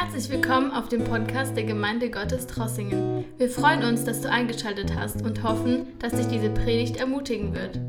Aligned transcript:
Herzlich 0.00 0.30
willkommen 0.30 0.70
auf 0.70 0.88
dem 0.88 1.02
Podcast 1.02 1.56
der 1.56 1.64
Gemeinde 1.64 2.08
Gottes 2.08 2.46
Trossingen. 2.46 3.24
Wir 3.36 3.50
freuen 3.50 3.82
uns, 3.82 4.04
dass 4.04 4.20
du 4.20 4.30
eingeschaltet 4.30 4.94
hast 4.94 5.22
und 5.22 5.42
hoffen, 5.42 5.88
dass 5.98 6.12
dich 6.12 6.28
diese 6.28 6.50
Predigt 6.50 6.98
ermutigen 6.98 7.52
wird. 7.52 7.80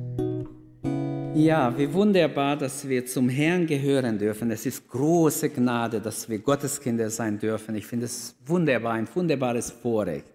Ja, 1.38 1.78
wie 1.78 1.94
wunderbar, 1.94 2.58
dass 2.58 2.90
wir 2.90 3.06
zum 3.06 3.30
Herrn 3.30 3.68
gehören 3.68 4.18
dürfen. 4.18 4.50
Es 4.50 4.66
ist 4.66 4.88
große 4.88 5.52
Gnade, 5.52 6.02
dass 6.02 6.28
wir 6.28 6.40
Gotteskinder 6.40 7.12
sein 7.12 7.38
dürfen. 7.38 7.76
Ich 7.76 7.86
finde 7.86 8.08
es 8.08 8.36
wunderbar, 8.44 8.94
ein 8.94 9.08
wunderbares 9.14 9.70
Vorrecht. 9.70 10.26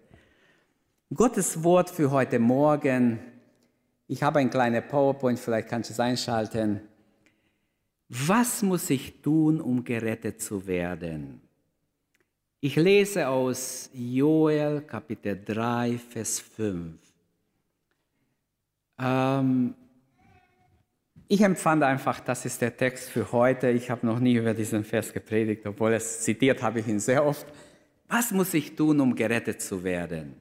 Gottes 1.12 1.64
Wort 1.64 1.90
für 1.90 2.12
heute 2.12 2.38
Morgen. 2.38 3.18
Ich 4.06 4.22
habe 4.22 4.38
ein 4.38 4.50
kleiner 4.50 4.80
PowerPoint, 4.80 5.40
vielleicht 5.40 5.70
kannst 5.70 5.90
du 5.90 5.94
es 5.94 5.98
einschalten. 5.98 6.82
Was 8.08 8.62
muss 8.62 8.90
ich 8.90 9.22
tun, 9.22 9.60
um 9.60 9.82
gerettet 9.82 10.40
zu 10.40 10.68
werden? 10.68 11.40
Ich 12.66 12.76
lese 12.76 13.28
aus 13.28 13.90
Joel 13.92 14.80
Kapitel 14.80 15.38
3, 15.44 15.98
Vers 15.98 16.40
5. 16.40 16.96
Ähm, 18.98 19.74
ich 21.28 21.42
empfand 21.42 21.82
einfach, 21.82 22.20
das 22.20 22.46
ist 22.46 22.62
der 22.62 22.74
Text 22.74 23.10
für 23.10 23.30
heute. 23.32 23.68
Ich 23.68 23.90
habe 23.90 24.06
noch 24.06 24.18
nie 24.18 24.36
über 24.36 24.54
diesen 24.54 24.82
Vers 24.82 25.12
gepredigt, 25.12 25.66
obwohl 25.66 25.92
es 25.92 26.22
zitiert 26.22 26.62
habe 26.62 26.80
ich 26.80 26.88
ihn 26.88 27.00
sehr 27.00 27.26
oft. 27.26 27.46
Was 28.08 28.30
muss 28.30 28.54
ich 28.54 28.74
tun, 28.74 28.98
um 28.98 29.14
gerettet 29.14 29.60
zu 29.60 29.84
werden? 29.84 30.40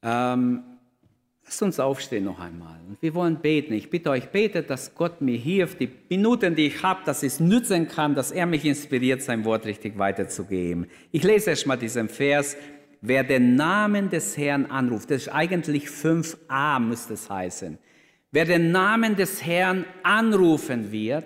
Ähm, 0.00 0.71
Lasst 1.44 1.62
uns 1.62 1.80
aufstehen 1.80 2.24
noch 2.24 2.38
einmal. 2.38 2.78
Wir 3.00 3.14
wollen 3.14 3.36
beten. 3.36 3.74
Ich 3.74 3.90
bitte 3.90 4.10
euch, 4.10 4.28
betet, 4.28 4.70
dass 4.70 4.94
Gott 4.94 5.20
mir 5.20 5.36
hilft, 5.36 5.80
die 5.80 5.90
Minuten, 6.08 6.54
die 6.54 6.66
ich 6.66 6.82
habe, 6.82 7.00
dass 7.04 7.22
es 7.22 7.40
nützen 7.40 7.88
kann, 7.88 8.14
dass 8.14 8.30
er 8.30 8.46
mich 8.46 8.64
inspiriert, 8.64 9.22
sein 9.22 9.44
Wort 9.44 9.66
richtig 9.66 9.98
weiterzugeben. 9.98 10.86
Ich 11.10 11.24
lese 11.24 11.50
erst 11.50 11.66
mal 11.66 11.76
diesen 11.76 12.08
Vers. 12.08 12.56
Wer 13.00 13.24
den 13.24 13.56
Namen 13.56 14.08
des 14.08 14.36
Herrn 14.38 14.66
anruft, 14.66 15.10
das 15.10 15.22
ist 15.22 15.28
eigentlich 15.28 15.86
5a, 15.86 16.78
müsste 16.78 17.14
es 17.14 17.28
heißen. 17.28 17.76
Wer 18.30 18.44
den 18.44 18.70
Namen 18.70 19.16
des 19.16 19.44
Herrn 19.44 19.84
anrufen 20.04 20.92
wird, 20.92 21.24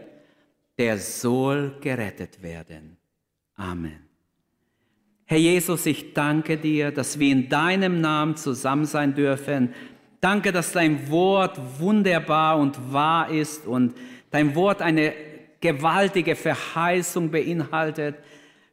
der 0.78 0.98
soll 0.98 1.76
gerettet 1.80 2.42
werden. 2.42 2.96
Amen. 3.54 4.00
Herr 5.26 5.38
Jesus, 5.38 5.86
ich 5.86 6.14
danke 6.14 6.56
dir, 6.56 6.92
dass 6.92 7.18
wir 7.18 7.32
in 7.32 7.48
deinem 7.48 8.00
Namen 8.00 8.36
zusammen 8.36 8.86
sein 8.86 9.14
dürfen 9.14 9.74
Danke, 10.26 10.50
dass 10.50 10.72
dein 10.72 11.08
Wort 11.08 11.56
wunderbar 11.78 12.58
und 12.58 12.92
wahr 12.92 13.30
ist 13.30 13.64
und 13.64 13.94
dein 14.32 14.56
Wort 14.56 14.82
eine 14.82 15.12
gewaltige 15.60 16.34
Verheißung 16.34 17.30
beinhaltet 17.30 18.16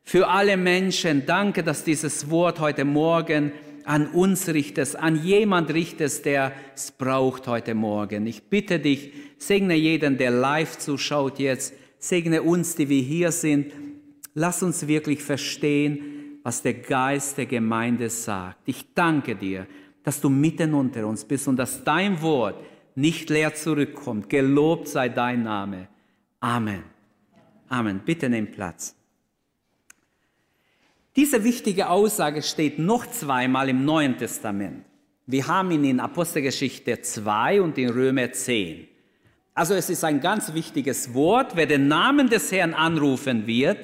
für 0.01 0.27
alle 0.29 0.57
Menschen. 0.57 1.27
Danke, 1.27 1.61
dass 1.61 1.83
dieses 1.83 2.31
Wort 2.31 2.59
heute 2.59 2.85
Morgen 2.85 3.51
an 3.85 4.07
uns 4.07 4.47
richtest, 4.47 4.95
an 4.95 5.23
jemand 5.23 5.71
richtest, 5.71 6.25
der 6.25 6.53
es 6.73 6.89
braucht 6.89 7.47
heute 7.47 7.75
Morgen. 7.75 8.25
Ich 8.25 8.41
bitte 8.41 8.79
dich, 8.79 9.13
segne 9.37 9.75
jeden, 9.75 10.17
der 10.17 10.31
live 10.31 10.79
zuschaut 10.79 11.37
jetzt, 11.37 11.75
segne 11.99 12.41
uns, 12.41 12.73
die 12.73 12.89
wir 12.89 13.03
hier 13.03 13.31
sind. 13.31 13.71
Lass 14.33 14.63
uns 14.63 14.87
wirklich 14.87 15.21
verstehen, 15.21 16.39
was 16.41 16.63
der 16.63 16.73
Geist 16.73 17.37
der 17.37 17.45
Gemeinde 17.45 18.09
sagt. 18.09 18.57
Ich 18.65 18.95
danke 18.95 19.35
dir 19.35 19.67
dass 20.03 20.19
du 20.19 20.29
mitten 20.29 20.73
unter 20.73 21.07
uns 21.07 21.25
bist 21.25 21.47
und 21.47 21.57
dass 21.57 21.83
dein 21.83 22.21
Wort 22.21 22.63
nicht 22.95 23.29
leer 23.29 23.53
zurückkommt. 23.55 24.29
Gelobt 24.29 24.87
sei 24.87 25.09
dein 25.09 25.43
Name. 25.43 25.87
Amen. 26.39 26.83
Amen. 27.69 28.01
Bitte 28.05 28.29
nimm 28.29 28.51
Platz. 28.51 28.95
Diese 31.15 31.43
wichtige 31.43 31.89
Aussage 31.89 32.42
steht 32.42 32.80
noch 32.80 33.05
zweimal 33.08 33.69
im 33.69 33.86
Neuen 33.86 34.17
Testament. 34.17 34.83
Wir 35.25 35.47
haben 35.47 35.71
ihn 35.71 35.86
in 35.86 35.99
Apostelgeschichte 35.99 37.02
2 37.02 37.61
und 37.61 37.77
in 37.77 37.89
Römer 37.89 38.31
10. 38.31 38.87
Also 39.53 39.75
es 39.75 39.89
ist 39.89 40.03
ein 40.03 40.19
ganz 40.19 40.53
wichtiges 40.53 41.13
Wort. 41.13 41.55
Wer 41.55 41.67
den 41.67 41.87
Namen 41.87 42.30
des 42.30 42.52
Herrn 42.52 42.73
anrufen 42.73 43.45
wird, 43.45 43.77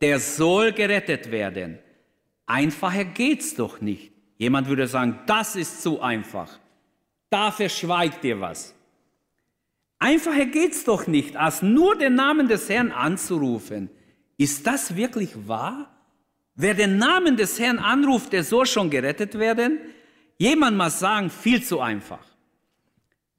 der 0.00 0.18
soll 0.18 0.72
gerettet 0.72 1.30
werden. 1.30 1.78
Einfacher 2.46 3.04
geht's 3.04 3.54
doch 3.54 3.80
nicht. 3.80 4.12
Jemand 4.38 4.68
würde 4.68 4.86
sagen, 4.86 5.18
das 5.26 5.56
ist 5.56 5.82
zu 5.82 6.00
einfach. 6.00 6.58
Da 7.30 7.50
verschweigt 7.50 8.22
ihr 8.24 8.40
was. 8.40 8.74
Einfacher 9.98 10.46
geht's 10.46 10.84
doch 10.84 11.06
nicht, 11.06 11.36
als 11.36 11.62
nur 11.62 11.96
den 11.96 12.14
Namen 12.14 12.48
des 12.48 12.68
Herrn 12.68 12.92
anzurufen. 12.92 13.90
Ist 14.36 14.66
das 14.66 14.94
wirklich 14.94 15.48
wahr? 15.48 15.90
Wer 16.54 16.74
den 16.74 16.98
Namen 16.98 17.36
des 17.36 17.58
Herrn 17.58 17.78
anruft, 17.78 18.32
der 18.32 18.44
soll 18.44 18.66
schon 18.66 18.90
gerettet 18.90 19.38
werden? 19.38 19.78
Jemand 20.38 20.76
mal 20.76 20.90
sagen, 20.90 21.30
viel 21.30 21.62
zu 21.62 21.80
einfach. 21.80 22.24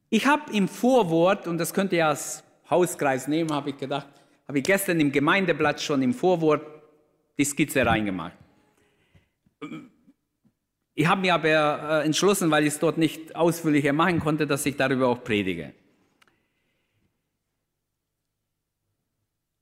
Ich 0.09 0.25
habe 0.25 0.51
im 0.53 0.67
Vorwort, 0.67 1.47
und 1.47 1.57
das 1.57 1.73
könnt 1.73 1.93
ihr 1.93 2.07
als 2.07 2.43
Hauskreis 2.69 3.27
nehmen, 3.27 3.53
habe 3.53 3.71
ich 3.71 3.77
gedacht, 3.77 4.07
habe 4.47 4.59
ich 4.59 4.63
gestern 4.63 4.99
im 4.99 5.11
Gemeindeblatt 5.11 5.81
schon 5.81 6.01
im 6.01 6.13
Vorwort 6.13 6.65
die 7.37 7.45
Skizze 7.45 7.85
reingemacht. 7.85 8.33
Ich 10.99 11.05
habe 11.05 11.21
mir 11.21 11.35
aber 11.35 12.01
äh, 12.01 12.05
entschlossen, 12.07 12.49
weil 12.49 12.63
ich 12.63 12.73
es 12.73 12.79
dort 12.79 12.97
nicht 12.97 13.35
ausführlicher 13.35 13.93
machen 13.93 14.19
konnte, 14.19 14.47
dass 14.47 14.65
ich 14.65 14.75
darüber 14.75 15.09
auch 15.09 15.23
predige. 15.23 15.71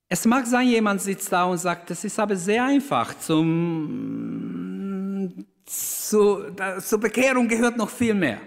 Es 0.08 0.24
mag 0.24 0.46
sein, 0.48 0.70
jemand 0.70 1.02
sitzt 1.02 1.30
da 1.34 1.44
und 1.44 1.58
sagt, 1.58 1.90
das 1.90 2.06
ist 2.06 2.18
aber 2.20 2.38
sehr 2.38 2.64
einfach. 2.64 3.20
Zum, 3.20 4.46
zu, 5.66 6.52
da, 6.56 6.80
zur 6.80 7.02
Bekehrung 7.02 7.50
gehört 7.50 7.76
noch 7.76 7.90
viel 7.90 8.14
mehr. 8.14 8.40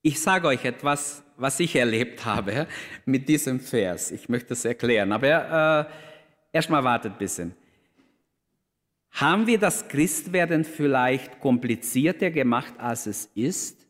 Ich 0.00 0.22
sage 0.22 0.46
euch 0.46 0.64
etwas, 0.64 1.24
was 1.36 1.58
ich 1.58 1.74
erlebt 1.74 2.24
habe 2.32 2.68
mit 3.04 3.28
diesem 3.28 3.58
Vers. 3.58 4.12
Ich 4.12 4.28
möchte 4.28 4.52
es 4.52 4.64
erklären, 4.64 5.10
aber 5.10 5.88
äh, 6.52 6.56
erstmal 6.56 6.84
wartet 6.84 7.14
ein 7.14 7.18
bisschen. 7.18 7.63
Haben 9.14 9.46
wir 9.46 9.58
das 9.58 9.86
Christwerden 9.86 10.64
vielleicht 10.64 11.38
komplizierter 11.38 12.30
gemacht, 12.30 12.74
als 12.78 13.06
es 13.06 13.30
ist? 13.36 13.86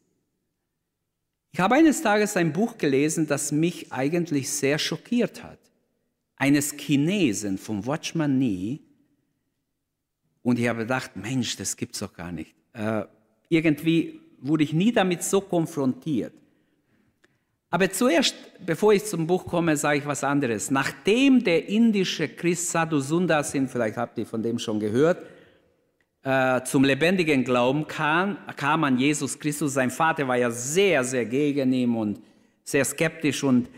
Ich 1.51 1.61
habe 1.61 1.77
eines 1.77 2.03
Tages 2.03 2.37
ein 2.37 2.53
Buch 2.53 2.77
gelesen, 2.77 3.27
das 3.27 3.51
mich 3.51 3.91
eigentlich 3.91 4.51
sehr 4.51 4.79
schockiert 4.79 5.43
hat. 5.43 5.59
Eines 6.37 6.73
Chinesen 6.73 7.57
vom 7.57 7.87
Watchman 7.87 8.39
Nee. 8.39 8.81
Und 10.43 10.59
ich 10.59 10.69
habe 10.69 10.81
gedacht, 10.81 11.17
Mensch, 11.17 11.57
das 11.57 11.75
gibt's 11.79 12.01
doch 12.01 12.13
gar 12.13 12.31
nicht. 12.31 12.55
Äh, 12.75 13.05
irgendwie 13.49 14.21
wurde 14.41 14.65
ich 14.65 14.75
nie 14.75 14.93
damit 14.93 15.23
so 15.23 15.41
konfrontiert. 15.41 16.35
Aber 17.75 17.91
zuerst, 17.91 18.37
bevor 18.65 18.93
ich 18.93 19.05
zum 19.05 19.27
Buch 19.27 19.47
komme, 19.47 19.77
sage 19.77 19.99
ich 19.99 20.07
was 20.07 20.23
anderes. 20.23 20.71
Nachdem 20.71 21.43
der 21.43 21.69
indische 21.69 22.29
Christ 22.29 22.71
Sadhu 22.71 23.01
Sundar 23.01 23.43
Singh, 23.43 23.69
vielleicht 23.69 23.97
habt 23.97 24.17
ihr 24.17 24.27
von 24.27 24.41
dem 24.45 24.61
schon 24.61 24.79
gehört, 24.79 25.27
äh, 26.23 26.63
zum 26.63 26.85
lebendigen 26.85 27.43
Glauben 27.43 27.85
kam, 27.89 28.39
kam 28.55 28.85
an 28.85 28.97
Jesus 28.97 29.37
Christus. 29.37 29.75
Sein 29.75 29.91
Vater 29.91 30.29
war 30.29 30.37
ja 30.37 30.53
sehr, 30.53 31.03
sehr 31.03 31.25
gegen 31.25 31.73
ihn 31.73 31.97
und 31.97 32.21
sehr 32.63 32.85
skeptisch 32.85 33.43
und 33.43 33.69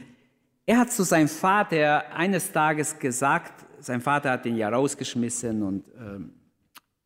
er 0.66 0.80
hat 0.80 0.92
zu 0.92 1.02
seinem 1.02 1.28
Vater 1.28 2.04
eines 2.14 2.52
Tages 2.52 2.98
gesagt, 2.98 3.64
sein 3.78 4.02
Vater 4.02 4.32
hat 4.32 4.44
ihn 4.44 4.58
ja 4.58 4.68
rausgeschmissen 4.68 5.62
und 5.62 5.84
ähm, 5.98 6.34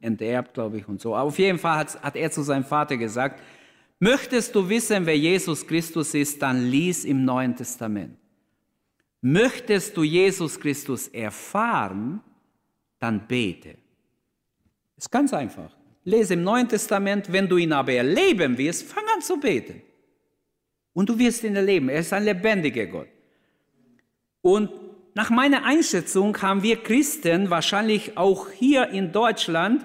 enterbt, 0.01 0.55
glaube 0.55 0.79
ich, 0.79 0.89
und 0.89 1.01
so. 1.01 1.15
Auf 1.15 1.39
jeden 1.39 1.61
Fall 1.61 1.77
hat, 1.77 2.03
hat 2.03 2.17
er 2.17 2.33
zu 2.33 2.43
seinem 2.43 2.65
Vater 2.65 2.97
gesagt, 2.97 3.41
Möchtest 4.03 4.55
du 4.55 4.67
wissen, 4.67 5.05
wer 5.05 5.17
Jesus 5.17 5.67
Christus 5.67 6.15
ist, 6.15 6.41
dann 6.41 6.71
lies 6.71 7.05
im 7.05 7.23
Neuen 7.25 7.55
Testament. 7.55 8.17
Möchtest 9.21 9.95
du 9.95 10.03
Jesus 10.03 10.59
Christus 10.59 11.09
erfahren, 11.09 12.23
dann 12.99 13.29
bete. 13.29 13.77
Ist 14.97 15.11
ganz 15.11 15.35
einfach. 15.35 15.77
Lese 16.05 16.33
im 16.33 16.43
Neuen 16.43 16.67
Testament, 16.67 17.31
wenn 17.31 17.47
du 17.47 17.59
ihn 17.59 17.75
aber 17.75 17.93
erleben 17.93 18.57
wirst, 18.57 18.91
fang 18.91 19.05
an 19.15 19.21
zu 19.21 19.39
beten. 19.39 19.83
Und 20.95 21.11
du 21.11 21.19
wirst 21.19 21.45
ihn 21.45 21.55
erleben. 21.55 21.91
Er 21.91 22.01
ist 22.01 22.13
ein 22.15 22.25
lebendiger 22.25 22.87
Gott. 22.87 23.09
Und 24.41 24.71
nach 25.15 25.29
meiner 25.29 25.65
Einschätzung 25.65 26.41
haben 26.41 26.63
wir 26.63 26.83
Christen 26.83 27.51
wahrscheinlich 27.51 28.17
auch 28.17 28.49
hier 28.51 28.89
in 28.89 29.13
Deutschland 29.13 29.85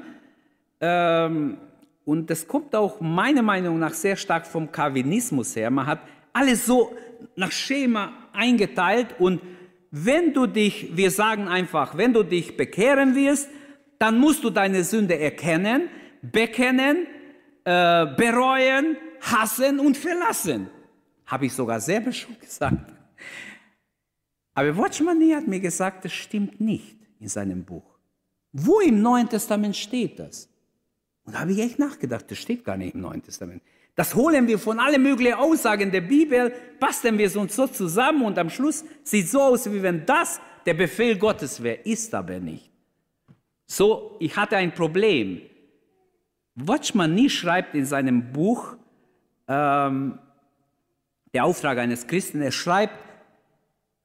ähm, 0.80 1.58
und 2.06 2.30
das 2.30 2.48
kommt 2.48 2.76
auch 2.76 3.02
meiner 3.02 3.42
Meinung 3.42 3.80
nach 3.80 3.94
sehr 3.94 4.16
stark 4.16 4.46
vom 4.46 4.72
Calvinismus 4.72 5.56
her. 5.56 5.72
Man 5.72 5.88
hat 5.88 6.00
alles 6.34 6.66
so 6.66 6.96
nach 7.36 7.52
Schema 7.52 8.14
eingeteilt 8.32 9.16
und 9.20 9.42
wenn 9.92 10.34
du 10.34 10.46
dich, 10.46 10.96
wir 10.96 11.10
sagen 11.10 11.48
einfach, 11.48 11.98
wenn 11.98 12.14
du 12.14 12.24
dich 12.24 12.58
bekehren 12.58 13.16
wirst, 13.16 13.50
dann 13.98 14.20
musst 14.20 14.44
du 14.44 14.50
deine 14.50 14.84
Sünde 14.84 15.18
erkennen, 15.18 15.90
bekennen, 16.22 17.08
äh, 17.64 18.06
bereuen, 18.18 18.98
hassen 19.22 19.80
und 19.80 19.98
verlassen. 19.98 20.70
Habe 21.26 21.46
ich 21.48 21.54
sogar 21.54 21.80
selber 21.80 22.12
schon 22.12 22.38
gesagt. 22.42 22.94
Aber 24.54 24.78
Watchman 24.78 25.18
Nee 25.18 25.36
hat 25.36 25.48
mir 25.48 25.60
gesagt, 25.60 26.06
das 26.06 26.14
stimmt 26.14 26.62
nicht 26.62 26.98
in 27.20 27.28
seinem 27.28 27.64
Buch. 27.64 27.98
Wo 28.52 28.80
im 28.80 29.02
Neuen 29.02 29.28
Testament 29.28 29.76
steht 29.76 30.20
das? 30.20 30.50
Und 31.26 31.34
da 31.34 31.40
habe 31.40 31.52
ich 31.52 31.60
echt 31.60 31.80
nachgedacht, 31.80 32.26
das 32.30 32.38
steht 32.38 32.64
gar 32.64 32.78
nicht 32.78 32.96
im 32.96 33.02
Neuen 33.02 33.22
Testament. 33.22 33.62
Das 33.96 34.14
holen 34.14 34.48
wir 34.48 34.60
von 34.60 34.80
allen 34.80 35.02
möglichen 35.02 35.36
Aussagen 35.36 35.92
der 35.92 36.02
Bibel, 36.02 36.54
basteln 36.80 37.18
wir 37.18 37.28
es 37.28 37.36
uns 37.36 37.56
so 37.56 37.66
zusammen 37.68 38.24
und 38.24 38.38
am 38.38 38.50
Schluss 38.50 38.84
sieht 39.04 39.30
so 39.30 39.42
aus, 39.42 39.72
wie 39.72 39.82
wenn 39.82 40.06
das 40.06 40.40
der 40.66 40.74
Befehl 40.74 41.18
Gottes 41.18 41.64
wäre, 41.64 41.78
ist 41.84 42.14
aber 42.14 42.40
nicht. 42.40 42.72
So, 43.66 44.18
ich 44.20 44.36
hatte 44.36 44.58
ein 44.58 44.74
Problem. 44.74 45.42
Watchman 46.56 47.16
Nie 47.16 47.30
schreibt 47.30 47.74
in 47.74 47.86
seinem 47.86 48.32
Buch, 48.32 48.76
ähm, 49.48 50.20
der 51.34 51.46
Auftrag 51.46 51.78
eines 51.78 52.08
Christen, 52.08 52.42
er 52.42 52.52
schreibt, 52.52 53.05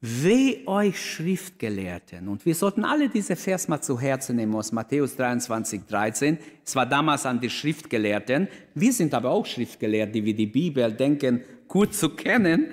Weh 0.02 0.66
euch 0.66 0.98
Schriftgelehrten. 0.98 2.26
Und 2.28 2.46
wir 2.46 2.54
sollten 2.54 2.86
alle 2.86 3.10
diese 3.10 3.36
Vers 3.36 3.68
mal 3.68 3.82
zu 3.82 4.00
Herzen 4.00 4.36
nehmen 4.36 4.54
aus 4.54 4.72
Matthäus 4.72 5.14
23, 5.14 5.82
13. 5.86 6.38
Es 6.64 6.74
war 6.74 6.86
damals 6.86 7.26
an 7.26 7.38
die 7.38 7.50
Schriftgelehrten. 7.50 8.48
Wir 8.74 8.94
sind 8.94 9.12
aber 9.12 9.28
auch 9.28 9.44
Schriftgelehrt, 9.44 10.14
die 10.14 10.24
wir 10.24 10.34
die 10.34 10.46
Bibel 10.46 10.90
denken, 10.90 11.42
gut 11.68 11.92
zu 11.92 12.16
kennen. 12.16 12.68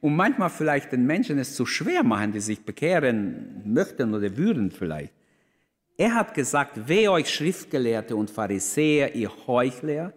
Und 0.00 0.16
manchmal 0.16 0.48
vielleicht 0.48 0.92
den 0.92 1.04
Menschen 1.04 1.38
es 1.38 1.54
zu 1.54 1.66
schwer 1.66 2.02
machen, 2.02 2.32
die 2.32 2.40
sich 2.40 2.64
bekehren 2.64 3.60
möchten 3.66 4.14
oder 4.14 4.34
würden 4.38 4.70
vielleicht. 4.70 5.12
Er 5.98 6.14
hat 6.14 6.32
gesagt, 6.32 6.88
weh 6.88 7.08
euch 7.08 7.28
Schriftgelehrte 7.28 8.16
und 8.16 8.30
Pharisäer, 8.30 9.14
ihr 9.14 9.30
Heuchler, 9.46 10.14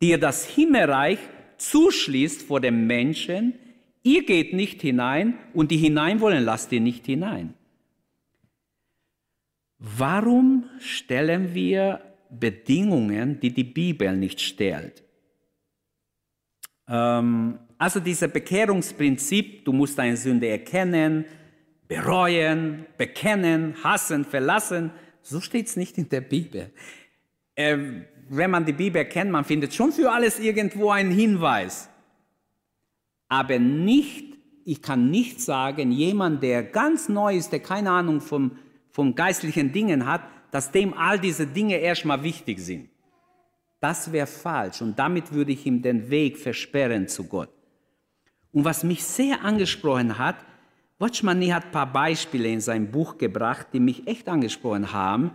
die 0.00 0.10
ihr 0.10 0.18
das 0.18 0.46
Himmelreich 0.46 1.18
zuschließt 1.58 2.42
vor 2.42 2.60
dem 2.60 2.86
Menschen, 2.86 3.54
Ihr 4.06 4.26
geht 4.26 4.52
nicht 4.52 4.82
hinein 4.82 5.38
und 5.54 5.70
die 5.70 5.78
hinein 5.78 6.20
wollen, 6.20 6.44
lasst 6.44 6.70
ihr 6.72 6.80
nicht 6.80 7.06
hinein. 7.06 7.54
Warum 9.78 10.68
stellen 10.78 11.54
wir 11.54 12.00
Bedingungen, 12.28 13.40
die 13.40 13.50
die 13.50 13.64
Bibel 13.64 14.14
nicht 14.14 14.42
stellt? 14.42 15.02
Ähm, 16.86 17.58
also 17.78 17.98
dieses 17.98 18.30
Bekehrungsprinzip, 18.30 19.64
du 19.64 19.72
musst 19.72 19.98
deine 19.98 20.18
Sünde 20.18 20.48
erkennen, 20.48 21.24
bereuen, 21.88 22.84
bekennen, 22.98 23.74
hassen, 23.82 24.26
verlassen, 24.26 24.90
so 25.22 25.40
steht 25.40 25.68
es 25.68 25.76
nicht 25.76 25.96
in 25.96 26.10
der 26.10 26.20
Bibel. 26.20 26.70
Ähm, 27.56 28.04
wenn 28.28 28.50
man 28.50 28.66
die 28.66 28.74
Bibel 28.74 29.02
kennt, 29.06 29.30
man 29.30 29.44
findet 29.44 29.72
schon 29.72 29.92
für 29.92 30.12
alles 30.12 30.38
irgendwo 30.38 30.90
einen 30.90 31.10
Hinweis 31.10 31.88
aber 33.34 33.58
nicht, 33.58 34.36
ich 34.64 34.80
kann 34.80 35.10
nicht 35.10 35.40
sagen, 35.40 35.90
jemand, 35.90 36.42
der 36.42 36.62
ganz 36.62 37.08
neu 37.08 37.36
ist, 37.36 37.50
der 37.50 37.60
keine 37.60 37.90
Ahnung 37.90 38.20
vom, 38.20 38.52
vom 38.90 39.14
geistlichen 39.14 39.72
Dingen 39.72 40.06
hat, 40.06 40.22
dass 40.52 40.70
dem 40.70 40.94
all 40.94 41.18
diese 41.18 41.46
Dinge 41.46 41.78
erstmal 41.78 42.22
wichtig 42.22 42.60
sind. 42.60 42.88
Das 43.80 44.12
wäre 44.12 44.28
falsch 44.28 44.82
und 44.82 44.96
damit 44.96 45.32
würde 45.32 45.50
ich 45.50 45.66
ihm 45.66 45.82
den 45.82 46.08
Weg 46.10 46.38
versperren 46.38 47.08
zu 47.08 47.24
Gott. 47.24 47.50
Und 48.52 48.64
was 48.64 48.84
mich 48.84 49.02
sehr 49.02 49.42
angesprochen 49.42 50.16
hat, 50.16 50.36
Watchman 51.00 51.40
Nee 51.40 51.52
hat 51.52 51.64
ein 51.66 51.72
paar 51.72 51.92
Beispiele 51.92 52.48
in 52.48 52.60
sein 52.60 52.92
Buch 52.92 53.18
gebracht, 53.18 53.66
die 53.72 53.80
mich 53.80 54.06
echt 54.06 54.28
angesprochen 54.28 54.92
haben. 54.92 55.32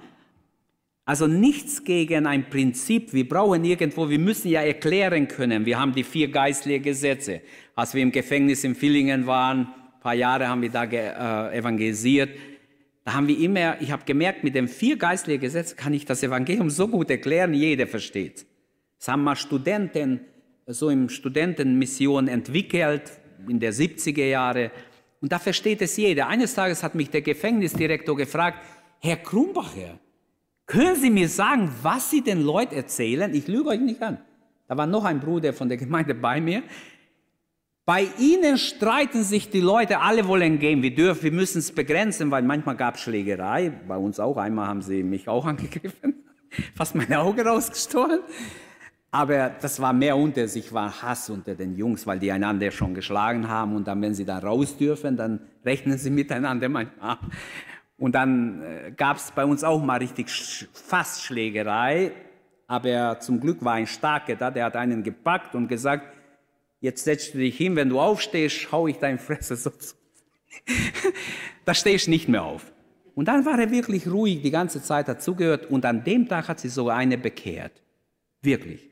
Also 1.09 1.25
nichts 1.25 1.83
gegen 1.83 2.27
ein 2.27 2.51
Prinzip. 2.51 3.13
Wir 3.13 3.27
brauchen 3.27 3.65
irgendwo, 3.65 4.07
wir 4.07 4.19
müssen 4.19 4.49
ja 4.49 4.61
erklären 4.61 5.27
können. 5.27 5.65
Wir 5.65 5.79
haben 5.79 5.91
die 5.91 6.03
vier 6.03 6.29
geistlichen 6.29 6.83
Gesetze. 6.83 7.41
Als 7.73 7.95
wir 7.95 8.03
im 8.03 8.11
Gefängnis 8.11 8.63
in 8.63 8.75
Villingen 8.75 9.25
waren, 9.25 9.61
ein 9.61 9.99
paar 10.01 10.13
Jahre 10.13 10.47
haben 10.47 10.61
wir 10.61 10.69
da 10.69 10.83
äh, 10.83 11.57
evangelisiert, 11.57 12.29
da 13.03 13.15
haben 13.15 13.27
wir 13.27 13.39
immer, 13.39 13.81
ich 13.81 13.89
habe 13.91 14.03
gemerkt, 14.05 14.43
mit 14.43 14.53
dem 14.53 14.67
vier 14.67 14.99
geistlichen 14.99 15.41
Gesetz 15.41 15.75
kann 15.75 15.95
ich 15.95 16.05
das 16.05 16.21
Evangelium 16.21 16.69
so 16.69 16.87
gut 16.87 17.09
erklären, 17.09 17.55
jeder 17.55 17.87
versteht. 17.87 18.45
Das 18.99 19.07
haben 19.07 19.23
mal 19.23 19.35
Studenten 19.35 20.19
so 20.67 20.91
im 20.91 21.09
Studentenmission 21.09 22.27
entwickelt, 22.27 23.13
in 23.47 23.59
der 23.59 23.73
70er 23.73 24.27
Jahre. 24.27 24.69
Und 25.21 25.31
da 25.31 25.39
versteht 25.39 25.81
es 25.81 25.97
jeder. 25.97 26.27
Eines 26.27 26.53
Tages 26.53 26.83
hat 26.83 26.93
mich 26.93 27.09
der 27.09 27.23
Gefängnisdirektor 27.23 28.15
gefragt, 28.15 28.59
Herr 28.99 29.17
Krumbacher, 29.17 29.97
können 30.69 30.95
Sie 30.95 31.09
mir 31.09 31.27
sagen, 31.27 31.69
was 31.81 32.11
Sie 32.11 32.21
den 32.21 32.41
Leuten 32.41 32.75
erzählen? 32.75 33.33
Ich 33.33 33.47
lüge 33.47 33.69
euch 33.69 33.81
nicht 33.81 34.01
an. 34.01 34.19
Da 34.67 34.77
war 34.77 34.85
noch 34.85 35.03
ein 35.03 35.19
Bruder 35.19 35.51
von 35.51 35.67
der 35.67 35.77
Gemeinde 35.77 36.13
bei 36.13 36.39
mir. 36.39 36.61
Bei 37.85 38.07
ihnen 38.19 38.59
streiten 38.59 39.23
sich 39.23 39.49
die 39.49 39.61
Leute, 39.61 39.99
alle 39.99 40.27
wollen 40.27 40.59
gehen, 40.59 40.83
wir 40.83 40.93
dürfen, 40.93 41.23
wir 41.23 41.31
müssen 41.31 41.57
es 41.57 41.71
begrenzen, 41.71 42.29
weil 42.29 42.43
manchmal 42.43 42.75
gab 42.75 42.95
es 42.95 43.01
Schlägerei, 43.01 43.71
bei 43.87 43.97
uns 43.97 44.19
auch, 44.19 44.37
einmal 44.37 44.67
haben 44.67 44.83
sie 44.83 45.01
mich 45.01 45.27
auch 45.27 45.43
angegriffen, 45.47 46.23
fast 46.75 46.93
meine 46.93 47.19
Augen 47.19 47.39
rausgestohlen. 47.39 48.19
Aber 49.09 49.49
das 49.59 49.81
war 49.81 49.91
mehr 49.91 50.15
unter 50.15 50.47
sich, 50.47 50.71
war 50.71 51.01
Hass 51.01 51.31
unter 51.31 51.55
den 51.55 51.75
Jungs, 51.75 52.05
weil 52.05 52.19
die 52.19 52.31
einander 52.31 52.69
schon 52.69 52.93
geschlagen 52.93 53.47
haben 53.47 53.75
und 53.75 53.87
dann, 53.87 53.99
wenn 54.03 54.13
sie 54.13 54.25
da 54.25 54.37
raus 54.37 54.77
dürfen, 54.77 55.17
dann 55.17 55.39
rechnen 55.65 55.97
sie 55.97 56.11
miteinander 56.11 56.69
manchmal. 56.69 57.17
Und 57.99 58.15
dann 58.15 58.63
äh, 58.63 58.91
gab 58.95 59.17
es 59.17 59.31
bei 59.31 59.45
uns 59.45 59.63
auch 59.63 59.83
mal 59.83 59.99
richtig 59.99 60.29
fast 60.73 61.23
Schlägerei, 61.23 62.11
aber 62.65 63.19
zum 63.19 63.39
Glück 63.39 63.63
war 63.63 63.73
ein 63.73 63.87
Starker 63.87 64.35
da, 64.35 64.49
der 64.49 64.65
hat 64.65 64.75
einen 64.75 65.03
gepackt 65.03 65.53
und 65.53 65.67
gesagt, 65.67 66.15
Jetzt 66.81 67.03
setzt 67.03 67.33
du 67.33 67.39
dich 67.39 67.57
hin, 67.57 67.75
wenn 67.75 67.89
du 67.89 67.99
aufstehst, 67.99 68.71
hau 68.71 68.87
ich 68.87 68.97
deine 68.97 69.17
Fresse 69.17 69.55
so 69.55 69.69
zu. 69.69 69.95
da 71.65 71.73
stehst 71.73 72.07
du 72.07 72.11
nicht 72.11 72.29
mehr 72.29 72.43
auf. 72.43 72.71
Und 73.15 73.27
dann 73.27 73.45
war 73.45 73.59
er 73.59 73.69
wirklich 73.69 74.07
ruhig, 74.07 74.41
die 74.41 74.51
ganze 74.51 74.81
Zeit 74.81 75.07
hat 75.09 75.21
zugehört 75.21 75.69
und 75.69 75.85
an 75.85 76.03
dem 76.03 76.27
Tag 76.27 76.47
hat 76.47 76.59
sich 76.59 76.71
sogar 76.71 76.95
eine 76.95 77.17
bekehrt. 77.17 77.81
Wirklich. 78.41 78.89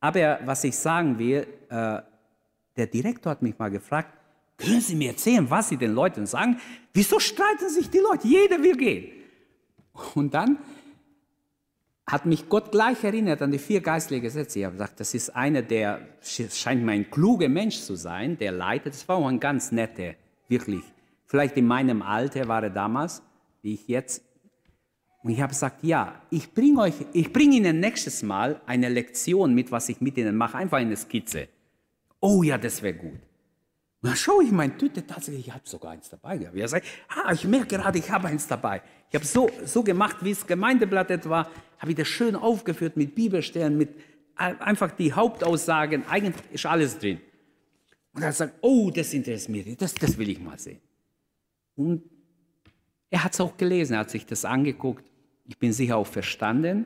Aber 0.00 0.40
was 0.44 0.64
ich 0.64 0.76
sagen 0.76 1.18
will, 1.18 1.46
äh, 1.70 2.02
der 2.76 2.86
Direktor 2.88 3.30
hat 3.30 3.40
mich 3.40 3.58
mal 3.58 3.70
gefragt, 3.70 4.12
können 4.56 4.80
Sie 4.80 4.94
mir 4.94 5.10
erzählen, 5.10 5.48
was 5.50 5.68
Sie 5.68 5.76
den 5.76 5.94
Leuten 5.94 6.26
sagen? 6.26 6.60
Wieso 6.92 7.18
streiten 7.18 7.68
sich 7.68 7.90
die 7.90 7.98
Leute? 7.98 8.28
Jeder 8.28 8.62
will 8.62 8.76
gehen. 8.76 9.10
Und 10.14 10.34
dann 10.34 10.58
hat 12.06 12.26
mich 12.26 12.48
Gott 12.48 12.70
gleich 12.70 13.02
erinnert 13.02 13.40
an 13.42 13.50
die 13.50 13.58
vier 13.58 13.80
geistlichen 13.80 14.22
Gesetze. 14.22 14.58
Ich 14.58 14.64
habe 14.64 14.74
gesagt, 14.74 15.00
das 15.00 15.14
ist 15.14 15.30
einer, 15.30 15.62
der 15.62 16.06
scheint 16.22 16.84
mir 16.84 16.92
ein 16.92 17.10
kluger 17.10 17.48
Mensch 17.48 17.80
zu 17.80 17.94
sein, 17.94 18.36
der 18.38 18.52
leitet. 18.52 18.94
Das 18.94 19.08
war 19.08 19.16
auch 19.16 19.26
ein 19.26 19.40
ganz 19.40 19.72
netter, 19.72 20.14
wirklich. 20.48 20.82
Vielleicht 21.26 21.56
in 21.56 21.66
meinem 21.66 22.02
Alter 22.02 22.46
war 22.46 22.62
er 22.62 22.70
damals, 22.70 23.22
wie 23.62 23.74
ich 23.74 23.88
jetzt. 23.88 24.22
Und 25.22 25.30
ich 25.30 25.40
habe 25.40 25.50
gesagt, 25.50 25.82
ja, 25.82 26.20
ich 26.28 26.52
bringe 26.52 26.82
euch, 26.82 26.94
ich 27.14 27.32
bringe 27.32 27.56
Ihnen 27.56 27.80
nächstes 27.80 28.22
Mal 28.22 28.60
eine 28.66 28.90
Lektion 28.90 29.54
mit, 29.54 29.72
was 29.72 29.88
ich 29.88 30.02
mit 30.02 30.18
Ihnen 30.18 30.36
mache, 30.36 30.58
einfach 30.58 30.76
eine 30.78 30.96
Skizze. 30.96 31.48
Oh 32.20 32.42
ja, 32.42 32.58
das 32.58 32.82
wäre 32.82 32.94
gut. 32.94 33.20
Dann 34.04 34.16
schaue 34.16 34.44
ich 34.44 34.52
meine 34.52 34.76
Tüte 34.76 35.06
tatsächlich, 35.06 35.48
ich 35.48 35.54
habe 35.54 35.66
sogar 35.66 35.92
eins 35.92 36.10
dabei 36.10 36.36
gehabt. 36.36 36.54
Ich 36.54 36.68
sage, 36.68 36.84
ah, 37.08 37.32
ich 37.32 37.46
merke 37.46 37.78
gerade, 37.78 37.98
ich 37.98 38.10
habe 38.10 38.28
eins 38.28 38.46
dabei. 38.46 38.82
Ich 39.08 39.14
habe 39.14 39.24
so, 39.24 39.50
so 39.64 39.82
gemacht, 39.82 40.18
wie 40.20 40.32
es 40.32 40.46
Gemeindeblatt 40.46 41.10
etwa, 41.10 41.48
habe 41.78 41.90
ich 41.90 41.96
das 41.96 42.08
schön 42.08 42.36
aufgeführt 42.36 42.98
mit 42.98 43.14
Bibelstellen, 43.14 43.78
mit 43.78 43.94
einfach 44.36 44.90
die 44.90 45.14
Hauptaussagen, 45.14 46.06
eigentlich 46.06 46.34
ist 46.52 46.66
alles 46.66 46.98
drin. 46.98 47.18
Und 48.12 48.20
er 48.20 48.34
sagt, 48.34 48.58
oh, 48.60 48.90
das 48.90 49.14
interessiert 49.14 49.48
mich, 49.48 49.76
das, 49.78 49.94
das 49.94 50.18
will 50.18 50.28
ich 50.28 50.38
mal 50.38 50.58
sehen. 50.58 50.80
Und 51.74 52.02
er 53.08 53.24
hat 53.24 53.32
es 53.32 53.40
auch 53.40 53.56
gelesen, 53.56 53.94
er 53.94 54.00
hat 54.00 54.10
sich 54.10 54.26
das 54.26 54.44
angeguckt. 54.44 55.10
Ich 55.46 55.58
bin 55.58 55.72
sicher 55.72 55.96
auch 55.96 56.06
verstanden. 56.06 56.84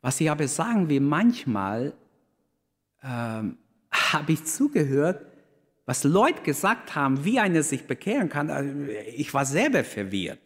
Was 0.00 0.20
ich 0.20 0.30
aber 0.30 0.46
sagen 0.46 0.88
will, 0.88 1.00
manchmal 1.00 1.92
ähm, 3.02 3.58
habe 4.12 4.32
ich 4.32 4.44
zugehört, 4.44 5.24
was 5.84 6.04
Leute 6.04 6.42
gesagt 6.42 6.94
haben, 6.94 7.24
wie 7.24 7.38
einer 7.38 7.62
sich 7.62 7.86
bekehren 7.86 8.28
kann. 8.28 8.50
Also, 8.50 8.72
ich 9.14 9.32
war 9.32 9.44
selber 9.44 9.84
verwirrt. 9.84 10.40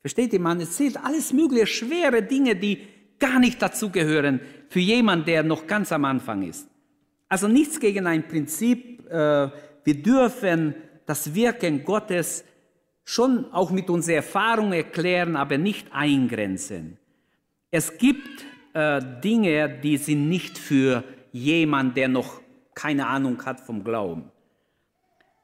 Versteht 0.00 0.32
ihr, 0.32 0.40
man 0.40 0.60
erzählt 0.60 0.96
alles 1.02 1.32
mögliche 1.32 1.66
schwere 1.66 2.22
Dinge, 2.22 2.56
die 2.56 2.80
gar 3.18 3.38
nicht 3.38 3.60
dazugehören 3.62 4.40
für 4.68 4.80
jemanden, 4.80 5.26
der 5.26 5.42
noch 5.42 5.66
ganz 5.66 5.92
am 5.92 6.04
Anfang 6.04 6.42
ist. 6.42 6.68
Also 7.28 7.48
nichts 7.48 7.80
gegen 7.80 8.06
ein 8.06 8.28
Prinzip. 8.28 9.08
Äh, 9.10 9.48
wir 9.84 10.02
dürfen 10.02 10.74
das 11.06 11.34
Wirken 11.34 11.84
Gottes 11.84 12.44
schon 13.04 13.52
auch 13.52 13.70
mit 13.70 13.90
unserer 13.90 14.16
Erfahrung 14.16 14.72
erklären, 14.72 15.36
aber 15.36 15.58
nicht 15.58 15.88
eingrenzen. 15.92 16.98
Es 17.70 17.98
gibt 17.98 18.44
äh, 18.72 19.00
Dinge, 19.22 19.80
die 19.82 19.96
sind 19.96 20.28
nicht 20.28 20.58
für 20.58 21.04
jemanden, 21.32 21.94
der 21.94 22.08
noch 22.08 22.40
keine 22.74 23.06
Ahnung 23.06 23.44
hat 23.44 23.60
vom 23.60 23.84
Glauben. 23.84 24.30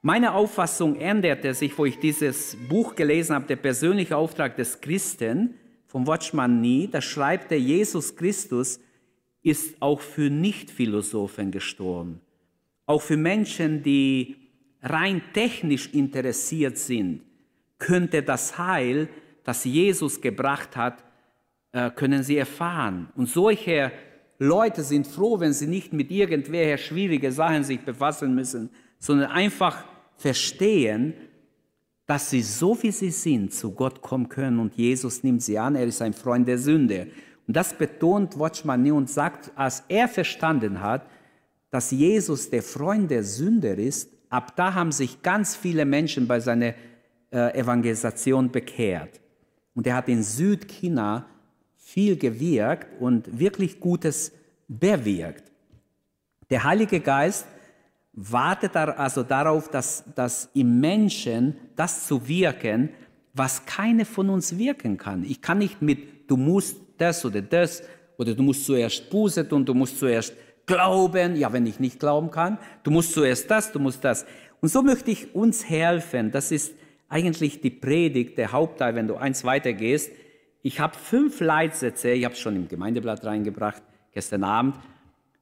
Meine 0.02 0.32
Auffassung 0.32 0.96
änderte 0.96 1.52
sich, 1.52 1.76
wo 1.76 1.84
ich 1.84 1.98
dieses 1.98 2.56
Buch 2.68 2.94
gelesen 2.94 3.34
habe, 3.34 3.46
der 3.46 3.56
persönliche 3.56 4.16
Auftrag 4.16 4.56
des 4.56 4.80
Christen 4.80 5.54
vom 5.86 6.06
Watchman 6.06 6.60
Nee. 6.60 6.88
Da 6.90 7.02
schreibt 7.02 7.52
er, 7.52 7.58
Jesus 7.58 8.16
Christus 8.16 8.80
ist 9.42 9.80
auch 9.80 10.00
für 10.00 10.30
Nichtphilosophen 10.30 11.50
gestorben. 11.50 12.20
Auch 12.86 13.02
für 13.02 13.18
Menschen, 13.18 13.82
die 13.82 14.36
rein 14.82 15.22
technisch 15.34 15.92
interessiert 15.92 16.78
sind, 16.78 17.22
könnte 17.78 18.22
das 18.22 18.56
Heil, 18.56 19.08
das 19.44 19.64
Jesus 19.64 20.20
gebracht 20.20 20.76
hat, 20.76 21.04
äh, 21.72 21.90
können 21.90 22.22
sie 22.22 22.36
erfahren. 22.36 23.10
Und 23.16 23.26
solche 23.28 23.92
Leute 24.42 24.82
sind 24.82 25.06
froh, 25.06 25.38
wenn 25.38 25.52
sie 25.52 25.66
nicht 25.66 25.92
mit 25.92 26.10
irgendwelcher 26.10 26.78
schwierigen 26.78 27.30
Sachen 27.30 27.62
sich 27.62 27.80
befassen 27.80 28.34
müssen, 28.34 28.70
sondern 28.98 29.30
einfach 29.30 29.84
verstehen, 30.16 31.12
dass 32.06 32.30
sie 32.30 32.40
so 32.40 32.82
wie 32.82 32.90
sie 32.90 33.10
sind 33.10 33.52
zu 33.52 33.72
Gott 33.72 34.00
kommen 34.00 34.30
können 34.30 34.58
und 34.58 34.74
Jesus 34.74 35.22
nimmt 35.22 35.42
sie 35.42 35.58
an, 35.58 35.76
er 35.76 35.84
ist 35.84 36.00
ein 36.00 36.14
Freund 36.14 36.48
der 36.48 36.56
Sünde. 36.56 37.08
Und 37.46 37.54
das 37.54 37.74
betont 37.74 38.38
Watchman 38.38 38.90
und 38.92 39.10
sagt, 39.10 39.52
als 39.56 39.84
er 39.88 40.08
verstanden 40.08 40.80
hat, 40.80 41.06
dass 41.70 41.90
Jesus 41.90 42.48
der 42.48 42.62
Freund 42.62 43.10
der 43.10 43.22
Sünder 43.22 43.76
ist, 43.76 44.10
ab 44.30 44.56
da 44.56 44.72
haben 44.72 44.90
sich 44.90 45.22
ganz 45.22 45.54
viele 45.54 45.84
Menschen 45.84 46.26
bei 46.26 46.40
seiner 46.40 46.72
äh, 47.30 47.58
Evangelisation 47.58 48.50
bekehrt. 48.50 49.20
Und 49.74 49.86
er 49.86 49.96
hat 49.96 50.08
in 50.08 50.22
Südchina 50.22 51.26
viel 51.92 52.16
gewirkt 52.16 52.86
und 53.00 53.38
wirklich 53.38 53.80
Gutes 53.80 54.32
bewirkt. 54.68 55.44
Der 56.48 56.62
Heilige 56.62 57.00
Geist 57.00 57.46
wartet 58.12 58.76
also 58.76 59.24
darauf, 59.24 59.68
dass, 59.68 60.04
dass 60.14 60.50
im 60.54 60.78
Menschen 60.78 61.56
das 61.74 62.06
zu 62.06 62.28
wirken, 62.28 62.90
was 63.34 63.66
keine 63.66 64.04
von 64.04 64.30
uns 64.30 64.56
wirken 64.56 64.98
kann. 64.98 65.24
Ich 65.24 65.42
kann 65.42 65.58
nicht 65.58 65.82
mit, 65.82 66.30
du 66.30 66.36
musst 66.36 66.76
das 66.96 67.24
oder 67.24 67.42
das, 67.42 67.82
oder 68.18 68.34
du 68.34 68.42
musst 68.42 68.66
zuerst 68.66 69.10
Buße 69.10 69.48
tun, 69.48 69.64
du 69.64 69.74
musst 69.74 69.98
zuerst 69.98 70.34
glauben. 70.66 71.34
Ja, 71.34 71.52
wenn 71.52 71.66
ich 71.66 71.80
nicht 71.80 71.98
glauben 71.98 72.30
kann, 72.30 72.58
du 72.84 72.92
musst 72.92 73.14
zuerst 73.14 73.50
das, 73.50 73.72
du 73.72 73.80
musst 73.80 74.04
das. 74.04 74.26
Und 74.60 74.68
so 74.68 74.82
möchte 74.82 75.10
ich 75.10 75.34
uns 75.34 75.68
helfen. 75.68 76.30
Das 76.30 76.52
ist 76.52 76.72
eigentlich 77.08 77.60
die 77.60 77.70
Predigt, 77.70 78.38
der 78.38 78.52
Hauptteil, 78.52 78.94
wenn 78.94 79.08
du 79.08 79.16
eins 79.16 79.42
weitergehst. 79.42 80.12
Ich 80.62 80.78
habe 80.78 80.96
fünf 80.96 81.40
Leitsätze, 81.40 82.10
ich 82.10 82.24
habe 82.24 82.34
es 82.34 82.40
schon 82.40 82.56
im 82.56 82.68
Gemeindeblatt 82.68 83.24
reingebracht, 83.24 83.82
gestern 84.12 84.44
Abend, 84.44 84.76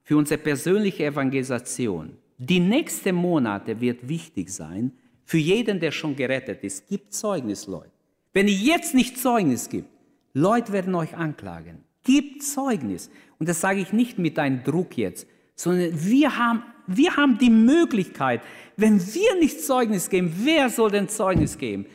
für 0.03 0.17
unsere 0.17 0.39
persönliche 0.39 1.05
Evangelisation. 1.05 2.17
Die 2.37 2.59
nächsten 2.59 3.15
Monate 3.15 3.81
wird 3.81 4.07
wichtig 4.07 4.49
sein 4.49 4.93
für 5.25 5.37
jeden, 5.37 5.79
der 5.79 5.91
schon 5.91 6.15
gerettet 6.15 6.63
ist. 6.63 6.87
Gibt 6.87 7.13
Zeugnis, 7.13 7.67
Leute. 7.67 7.91
Wenn 8.33 8.47
ihr 8.47 8.55
jetzt 8.55 8.95
nicht 8.95 9.17
Zeugnis 9.19 9.69
gibt, 9.69 9.89
Leute 10.33 10.71
werden 10.71 10.95
euch 10.95 11.15
anklagen. 11.15 11.83
Gibt 12.03 12.41
Zeugnis. 12.43 13.11
Und 13.37 13.49
das 13.49 13.59
sage 13.59 13.81
ich 13.81 13.91
nicht 13.91 14.17
mit 14.17 14.39
einem 14.39 14.63
Druck 14.63 14.97
jetzt, 14.97 15.27
sondern 15.55 15.91
wir 16.03 16.37
haben, 16.37 16.63
wir 16.87 17.17
haben 17.17 17.37
die 17.37 17.49
Möglichkeit, 17.49 18.41
wenn 18.77 18.99
wir 19.13 19.35
nicht 19.39 19.61
Zeugnis 19.61 20.09
geben, 20.09 20.33
wer 20.37 20.69
soll 20.69 20.91
denn 20.91 21.09
Zeugnis 21.09 21.57
geben? 21.57 21.85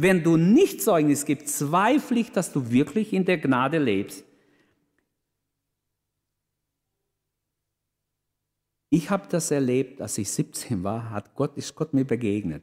Wenn 0.00 0.22
du 0.22 0.36
nicht 0.36 0.80
Zeugnis 0.80 1.24
gibst, 1.24 1.58
zweifle 1.58 2.20
ich, 2.20 2.30
dass 2.30 2.52
du 2.52 2.70
wirklich 2.70 3.12
in 3.12 3.24
der 3.24 3.36
Gnade 3.36 3.78
lebst. 3.78 4.24
Ich 8.90 9.10
habe 9.10 9.26
das 9.28 9.50
erlebt, 9.50 10.00
als 10.00 10.16
ich 10.16 10.30
17 10.30 10.84
war, 10.84 11.10
hat 11.10 11.34
Gott, 11.34 11.56
ist 11.56 11.74
Gott 11.74 11.94
mir 11.94 12.04
begegnet. 12.04 12.62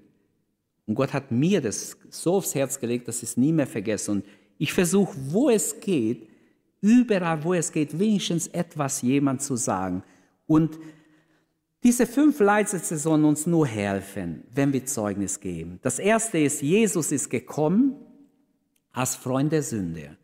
Und 0.86 0.96
Gott 0.96 1.12
hat 1.12 1.30
mir 1.30 1.60
das 1.60 1.98
so 2.10 2.36
aufs 2.36 2.56
Herz 2.56 2.80
gelegt, 2.80 3.10
dass 3.10 3.18
ich 3.18 3.32
es 3.32 3.38
nie 3.38 3.52
mehr 3.52 3.68
vergesse. 3.68 4.14
Und 4.14 4.26
ich 4.58 4.72
versuche, 4.72 5.14
wo 5.28 5.50
es 5.50 5.82
geht, 5.82 6.30
überall, 6.80 7.44
wo 7.44 7.54
es 7.54 7.70
geht, 7.70 8.00
wenigstens 8.00 8.48
etwas 8.48 9.02
jemand 9.02 9.42
zu 9.42 9.58
sagen. 9.58 10.04
Und 10.48 10.80
diese 11.86 12.08
fünf 12.08 12.40
Leitsätze 12.40 12.98
sollen 12.98 13.26
uns 13.26 13.46
nur 13.46 13.68
helfen, 13.68 14.44
wenn 14.52 14.74
wir 14.74 14.84
Zeugnis 14.88 15.40
geben. 15.40 15.78
Das 15.84 16.00
erste 16.00 16.40
ist, 16.40 16.64
Jesus 16.64 17.12
ist 17.12 17.30
gekommen 17.30 17.96
als 18.92 19.16
Freund 19.16 19.52
der 19.52 19.62
Sünde. 19.62 20.18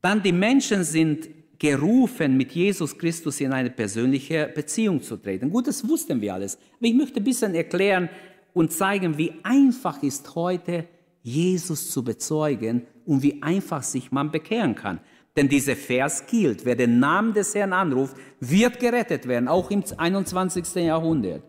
Dann 0.00 0.22
die 0.22 0.32
Menschen 0.32 0.84
sind 0.84 1.28
gerufen, 1.58 2.38
mit 2.38 2.52
Jesus 2.52 2.96
Christus 2.96 3.38
in 3.42 3.52
eine 3.52 3.68
persönliche 3.68 4.50
Beziehung 4.54 5.02
zu 5.02 5.18
treten. 5.18 5.50
Gut, 5.50 5.66
das 5.66 5.86
wussten 5.86 6.22
wir 6.22 6.32
alles. 6.32 6.56
Aber 6.78 6.86
ich 6.86 6.94
möchte 6.94 7.20
ein 7.20 7.24
bisschen 7.24 7.54
erklären 7.54 8.08
und 8.54 8.72
zeigen, 8.72 9.18
wie 9.18 9.34
einfach 9.42 10.02
ist 10.02 10.34
heute, 10.34 10.88
Jesus 11.22 11.90
zu 11.90 12.02
bezeugen 12.02 12.86
und 13.04 13.22
wie 13.22 13.42
einfach 13.42 13.82
sich 13.82 14.10
man 14.10 14.30
bekehren 14.30 14.74
kann. 14.74 15.00
Denn 15.38 15.48
dieser 15.48 15.76
Vers 15.76 16.26
gilt, 16.26 16.64
wer 16.64 16.74
den 16.74 16.98
Namen 16.98 17.32
des 17.32 17.54
Herrn 17.54 17.72
anruft, 17.72 18.16
wird 18.40 18.80
gerettet 18.80 19.28
werden, 19.28 19.46
auch 19.46 19.70
im 19.70 19.84
21. 19.96 20.74
Jahrhundert. 20.74 21.44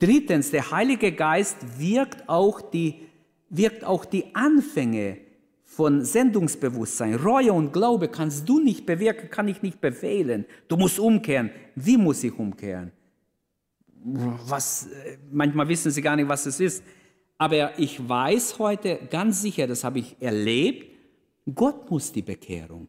Drittens, 0.00 0.50
der 0.50 0.72
Heilige 0.72 1.12
Geist 1.12 1.78
wirkt 1.78 2.28
auch 2.28 2.60
die, 2.60 3.02
wirkt 3.48 3.84
auch 3.84 4.04
die 4.04 4.34
Anfänge 4.34 5.18
von 5.64 6.04
Sendungsbewusstsein. 6.04 7.14
Reue 7.14 7.52
und 7.52 7.72
Glaube 7.72 8.08
kannst 8.08 8.48
du 8.48 8.58
nicht 8.58 8.86
bewirken, 8.86 9.30
kann 9.30 9.46
ich 9.46 9.62
nicht 9.62 9.80
befehlen. 9.80 10.44
Du 10.66 10.76
musst 10.76 10.98
umkehren. 10.98 11.52
Wie 11.76 11.96
muss 11.96 12.24
ich 12.24 12.36
umkehren? 12.36 12.90
Was, 14.02 14.88
äh, 14.88 15.18
manchmal 15.30 15.68
wissen 15.68 15.92
sie 15.92 16.02
gar 16.02 16.16
nicht, 16.16 16.28
was 16.28 16.46
es 16.46 16.58
ist. 16.58 16.82
Aber 17.38 17.78
ich 17.78 18.08
weiß 18.08 18.58
heute 18.58 18.98
ganz 19.08 19.42
sicher, 19.42 19.68
das 19.68 19.84
habe 19.84 20.00
ich 20.00 20.16
erlebt, 20.18 20.90
Gott 21.54 21.88
muss 21.88 22.10
die 22.10 22.22
Bekehrung. 22.22 22.88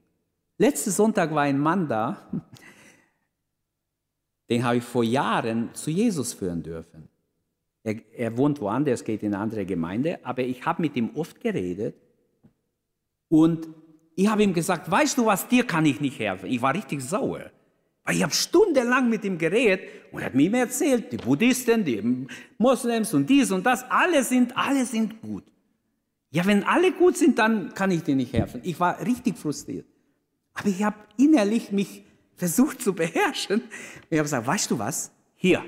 Letzten 0.58 0.92
Sonntag 0.92 1.34
war 1.34 1.44
ein 1.44 1.60
Mann 1.60 1.88
da, 1.88 2.30
den 4.50 4.64
habe 4.64 4.78
ich 4.78 4.84
vor 4.84 5.04
Jahren 5.04 5.74
zu 5.74 5.90
Jesus 5.90 6.34
führen 6.34 6.62
dürfen. 6.62 7.10
Er, 7.84 7.96
er 8.14 8.38
wohnt 8.38 8.62
woanders, 8.62 9.04
geht 9.04 9.24
in 9.24 9.34
eine 9.34 9.44
andere 9.44 9.66
Gemeinde, 9.66 10.20
aber 10.24 10.44
ich 10.44 10.66
habe 10.66 10.82
mit 10.82 10.96
ihm 10.96 11.12
oft 11.16 11.42
geredet 11.42 11.96
und 13.30 13.68
ich 14.16 14.28
habe 14.28 14.44
ihm 14.44 14.54
gesagt, 14.54 14.90
weißt 14.90 15.18
du 15.18 15.26
was, 15.26 15.48
dir 15.48 15.66
kann 15.66 15.86
ich 15.86 16.00
nicht 16.00 16.20
helfen. 16.20 16.50
Ich 16.50 16.62
war 16.62 16.74
richtig 16.74 17.02
sauer. 17.02 17.52
Weil 18.04 18.18
ich 18.18 18.24
habe 18.24 18.34
stundenlang 18.34 19.10
mit 19.10 19.24
ihm 19.24 19.38
geredet 19.38 19.82
und 20.12 20.20
er 20.20 20.28
hat 20.28 20.36
mir 20.36 20.54
erzählt, 20.56 21.12
die 21.12 21.18
Buddhisten, 21.18 21.84
die 21.84 22.28
Moslems 22.58 23.14
und 23.14 23.30
dies 23.30 23.52
und 23.52 23.66
das, 23.66 23.84
alle 23.90 24.24
sind, 24.24 24.56
alle 24.56 24.86
sind 24.86 25.22
gut. 25.22 25.46
Ja, 26.30 26.46
wenn 26.46 26.64
alle 26.64 26.92
gut 26.92 27.18
sind, 27.18 27.40
dann 27.40 27.74
kann 27.74 27.92
ich 27.92 28.04
dir 28.04 28.16
nicht 28.16 28.34
helfen. 28.34 28.62
Ich 28.64 28.80
war 28.80 29.00
richtig 29.06 29.38
frustriert. 29.38 29.86
Aber 30.54 30.68
ich 30.68 30.84
habe 30.84 30.98
innerlich 31.18 31.72
mich 31.72 32.04
versucht 32.36 32.82
zu 32.82 32.94
beherrschen. 32.94 33.64
Ich 34.10 34.18
habe 34.18 34.24
gesagt, 34.24 34.48
weißt 34.48 34.72
du 34.72 34.80
was? 34.80 35.12
Hier, 35.36 35.64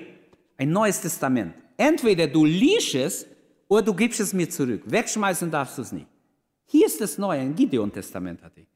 ein 0.58 0.70
neues 0.70 1.02
Testament. 1.02 1.54
Entweder 1.78 2.28
du 2.28 2.46
liest 2.46 2.96
es 2.96 3.26
oder 3.68 3.82
du 3.82 3.94
gibst 3.94 4.20
es 4.20 4.34
mir 4.34 4.50
zurück. 4.50 4.82
Wegschmeißen 4.86 5.50
darfst 5.52 5.78
du 5.78 5.82
es 5.82 5.92
nicht. 5.92 6.08
Hier 6.66 6.86
ist 6.86 7.00
das 7.02 7.18
Neue, 7.18 7.42
ein 7.42 7.56
Gideon-Testament 7.56 8.42
hatte 8.42 8.62
ich. 8.62 8.68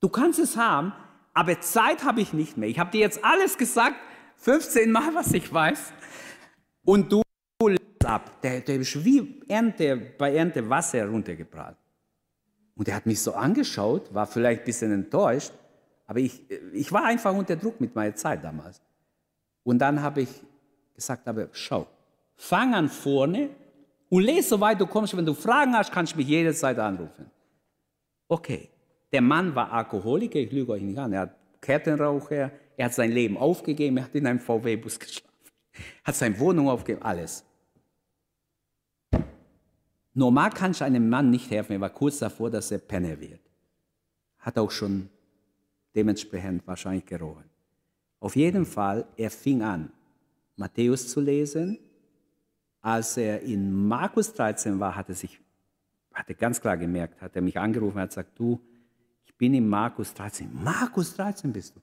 Du 0.00 0.08
kannst 0.08 0.38
es 0.38 0.56
haben, 0.56 0.92
aber 1.34 1.60
Zeit 1.60 2.04
habe 2.04 2.20
ich 2.20 2.32
nicht 2.32 2.56
mehr. 2.56 2.68
Ich 2.68 2.78
habe 2.78 2.90
dir 2.90 3.00
jetzt 3.00 3.24
alles 3.24 3.56
gesagt, 3.58 3.96
15 4.36 4.90
Mal, 4.90 5.14
was 5.14 5.32
ich 5.32 5.52
weiß. 5.52 5.92
Und 6.84 7.12
du 7.12 7.22
lässt 7.66 8.04
ab. 8.04 8.40
Der, 8.42 8.60
der 8.60 8.76
ist 8.76 9.04
wie 9.04 9.42
Ernte, 9.48 9.96
bei 10.16 10.34
Ernte 10.34 10.68
Wasser 10.68 11.06
runtergebraten. 11.06 11.76
Und 12.78 12.86
er 12.86 12.94
hat 12.94 13.06
mich 13.06 13.20
so 13.20 13.32
angeschaut, 13.32 14.14
war 14.14 14.26
vielleicht 14.28 14.62
ein 14.62 14.64
bisschen 14.64 14.92
enttäuscht, 14.92 15.52
aber 16.06 16.20
ich, 16.20 16.48
ich 16.72 16.92
war 16.92 17.04
einfach 17.04 17.34
unter 17.34 17.56
Druck 17.56 17.80
mit 17.80 17.94
meiner 17.94 18.14
Zeit 18.14 18.42
damals. 18.44 18.80
Und 19.64 19.80
dann 19.80 20.00
habe 20.00 20.22
ich 20.22 20.28
gesagt, 20.94 21.26
aber 21.26 21.48
schau, 21.50 21.88
fang 22.36 22.74
an 22.74 22.88
vorne 22.88 23.50
und 24.08 24.22
lese 24.22 24.50
so 24.50 24.60
weit 24.60 24.80
du 24.80 24.86
kommst. 24.86 25.16
Wenn 25.16 25.26
du 25.26 25.34
Fragen 25.34 25.74
hast, 25.76 25.90
kannst 25.90 26.12
du 26.12 26.18
mich 26.18 26.28
jederzeit 26.28 26.78
anrufen. 26.78 27.28
Okay. 28.28 28.68
Der 29.10 29.22
Mann 29.22 29.54
war 29.56 29.72
Alkoholiker, 29.72 30.38
ich 30.38 30.52
lüge 30.52 30.72
euch 30.72 30.82
nicht 30.82 30.98
an. 30.98 31.12
Er 31.12 31.20
hat 31.22 31.34
Kettenraucher, 31.60 32.52
er 32.76 32.84
hat 32.84 32.94
sein 32.94 33.10
Leben 33.10 33.36
aufgegeben, 33.36 33.96
er 33.96 34.04
hat 34.04 34.14
in 34.14 34.26
einem 34.26 34.38
VW-Bus 34.38 35.00
geschlafen, 35.00 35.50
hat 36.04 36.14
seine 36.14 36.38
Wohnung 36.38 36.68
aufgegeben, 36.68 37.02
alles. 37.02 37.44
Normal 40.18 40.50
kann 40.50 40.72
ich 40.72 40.82
einem 40.82 41.08
Mann 41.08 41.30
nicht 41.30 41.50
helfen, 41.50 41.72
er 41.72 41.80
war 41.80 41.90
kurz 41.90 42.18
davor, 42.18 42.50
dass 42.50 42.70
er 42.70 42.78
Penner 42.78 43.20
wird. 43.20 43.40
Hat 44.38 44.58
auch 44.58 44.70
schon 44.70 45.08
dementsprechend 45.94 46.66
wahrscheinlich 46.66 47.06
gerochen. 47.06 47.44
Auf 48.20 48.34
jeden 48.34 48.66
Fall, 48.66 49.06
er 49.16 49.30
fing 49.30 49.62
an, 49.62 49.92
Matthäus 50.56 51.08
zu 51.08 51.20
lesen. 51.20 51.78
Als 52.80 53.16
er 53.16 53.42
in 53.42 53.86
Markus 53.86 54.32
13 54.34 54.80
war, 54.80 54.94
hat 54.94 55.08
er 55.08 55.14
sich, 55.14 55.40
hat 56.12 56.28
er 56.28 56.34
ganz 56.34 56.60
klar 56.60 56.76
gemerkt, 56.76 57.20
hat 57.20 57.36
er 57.36 57.42
mich 57.42 57.58
angerufen, 57.58 58.00
hat 58.00 58.10
gesagt, 58.10 58.38
du, 58.38 58.60
bin 59.38 59.54
in 59.54 59.68
Markus 59.68 60.12
13. 60.12 60.52
Markus 60.52 61.14
13 61.14 61.52
bist 61.52 61.76
du. 61.76 61.80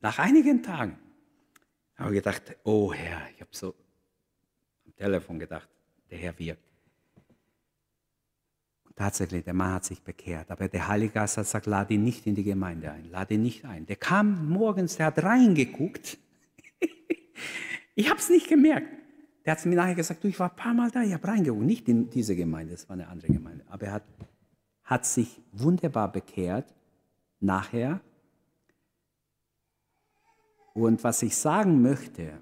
Nach 0.00 0.18
einigen 0.18 0.62
Tagen 0.62 0.98
habe 1.96 2.16
ich 2.16 2.24
gedacht, 2.24 2.56
oh 2.64 2.92
Herr, 2.92 3.28
ich 3.34 3.40
habe 3.40 3.50
so 3.52 3.74
am 4.86 4.96
Telefon 4.96 5.38
gedacht, 5.38 5.68
der 6.10 6.18
Herr 6.18 6.38
wirkt. 6.38 6.67
Tatsächlich, 8.98 9.44
der 9.44 9.54
Mann 9.54 9.74
hat 9.74 9.84
sich 9.84 10.02
bekehrt, 10.02 10.50
aber 10.50 10.66
der 10.66 10.88
Heilige 10.88 11.12
Geist 11.12 11.36
hat 11.36 11.44
gesagt, 11.44 11.66
lade 11.66 11.94
ihn 11.94 12.02
nicht 12.02 12.26
in 12.26 12.34
die 12.34 12.42
Gemeinde 12.42 12.90
ein, 12.90 13.08
lade 13.12 13.34
ihn 13.34 13.42
nicht 13.42 13.64
ein. 13.64 13.86
Der 13.86 13.94
kam 13.94 14.48
morgens, 14.50 14.96
der 14.96 15.06
hat 15.06 15.22
reingeguckt. 15.22 16.18
ich 17.94 18.10
habe 18.10 18.18
es 18.18 18.28
nicht 18.28 18.48
gemerkt. 18.48 18.88
Der 19.46 19.52
hat 19.52 19.64
mir 19.66 19.76
nachher 19.76 19.94
gesagt, 19.94 20.24
du, 20.24 20.26
ich 20.26 20.40
war 20.40 20.50
ein 20.50 20.56
paar 20.56 20.74
Mal 20.74 20.90
da, 20.90 21.04
ich 21.04 21.14
habe 21.14 21.28
reingeguckt. 21.28 21.64
Nicht 21.64 21.88
in 21.88 22.10
diese 22.10 22.34
Gemeinde, 22.34 22.72
das 22.72 22.88
war 22.88 22.94
eine 22.94 23.06
andere 23.06 23.32
Gemeinde. 23.32 23.64
Aber 23.68 23.86
er 23.86 23.92
hat, 23.92 24.02
hat 24.82 25.06
sich 25.06 25.40
wunderbar 25.52 26.10
bekehrt 26.10 26.74
nachher. 27.38 28.00
Und 30.74 31.04
was 31.04 31.22
ich 31.22 31.36
sagen 31.36 31.82
möchte, 31.82 32.32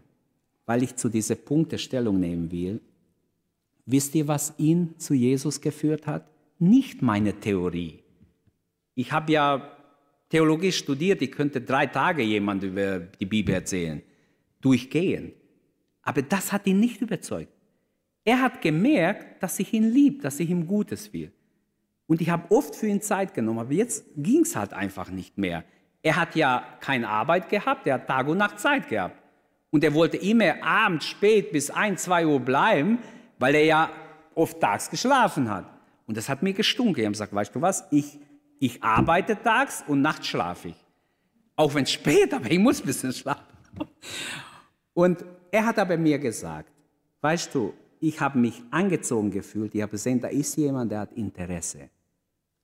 weil 0.65 0.83
ich 0.83 0.97
zu 0.97 1.11
diesen 1.11 1.37
Punkten 1.37 1.79
Stellung 1.79 2.19
nehmen 2.19 2.51
will, 2.51 2.81
wisst 3.85 4.15
ihr, 4.15 4.27
was 4.27 4.55
ihn 4.57 4.99
zu 4.99 5.13
Jesus 5.13 5.61
geführt 5.61 6.07
hat? 6.07 6.27
Nicht 6.59 7.03
meine 7.03 7.39
Theorie. 7.39 8.03
Ich 8.95 9.13
habe 9.13 9.33
ja 9.33 9.73
Theologie 10.29 10.73
studiert, 10.73 11.23
ich 11.23 11.33
könnte 11.33 11.61
drei 11.61 11.87
Tage 11.87 12.23
jemand 12.23 12.63
über 12.63 12.99
die 12.99 13.27
Bibel 13.27 13.55
erzählen, 13.55 14.03
durchgehen. 14.61 15.33
Aber 16.03 16.23
das 16.23 16.53
hat 16.53 16.67
ihn 16.67 16.81
nicht 16.81 17.01
überzeugt. 17.01 17.53
Er 18.25 18.41
hat 18.41 18.61
gemerkt, 18.61 19.43
dass 19.43 19.59
ich 19.61 19.73
ihn 19.73 19.91
liebe, 19.91 20.23
dass 20.23 20.41
ich 20.41 20.51
ihm 20.51 20.67
Gutes 20.67 21.13
will. 21.13 21.31
Und 22.09 22.21
ich 22.21 22.31
habe 22.31 22.51
oft 22.51 22.75
für 22.75 22.87
ihn 22.87 23.01
Zeit 23.01 23.35
genommen, 23.35 23.61
aber 23.61 23.73
jetzt 23.73 24.05
ging 24.17 24.41
es 24.41 24.57
halt 24.57 24.73
einfach 24.73 25.11
nicht 25.11 25.39
mehr. 25.39 25.65
Er 26.03 26.17
hat 26.17 26.35
ja 26.37 26.65
keine 26.81 27.09
Arbeit 27.09 27.49
gehabt, 27.49 27.87
er 27.87 27.95
hat 27.95 28.07
Tag 28.07 28.27
und 28.29 28.39
Nacht 28.39 28.59
Zeit 28.59 28.89
gehabt. 28.89 29.21
Und 29.71 29.85
er 29.85 29.95
wollte 29.95 30.17
immer 30.17 30.63
abends 30.63 31.07
spät 31.07 31.53
bis 31.53 31.71
ein, 31.71 31.97
zwei 31.99 32.27
Uhr 32.27 32.41
bleiben, 32.41 32.99
weil 33.39 33.55
er 33.55 33.65
ja 33.65 33.91
oft 34.35 34.61
tags 34.61 34.91
geschlafen 34.91 35.51
hat. 35.51 35.67
Und 36.07 36.17
das 36.17 36.29
hat 36.29 36.43
mir 36.43 36.53
gestunken. 36.53 37.01
Ich 37.01 37.05
habe 37.05 37.13
gesagt, 37.13 37.35
weißt 37.35 37.55
du 37.55 37.61
was, 37.61 37.85
ich, 37.91 38.19
ich 38.59 38.83
arbeite 38.83 39.41
tags 39.43 39.85
und 39.87 40.03
nachts 40.03 40.29
schlafe 40.29 40.69
ich. 40.69 40.87
Auch 41.57 41.75
wenn 41.75 41.85
es 41.85 41.93
spät, 41.93 42.33
aber 42.33 42.51
ich 42.51 42.59
muss 42.59 42.81
ein 42.81 42.87
bisschen 42.87 43.13
schlafen. 43.13 43.43
Und 44.95 45.25
er 45.51 45.67
hat 45.67 45.79
aber 45.79 45.97
mir 45.97 46.19
gesagt, 46.19 46.71
weißt 47.21 47.55
du, 47.55 47.75
ich 48.01 48.21
habe 48.21 48.39
mich 48.39 48.63
angezogen 48.71 49.31
gefühlt, 49.31 49.75
ich 49.75 49.83
habe 49.83 49.93
gesehen, 49.93 50.21
da 50.21 50.29
ist 50.29 50.57
jemand, 50.57 50.93
der 50.93 51.01
hat 51.01 51.13
Interesse. 51.15 51.91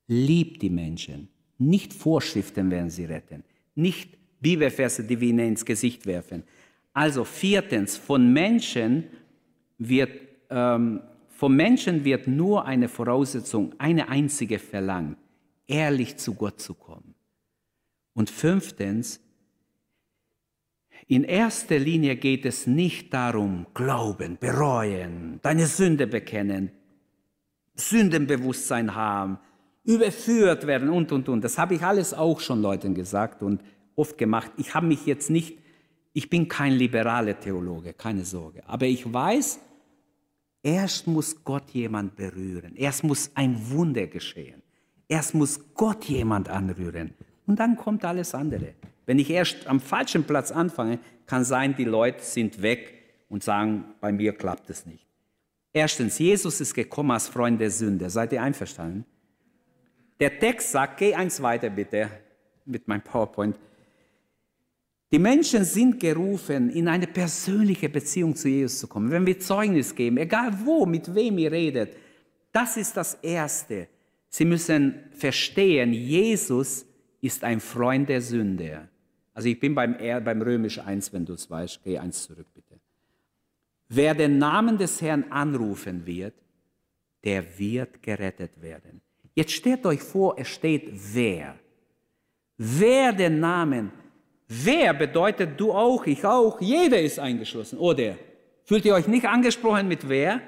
Liebt 0.07 0.63
die 0.63 0.71
Menschen. 0.71 1.29
Nicht 1.59 1.93
Vorschriften 1.93 2.71
werden 2.71 2.91
sie 2.91 3.05
retten. 3.05 3.45
Nicht 3.75 4.17
Bibelverse, 4.41 5.05
die 5.05 5.21
wir 5.21 5.29
ihnen 5.29 5.49
ins 5.49 5.65
Gesicht 5.65 6.07
werfen. 6.07 6.43
Also 6.93 7.25
viertens, 7.25 7.97
von 7.97 8.33
Menschen 8.33 9.05
wird, 9.79 10.11
ähm, 10.51 11.01
vom 11.43 11.57
Menschen 11.57 12.05
wird 12.05 12.29
nur 12.29 12.67
eine 12.67 12.89
Voraussetzung, 12.89 13.75
eine 13.79 14.09
einzige 14.09 14.61
verlangt, 14.61 15.19
ehrlich 15.67 16.17
zu 16.17 16.35
Gott 16.35 16.61
zu 16.61 16.73
kommen. 16.73 17.17
Und 18.15 18.31
fünftens, 18.31 19.19
in 21.09 21.25
erster 21.25 21.81
Linie 21.81 22.15
geht 22.15 22.47
es 22.47 22.69
nicht 22.69 23.13
darum, 23.13 23.67
glauben, 23.75 24.39
bereuen, 24.39 25.41
deine 25.43 25.67
Sünde 25.67 26.07
bekennen, 26.07 26.71
Sündenbewusstsein 27.75 28.95
haben, 28.95 29.41
überführt 29.83 30.69
werden 30.69 30.91
und, 30.91 31.11
und, 31.11 31.29
und. 31.29 31.43
Das 31.43 31.59
habe 31.59 31.75
ich 31.75 31.83
alles 31.83 32.15
auch 32.15 32.39
schon 32.39 32.63
Leuten 32.63 32.95
gesagt 32.95 33.43
und 33.43 33.65
oft 33.97 34.17
gemacht. 34.17 34.53
Ich 34.59 34.77
habe 34.77 34.87
mich 34.87 35.07
jetzt 35.07 35.29
nicht, 35.29 35.59
ich 36.13 36.31
bin 36.31 36.47
kein 36.47 36.75
liberaler 36.75 37.41
Theologe, 37.41 37.95
keine 37.95 38.25
Sorge. 38.25 38.63
Aber 38.69 38.87
ich 38.87 39.13
weiß, 39.13 39.59
erst 40.63 41.07
muss 41.07 41.45
Gott 41.45 41.71
jemand 41.71 42.17
berühren. 42.17 42.75
Erst 42.77 43.05
muss 43.05 43.31
ein 43.35 43.71
Wunder 43.71 44.07
geschehen. 44.07 44.63
Erst 45.09 45.35
muss 45.35 45.75
Gott 45.75 46.05
jemand 46.05 46.49
anrühren. 46.49 47.15
Und 47.47 47.59
dann 47.59 47.77
kommt 47.77 48.05
alles 48.05 48.35
andere. 48.35 48.75
Wenn 49.05 49.19
ich 49.19 49.31
erst 49.31 49.67
am 49.67 49.81
falschen 49.81 50.25
Platz 50.25 50.53
anfange, 50.53 50.99
kann 51.27 51.45
sein, 51.45 51.75
die 51.77 51.85
Leute 51.85 52.23
sind 52.23 52.63
weg 52.63 53.03
und 53.29 53.43
sagen, 53.43 53.85
bei 54.01 54.13
mir 54.13 54.33
klappt 54.33 54.71
es 54.71 54.87
nicht. 54.87 55.07
Erstens, 55.73 56.19
Jesus 56.19 56.61
ist 56.61 56.75
gekommen 56.75 57.11
als 57.11 57.29
Freund 57.29 57.61
der 57.61 57.71
Sünde. 57.71 58.11
Seid 58.11 58.33
ihr 58.33 58.43
einverstanden? 58.43 59.05
Der 60.21 60.39
Text 60.39 60.71
sagt, 60.71 60.99
geh 60.99 61.15
eins 61.15 61.43
weiter 61.43 61.71
bitte 61.71 62.11
mit 62.65 62.87
meinem 62.87 63.03
PowerPoint. 63.03 63.59
Die 65.13 65.19
Menschen 65.19 65.65
sind 65.65 66.01
gerufen, 66.01 66.71
in 66.71 66.89
eine 66.89 67.07
persönliche 67.07 67.91
Beziehung 67.91 68.35
zu 68.35 68.49
Jesus 68.49 68.79
zu 68.79 68.89
kommen. 68.89 69.11
Wenn 69.11 69.27
wir 69.27 69.39
Zeugnis 69.39 69.95
geben, 69.95 70.17
egal 70.17 70.53
wo, 70.65 70.87
mit 70.87 71.15
wem 71.15 71.37
ihr 71.37 71.53
redet, 71.53 71.95
das 72.51 72.79
ist 72.79 72.97
das 72.97 73.15
Erste. 73.23 73.89
Sie 74.31 74.47
müssen 74.47 74.95
verstehen, 75.13 75.93
Jesus 75.93 76.87
ist 77.21 77.45
ein 77.45 77.61
Freund 77.61 78.09
der 78.09 78.23
Sünde. 78.23 78.89
Also 79.35 79.51
ich 79.51 79.61
bin 79.61 79.75
beim, 79.75 79.97
beim 79.99 80.41
Römisch 80.41 80.79
1, 80.79 81.13
wenn 81.13 81.27
du 81.27 81.35
es 81.35 81.51
weißt. 81.51 81.83
Geh 81.85 81.99
eins 81.99 82.23
zurück, 82.23 82.47
bitte. 82.55 82.81
Wer 83.91 84.15
den 84.15 84.39
Namen 84.39 84.79
des 84.79 85.03
Herrn 85.03 85.25
anrufen 85.31 86.07
wird, 86.07 86.35
der 87.23 87.59
wird 87.59 88.03
gerettet 88.03 88.63
werden. 88.63 89.03
Jetzt 89.35 89.53
stellt 89.53 89.85
euch 89.85 90.01
vor, 90.01 90.37
es 90.39 90.49
steht 90.49 90.91
wer. 91.13 91.59
Wer 92.57 93.13
den 93.13 93.41
Namen, 93.41 93.93
wer 94.53 94.93
bedeutet 94.95 95.59
du 95.59 95.73
auch, 95.73 96.07
ich 96.07 96.25
auch, 96.25 96.61
jeder 96.61 97.01
ist 97.01 97.19
eingeschlossen, 97.19 97.79
oder? 97.79 98.17
Fühlt 98.65 98.85
ihr 98.85 98.95
euch 98.95 99.09
nicht 99.09 99.27
angesprochen 99.27 99.89
mit 99.89 100.09
wer? 100.09 100.41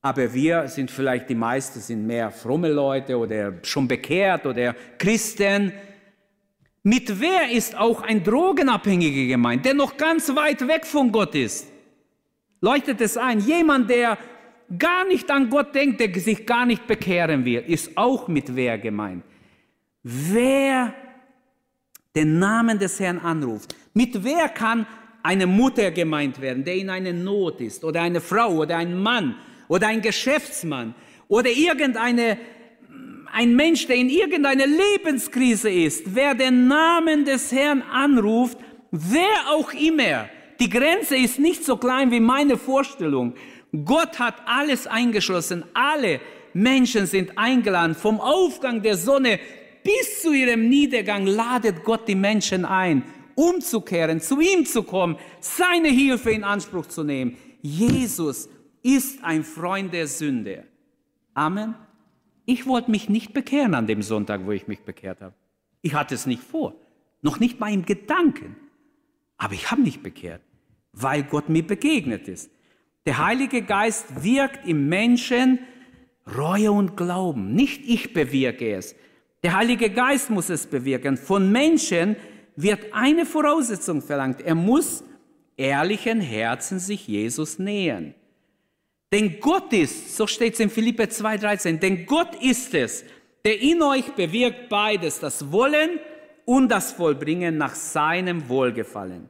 Aber 0.00 0.34
wir 0.34 0.66
sind 0.66 0.90
vielleicht, 0.90 1.30
die 1.30 1.34
meisten 1.34 1.78
sind 1.78 2.06
mehr 2.06 2.30
fromme 2.30 2.68
Leute 2.68 3.16
oder 3.16 3.54
schon 3.62 3.86
bekehrt 3.86 4.46
oder 4.46 4.74
Christen. 4.98 5.72
Mit 6.82 7.20
wer 7.20 7.50
ist 7.50 7.78
auch 7.78 8.02
ein 8.02 8.24
Drogenabhängiger 8.24 9.28
gemeint, 9.28 9.64
der 9.64 9.74
noch 9.74 9.96
ganz 9.96 10.34
weit 10.34 10.66
weg 10.66 10.84
von 10.84 11.12
Gott 11.12 11.36
ist? 11.36 11.68
Leuchtet 12.60 13.00
es 13.00 13.16
ein? 13.16 13.38
Jemand, 13.40 13.88
der 13.90 14.18
gar 14.76 15.04
nicht 15.06 15.30
an 15.30 15.48
Gott 15.48 15.74
denkt, 15.74 16.00
der 16.00 16.12
sich 16.18 16.44
gar 16.44 16.66
nicht 16.66 16.86
bekehren 16.86 17.44
will, 17.44 17.62
ist 17.66 17.96
auch 17.96 18.26
mit 18.26 18.54
wer 18.56 18.78
gemeint. 18.78 19.22
Wer 20.02 20.94
den 22.14 22.38
Namen 22.38 22.78
des 22.78 23.00
Herrn 23.00 23.18
anruft, 23.18 23.74
mit 23.94 24.24
wer 24.24 24.48
kann 24.48 24.86
eine 25.22 25.46
Mutter 25.46 25.90
gemeint 25.90 26.40
werden, 26.40 26.64
der 26.64 26.74
in 26.76 26.90
einer 26.90 27.12
Not 27.12 27.60
ist, 27.60 27.84
oder 27.84 28.02
eine 28.02 28.20
Frau 28.20 28.56
oder 28.56 28.76
ein 28.76 29.00
Mann 29.00 29.36
oder 29.68 29.88
ein 29.88 30.02
Geschäftsmann 30.02 30.94
oder 31.28 31.50
irgendeine 31.50 32.38
ein 33.34 33.56
Mensch, 33.56 33.86
der 33.86 33.96
in 33.96 34.10
irgendeiner 34.10 34.66
Lebenskrise 34.66 35.70
ist, 35.70 36.14
wer 36.14 36.34
den 36.34 36.68
Namen 36.68 37.24
des 37.24 37.50
Herrn 37.50 37.80
anruft, 37.80 38.58
wer 38.90 39.48
auch 39.50 39.72
immer, 39.72 40.28
die 40.60 40.68
Grenze 40.68 41.16
ist 41.16 41.38
nicht 41.38 41.64
so 41.64 41.76
klein 41.76 42.10
wie 42.10 42.20
meine 42.20 42.58
Vorstellung. 42.58 43.34
Gott 43.84 44.18
hat 44.18 44.36
alles 44.46 44.86
eingeschlossen. 44.86 45.64
Alle 45.74 46.20
Menschen 46.52 47.06
sind 47.06 47.36
eingeladen. 47.36 47.96
Vom 47.96 48.20
Aufgang 48.20 48.82
der 48.82 48.96
Sonne 48.96 49.40
bis 49.82 50.22
zu 50.22 50.32
ihrem 50.32 50.68
Niedergang 50.68 51.26
ladet 51.26 51.84
Gott 51.84 52.06
die 52.08 52.14
Menschen 52.14 52.64
ein, 52.64 53.04
umzukehren, 53.34 54.20
zu 54.20 54.40
ihm 54.40 54.66
zu 54.66 54.82
kommen, 54.82 55.16
seine 55.40 55.88
Hilfe 55.88 56.30
in 56.30 56.44
Anspruch 56.44 56.86
zu 56.86 57.04
nehmen. 57.04 57.36
Jesus 57.62 58.48
ist 58.82 59.22
ein 59.24 59.44
Freund 59.44 59.92
der 59.92 60.06
Sünde. 60.06 60.64
Amen. 61.34 61.74
Ich 62.44 62.66
wollte 62.66 62.90
mich 62.90 63.08
nicht 63.08 63.32
bekehren 63.32 63.74
an 63.74 63.86
dem 63.86 64.02
Sonntag, 64.02 64.44
wo 64.46 64.52
ich 64.52 64.66
mich 64.66 64.80
bekehrt 64.80 65.20
habe. 65.20 65.34
Ich 65.80 65.94
hatte 65.94 66.14
es 66.14 66.26
nicht 66.26 66.42
vor, 66.42 66.74
noch 67.22 67.40
nicht 67.40 67.60
mal 67.60 67.72
im 67.72 67.84
Gedanken. 67.84 68.56
Aber 69.36 69.54
ich 69.54 69.70
habe 69.70 69.82
mich 69.82 70.02
bekehrt, 70.02 70.42
weil 70.92 71.22
Gott 71.22 71.48
mir 71.48 71.66
begegnet 71.66 72.28
ist. 72.28 72.50
Der 73.06 73.18
Heilige 73.18 73.62
Geist 73.62 74.22
wirkt 74.22 74.66
im 74.66 74.88
Menschen 74.88 75.58
Reue 76.36 76.70
und 76.70 76.96
Glauben. 76.96 77.52
Nicht 77.52 77.82
ich 77.84 78.12
bewirke 78.12 78.74
es. 78.74 78.94
Der 79.42 79.56
Heilige 79.56 79.90
Geist 79.90 80.30
muss 80.30 80.48
es 80.50 80.66
bewirken. 80.66 81.16
Von 81.16 81.50
Menschen 81.50 82.16
wird 82.54 82.92
eine 82.92 83.26
Voraussetzung 83.26 84.00
verlangt. 84.00 84.40
Er 84.40 84.54
muss 84.54 85.02
ehrlichen 85.56 86.20
Herzen 86.20 86.78
sich 86.78 87.08
Jesus 87.08 87.58
nähern. 87.58 88.14
Denn 89.12 89.40
Gott 89.40 89.72
ist, 89.72 90.16
so 90.16 90.26
steht 90.26 90.54
es 90.54 90.60
in 90.60 90.70
Philippe 90.70 91.04
2,13, 91.04 91.78
denn 91.78 92.06
Gott 92.06 92.34
ist 92.42 92.72
es, 92.72 93.04
der 93.44 93.60
in 93.60 93.82
euch 93.82 94.12
bewirkt 94.14 94.68
beides, 94.68 95.20
das 95.20 95.52
Wollen 95.52 95.98
und 96.44 96.68
das 96.68 96.92
Vollbringen 96.92 97.58
nach 97.58 97.74
seinem 97.74 98.48
Wohlgefallen. 98.48 99.28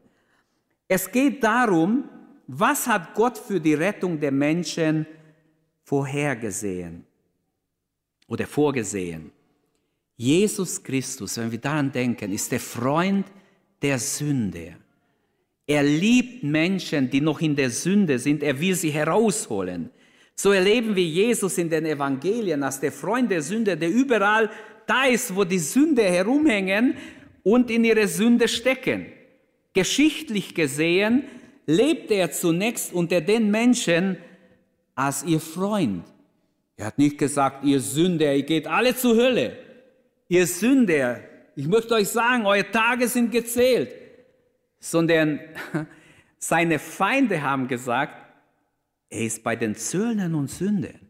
Es 0.86 1.10
geht 1.10 1.42
darum, 1.42 2.08
was 2.46 2.86
hat 2.86 3.14
Gott 3.14 3.38
für 3.38 3.60
die 3.60 3.74
Rettung 3.74 4.20
der 4.20 4.30
Menschen 4.30 5.06
vorhergesehen 5.82 7.04
oder 8.28 8.46
vorgesehen? 8.46 9.32
Jesus 10.16 10.82
Christus, 10.82 11.36
wenn 11.38 11.50
wir 11.50 11.58
daran 11.58 11.90
denken, 11.90 12.32
ist 12.32 12.52
der 12.52 12.60
Freund 12.60 13.26
der 13.80 13.98
Sünde. 13.98 14.76
Er 15.66 15.82
liebt 15.82 16.42
Menschen, 16.42 17.08
die 17.08 17.20
noch 17.20 17.40
in 17.40 17.56
der 17.56 17.70
Sünde 17.70 18.18
sind. 18.18 18.42
Er 18.42 18.60
will 18.60 18.74
sie 18.74 18.90
herausholen. 18.90 19.90
So 20.34 20.52
erleben 20.52 20.94
wir 20.96 21.04
Jesus 21.04 21.58
in 21.58 21.70
den 21.70 21.86
Evangelien 21.86 22.62
als 22.62 22.80
der 22.80 22.92
Freund 22.92 23.30
der 23.30 23.42
Sünde, 23.42 23.76
der 23.76 23.90
überall 23.90 24.50
da 24.86 25.04
ist, 25.04 25.34
wo 25.34 25.44
die 25.44 25.58
Sünde 25.58 26.02
herumhängen 26.02 26.94
und 27.42 27.70
in 27.70 27.84
ihre 27.84 28.08
Sünde 28.08 28.48
stecken. 28.48 29.06
Geschichtlich 29.72 30.54
gesehen 30.54 31.24
lebte 31.66 32.14
er 32.14 32.30
zunächst 32.30 32.92
unter 32.92 33.20
den 33.20 33.50
Menschen 33.50 34.16
als 34.94 35.24
ihr 35.24 35.40
Freund. 35.40 36.04
Er 36.76 36.86
hat 36.86 36.98
nicht 36.98 37.18
gesagt, 37.18 37.64
ihr 37.64 37.80
Sünder, 37.80 38.34
ihr 38.34 38.42
geht 38.42 38.66
alle 38.66 38.96
zur 38.96 39.16
Hölle. 39.16 39.56
Ihr 40.32 40.46
Sünder, 40.46 41.20
ich 41.54 41.68
möchte 41.68 41.92
euch 41.92 42.08
sagen, 42.08 42.46
eure 42.46 42.70
Tage 42.70 43.06
sind 43.06 43.30
gezählt. 43.30 43.94
Sondern 44.80 45.38
seine 46.38 46.78
Feinde 46.78 47.42
haben 47.42 47.68
gesagt, 47.68 48.14
er 49.10 49.26
ist 49.26 49.44
bei 49.44 49.56
den 49.56 49.74
Zöllnern 49.76 50.34
und 50.34 50.48
Sündern. 50.48 51.00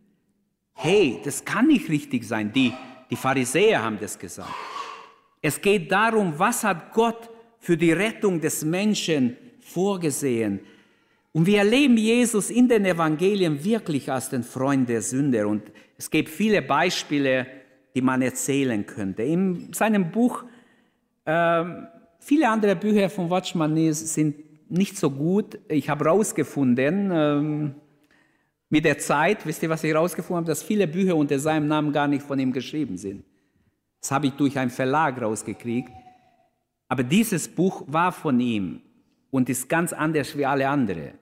Hey, 0.73 1.21
das 1.25 1.45
kann 1.45 1.69
nicht 1.69 1.89
richtig 1.89 2.25
sein. 2.25 2.53
Die, 2.53 2.73
die 3.11 3.15
Pharisäer 3.15 3.81
haben 3.81 3.97
das 4.01 4.19
gesagt. 4.19 4.51
Es 5.41 5.61
geht 5.61 5.93
darum, 5.93 6.37
was 6.37 6.65
hat 6.65 6.93
Gott 6.93 7.31
für 7.61 7.77
die 7.77 7.93
Rettung 7.93 8.41
des 8.41 8.65
Menschen 8.65 9.37
vorgesehen. 9.61 10.59
Und 11.31 11.47
wir 11.47 11.59
erleben 11.59 11.97
Jesus 11.97 12.51
in 12.51 12.67
den 12.67 12.85
Evangelien 12.85 13.63
wirklich 13.63 14.11
als 14.11 14.31
den 14.31 14.43
Freund 14.43 14.89
der 14.89 15.01
Sünder. 15.01 15.47
Und 15.47 15.63
es 15.97 16.11
gibt 16.11 16.29
viele 16.29 16.61
Beispiele, 16.61 17.62
die 17.95 18.03
man 18.03 18.23
erzählen 18.23 18.85
könnte. 18.87 19.23
In 19.23 19.73
seinem 19.73 20.11
Buch, 20.11 20.45
äh, 21.25 21.65
viele 22.19 22.49
andere 22.49 22.77
Bücher 22.77 23.11
von 23.11 23.31
Watchman 23.31 23.93
sind 23.93 24.37
nicht 24.71 24.97
so 24.97 25.11
gut. 25.11 25.59
Ich 25.69 25.89
habe 25.89 26.05
herausgefunden, 26.05 27.11
ähm, 27.13 27.75
mit 28.71 28.87
der 28.87 28.99
Zeit, 28.99 29.45
wisst 29.45 29.63
ihr, 29.63 29.69
was 29.69 29.85
ich 29.85 29.93
herausgefunden 29.93 30.37
habe, 30.39 30.47
dass 30.47 30.63
viele 30.63 30.89
Bücher 30.89 31.15
unter 31.15 31.39
seinem 31.39 31.69
Namen 31.69 31.93
gar 31.93 32.09
nicht 32.09 32.23
von 32.23 32.39
ihm 32.39 32.53
geschrieben 32.53 32.97
sind. 32.97 33.23
Das 34.01 34.11
habe 34.11 34.29
ich 34.29 34.33
durch 34.33 34.59
einen 34.59 34.71
Verlag 34.71 35.21
rausgekriegt. 35.21 35.91
Aber 36.89 37.03
dieses 37.03 37.49
Buch 37.49 37.85
war 37.87 38.13
von 38.13 38.41
ihm 38.41 38.81
und 39.31 39.49
ist 39.49 39.69
ganz 39.69 39.93
anders 39.93 40.37
wie 40.37 40.47
alle 40.47 40.69
anderen. 40.69 41.13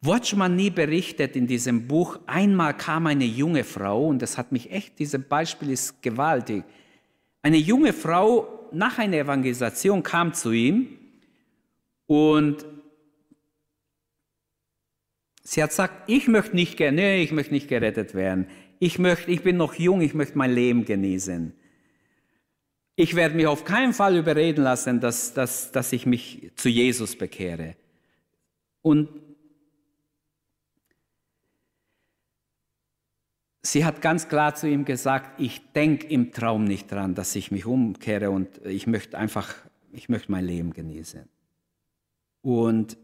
Watchman 0.00 0.54
nie 0.54 0.70
berichtet 0.70 1.34
in 1.34 1.46
diesem 1.46 1.88
Buch, 1.88 2.20
einmal 2.26 2.76
kam 2.76 3.06
eine 3.06 3.24
junge 3.24 3.64
Frau, 3.64 4.06
und 4.06 4.22
das 4.22 4.38
hat 4.38 4.52
mich 4.52 4.70
echt, 4.70 4.98
dieses 4.98 5.22
Beispiel 5.22 5.70
ist 5.70 6.02
gewaltig. 6.02 6.64
Eine 7.42 7.56
junge 7.56 7.92
Frau 7.92 8.68
nach 8.72 8.98
einer 8.98 9.16
Evangelisation 9.16 10.02
kam 10.02 10.34
zu 10.34 10.52
ihm 10.52 10.98
und 12.06 12.64
sie 15.42 15.62
hat 15.62 15.70
gesagt, 15.70 16.08
ich 16.08 16.28
möchte 16.28 16.54
nicht, 16.54 16.78
nee, 16.78 17.22
ich 17.22 17.32
möchte 17.32 17.54
nicht 17.54 17.68
gerettet 17.68 18.14
werden. 18.14 18.46
Ich 18.78 18.98
möchte, 18.98 19.30
ich 19.30 19.42
bin 19.42 19.56
noch 19.56 19.74
jung, 19.74 20.00
ich 20.00 20.14
möchte 20.14 20.38
mein 20.38 20.52
Leben 20.52 20.84
genießen. 20.84 21.52
Ich 22.94 23.14
werde 23.14 23.34
mich 23.34 23.46
auf 23.46 23.64
keinen 23.64 23.92
Fall 23.92 24.16
überreden 24.16 24.62
lassen, 24.62 25.00
dass, 25.00 25.34
dass, 25.34 25.72
dass 25.72 25.92
ich 25.92 26.06
mich 26.06 26.52
zu 26.56 26.68
Jesus 26.68 27.16
bekehre. 27.16 27.76
Und 28.82 29.08
sie 33.72 33.84
hat 33.84 34.00
ganz 34.00 34.28
klar 34.28 34.54
zu 34.54 34.68
ihm 34.68 34.84
gesagt, 34.84 35.40
ich 35.40 35.72
denke 35.72 36.06
im 36.06 36.32
Traum 36.32 36.64
nicht 36.64 36.90
dran, 36.90 37.14
dass 37.14 37.36
ich 37.36 37.50
mich 37.50 37.66
umkehre 37.66 38.30
und 38.30 38.64
ich 38.64 38.86
möchte 38.86 39.18
einfach, 39.18 39.54
ich 39.92 40.08
möchte 40.08 40.32
mein 40.32 40.44
Leben 40.44 40.72
genießen. 40.72 41.28
Und 42.42 42.96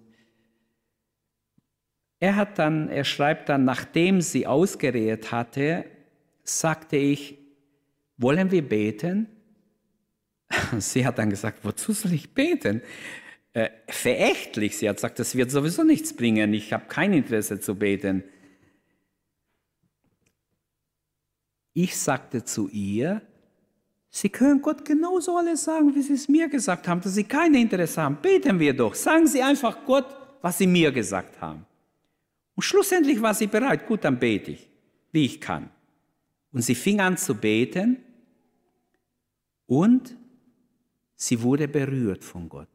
er 2.20 2.36
hat 2.36 2.58
dann, 2.58 2.88
er 2.88 3.04
schreibt 3.04 3.48
dann, 3.48 3.64
nachdem 3.64 4.20
sie 4.20 4.46
ausgeredet 4.46 5.32
hatte, 5.32 5.84
sagte 6.42 6.96
ich, 6.96 7.38
wollen 8.16 8.50
wir 8.50 8.66
beten? 8.66 9.28
Sie 10.78 11.04
hat 11.04 11.18
dann 11.18 11.30
gesagt, 11.30 11.64
wozu 11.64 11.92
soll 11.92 12.12
ich 12.12 12.32
beten? 12.32 12.80
Äh, 13.54 13.70
verächtlich, 13.88 14.76
sie 14.76 14.88
hat 14.88 14.96
gesagt, 14.96 15.18
das 15.18 15.34
wird 15.34 15.50
sowieso 15.50 15.82
nichts 15.84 16.14
bringen, 16.14 16.52
ich 16.54 16.72
habe 16.72 16.84
kein 16.86 17.12
Interesse 17.12 17.60
zu 17.60 17.76
beten. 17.76 18.24
Ich 21.74 21.96
sagte 21.96 22.44
zu 22.44 22.68
ihr, 22.68 23.20
Sie 24.08 24.28
können 24.28 24.62
Gott 24.62 24.84
genauso 24.84 25.36
alles 25.36 25.64
sagen, 25.64 25.94
wie 25.94 26.00
Sie 26.00 26.14
es 26.14 26.28
mir 26.28 26.48
gesagt 26.48 26.86
haben, 26.86 27.00
dass 27.00 27.14
Sie 27.14 27.24
kein 27.24 27.52
Interesse 27.54 28.00
haben. 28.00 28.16
Beten 28.22 28.58
wir 28.60 28.72
doch. 28.72 28.94
Sagen 28.94 29.26
Sie 29.26 29.42
einfach 29.42 29.84
Gott, 29.84 30.06
was 30.40 30.56
Sie 30.56 30.68
mir 30.68 30.92
gesagt 30.92 31.40
haben. 31.40 31.66
Und 32.54 32.62
schlussendlich 32.62 33.20
war 33.20 33.34
sie 33.34 33.46
bereit. 33.46 33.86
Gut, 33.86 34.04
dann 34.04 34.18
bete 34.18 34.52
ich, 34.52 34.70
wie 35.12 35.24
ich 35.24 35.40
kann. 35.40 35.70
Und 36.52 36.62
sie 36.62 36.74
fing 36.74 37.00
an 37.00 37.16
zu 37.16 37.34
beten 37.34 37.98
und 39.66 40.16
sie 41.16 41.42
wurde 41.42 41.66
berührt 41.66 42.22
von 42.22 42.48
Gott. 42.48 42.68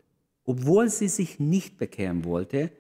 Obwohl 0.43 0.89
sie 0.89 1.07
sich 1.07 1.39
nicht 1.39 1.77
bekehren 1.77 2.25
wollte, 2.25 2.71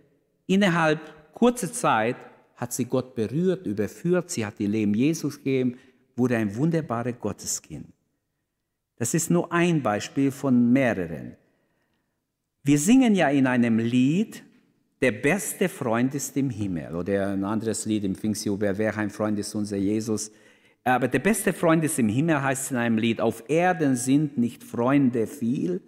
innerhalb 0.47 1.33
kurzer 1.33 1.71
Zeit 1.71 2.17
hat 2.55 2.73
sie 2.73 2.85
Gott 2.85 3.15
berührt, 3.15 3.65
überführt, 3.65 4.29
sie 4.29 4.45
hat 4.45 4.59
ihr 4.59 4.67
Leben 4.67 4.93
Jesus 4.93 5.37
gegeben, 5.37 5.77
wurde 6.19 6.37
ein 6.37 6.55
wunderbares 6.55 7.15
Gotteskind. 7.19 7.87
Das 8.97 9.15
ist 9.15 9.31
nur 9.31 9.51
ein 9.51 9.81
Beispiel 9.81 10.29
von 10.29 10.71
mehreren. 10.71 11.35
Wir 12.63 12.77
singen 12.77 13.15
ja 13.15 13.29
in 13.29 13.47
einem 13.47 13.79
Lied, 13.79 14.43
der 15.01 15.13
beste 15.13 15.69
Freund 15.69 16.13
ist 16.13 16.35
im 16.37 16.49
Himmel. 16.49 16.93
Oder 16.93 17.29
ein 17.29 17.43
anderes 17.43 17.85
Lied 17.85 18.03
im 18.03 18.15
Pfingstjubel, 18.15 18.77
wer 18.77 18.95
ein 18.97 19.09
Freund 19.09 19.39
ist, 19.39 19.55
unser 19.55 19.77
Jesus. 19.77 20.31
Aber 20.83 21.07
der 21.07 21.19
beste 21.19 21.53
Freund 21.53 21.83
ist 21.83 21.97
im 21.97 22.09
Himmel, 22.09 22.41
heißt 22.41 22.71
in 22.71 22.77
einem 22.77 22.97
Lied, 22.97 23.21
auf 23.21 23.43
Erden 23.47 23.95
sind 23.95 24.37
nicht 24.37 24.63
Freunde 24.63 25.25
viel, 25.27 25.81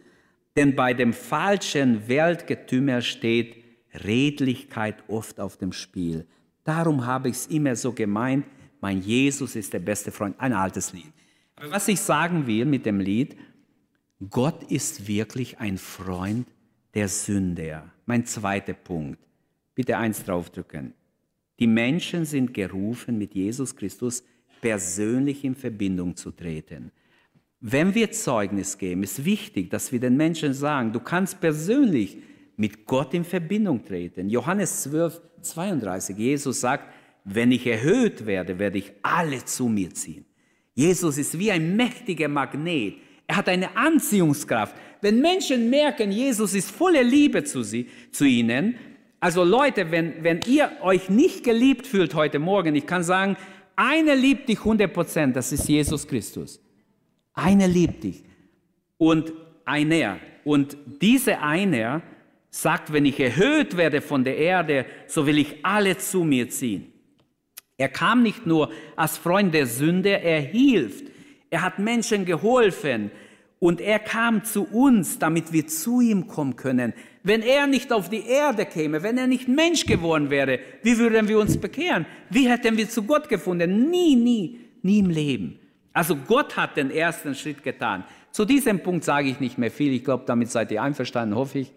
denn 0.55 0.75
bei 0.75 0.93
dem 0.93 1.13
falschen 1.13 2.07
Weltgetümmel 2.07 3.01
steht 3.01 3.55
Redlichkeit 3.93 4.95
oft 5.07 5.39
auf 5.39 5.57
dem 5.57 5.73
Spiel. 5.73 6.25
Darum 6.63 7.05
habe 7.05 7.29
ich 7.29 7.35
es 7.35 7.47
immer 7.47 7.75
so 7.75 7.91
gemeint, 7.91 8.45
mein 8.81 9.01
Jesus 9.01 9.55
ist 9.55 9.73
der 9.73 9.79
beste 9.79 10.11
Freund. 10.11 10.35
Ein 10.39 10.53
altes 10.53 10.91
Lied. 10.91 11.13
Aber 11.55 11.71
was 11.71 11.87
ich 11.87 12.01
sagen 12.01 12.47
will 12.47 12.65
mit 12.65 12.85
dem 12.85 12.99
Lied, 12.99 13.37
Gott 14.29 14.63
ist 14.69 15.07
wirklich 15.07 15.59
ein 15.59 15.77
Freund 15.77 16.47
der 16.93 17.07
Sünder. 17.07 17.91
Mein 18.05 18.25
zweiter 18.25 18.73
Punkt. 18.73 19.19
Bitte 19.75 19.97
eins 19.97 20.23
draufdrücken. 20.25 20.93
Die 21.59 21.67
Menschen 21.67 22.25
sind 22.25 22.53
gerufen, 22.53 23.17
mit 23.17 23.35
Jesus 23.35 23.75
Christus 23.75 24.23
persönlich 24.59 25.43
in 25.43 25.55
Verbindung 25.55 26.15
zu 26.15 26.31
treten. 26.31 26.91
Wenn 27.59 27.93
wir 27.93 28.11
Zeugnis 28.11 28.77
geben, 28.77 29.03
ist 29.03 29.23
wichtig, 29.23 29.69
dass 29.69 29.91
wir 29.91 29.99
den 29.99 30.17
Menschen 30.17 30.53
sagen, 30.53 30.91
du 30.91 30.99
kannst 30.99 31.39
persönlich 31.39 32.17
mit 32.57 32.85
Gott 32.85 33.13
in 33.13 33.23
Verbindung 33.23 33.85
treten. 33.85 34.29
Johannes 34.29 34.83
12, 34.83 35.21
32. 35.41 36.17
Jesus 36.17 36.61
sagt, 36.61 36.91
wenn 37.23 37.51
ich 37.51 37.67
erhöht 37.67 38.25
werde, 38.25 38.59
werde 38.59 38.77
ich 38.77 38.91
alle 39.01 39.43
zu 39.45 39.67
mir 39.67 39.93
ziehen. 39.93 40.25
Jesus 40.73 41.17
ist 41.17 41.37
wie 41.37 41.51
ein 41.51 41.75
mächtiger 41.75 42.27
Magnet. 42.27 42.95
Er 43.27 43.37
hat 43.37 43.49
eine 43.49 43.75
Anziehungskraft. 43.77 44.75
Wenn 45.01 45.21
Menschen 45.21 45.69
merken, 45.69 46.11
Jesus 46.11 46.53
ist 46.53 46.71
voller 46.71 47.03
Liebe 47.03 47.43
zu, 47.43 47.63
sie, 47.63 47.87
zu 48.11 48.25
ihnen, 48.25 48.75
also 49.19 49.43
Leute, 49.43 49.91
wenn, 49.91 50.23
wenn 50.23 50.39
ihr 50.47 50.71
euch 50.81 51.09
nicht 51.09 51.43
geliebt 51.43 51.85
fühlt 51.85 52.15
heute 52.15 52.39
Morgen, 52.39 52.75
ich 52.75 52.87
kann 52.87 53.03
sagen, 53.03 53.37
einer 53.75 54.15
liebt 54.15 54.49
dich 54.49 54.59
100 54.59 54.91
Prozent, 54.91 55.35
das 55.35 55.51
ist 55.51 55.67
Jesus 55.69 56.07
Christus. 56.07 56.59
Einer 57.33 57.67
liebt 57.67 58.03
dich. 58.03 58.23
Und 58.97 59.31
einer. 59.65 60.19
Und 60.43 60.75
dieser 61.01 61.41
einer 61.41 62.01
sagt, 62.49 62.91
wenn 62.91 63.05
ich 63.05 63.19
erhöht 63.19 63.77
werde 63.77 64.01
von 64.01 64.23
der 64.23 64.37
Erde, 64.37 64.85
so 65.07 65.25
will 65.25 65.37
ich 65.37 65.63
alle 65.63 65.97
zu 65.97 66.23
mir 66.23 66.49
ziehen. 66.49 66.90
Er 67.81 67.89
kam 67.89 68.21
nicht 68.21 68.45
nur 68.45 68.71
als 68.95 69.17
Freund 69.17 69.55
der 69.55 69.65
Sünde, 69.65 70.21
er 70.21 70.39
hilft. 70.39 71.05
Er 71.49 71.63
hat 71.63 71.79
Menschen 71.79 72.25
geholfen 72.25 73.09
und 73.57 73.81
er 73.81 73.97
kam 73.97 74.43
zu 74.43 74.67
uns, 74.67 75.17
damit 75.17 75.51
wir 75.51 75.65
zu 75.65 75.99
ihm 75.99 76.27
kommen 76.27 76.55
können. 76.57 76.93
Wenn 77.23 77.41
er 77.41 77.65
nicht 77.65 77.91
auf 77.91 78.07
die 78.07 78.23
Erde 78.27 78.67
käme, 78.67 79.01
wenn 79.01 79.17
er 79.17 79.25
nicht 79.25 79.47
Mensch 79.47 79.87
geworden 79.87 80.29
wäre, 80.29 80.59
wie 80.83 80.95
würden 80.99 81.27
wir 81.27 81.39
uns 81.39 81.59
bekehren? 81.59 82.05
Wie 82.29 82.47
hätten 82.47 82.77
wir 82.77 82.87
zu 82.87 83.01
Gott 83.01 83.27
gefunden? 83.27 83.89
Nie, 83.89 84.15
nie, 84.15 84.59
nie 84.83 84.99
im 84.99 85.09
Leben. 85.09 85.57
Also 85.91 86.15
Gott 86.15 86.55
hat 86.57 86.77
den 86.77 86.91
ersten 86.91 87.33
Schritt 87.33 87.63
getan. 87.63 88.03
Zu 88.29 88.45
diesem 88.45 88.83
Punkt 88.83 89.03
sage 89.03 89.27
ich 89.29 89.39
nicht 89.39 89.57
mehr 89.57 89.71
viel. 89.71 89.91
Ich 89.91 90.03
glaube, 90.03 90.25
damit 90.27 90.51
seid 90.51 90.71
ihr 90.71 90.83
einverstanden, 90.83 91.33
hoffe 91.35 91.57
ich. 91.57 91.73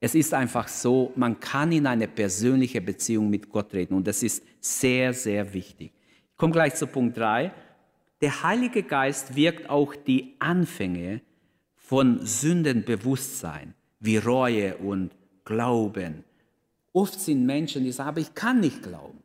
Es 0.00 0.14
ist 0.14 0.34
einfach 0.34 0.68
so, 0.68 1.12
man 1.16 1.40
kann 1.40 1.72
in 1.72 1.86
eine 1.86 2.08
persönliche 2.08 2.80
Beziehung 2.80 3.30
mit 3.30 3.48
Gott 3.48 3.70
treten 3.70 3.94
und 3.94 4.06
das 4.06 4.22
ist 4.22 4.42
sehr, 4.60 5.14
sehr 5.14 5.52
wichtig. 5.54 5.92
Ich 6.32 6.36
komme 6.36 6.52
gleich 6.52 6.74
zu 6.74 6.86
Punkt 6.86 7.16
3. 7.16 7.52
Der 8.20 8.42
Heilige 8.42 8.82
Geist 8.82 9.36
wirkt 9.36 9.68
auch 9.70 9.94
die 9.94 10.34
Anfänge 10.38 11.20
von 11.76 12.24
Sündenbewusstsein, 12.24 13.74
wie 14.00 14.16
Reue 14.16 14.76
und 14.78 15.12
Glauben. 15.44 16.24
Oft 16.92 17.20
sind 17.20 17.44
Menschen, 17.44 17.84
die 17.84 17.92
sagen, 17.92 18.08
aber 18.08 18.20
ich 18.20 18.34
kann 18.34 18.60
nicht 18.60 18.82
glauben. 18.82 19.22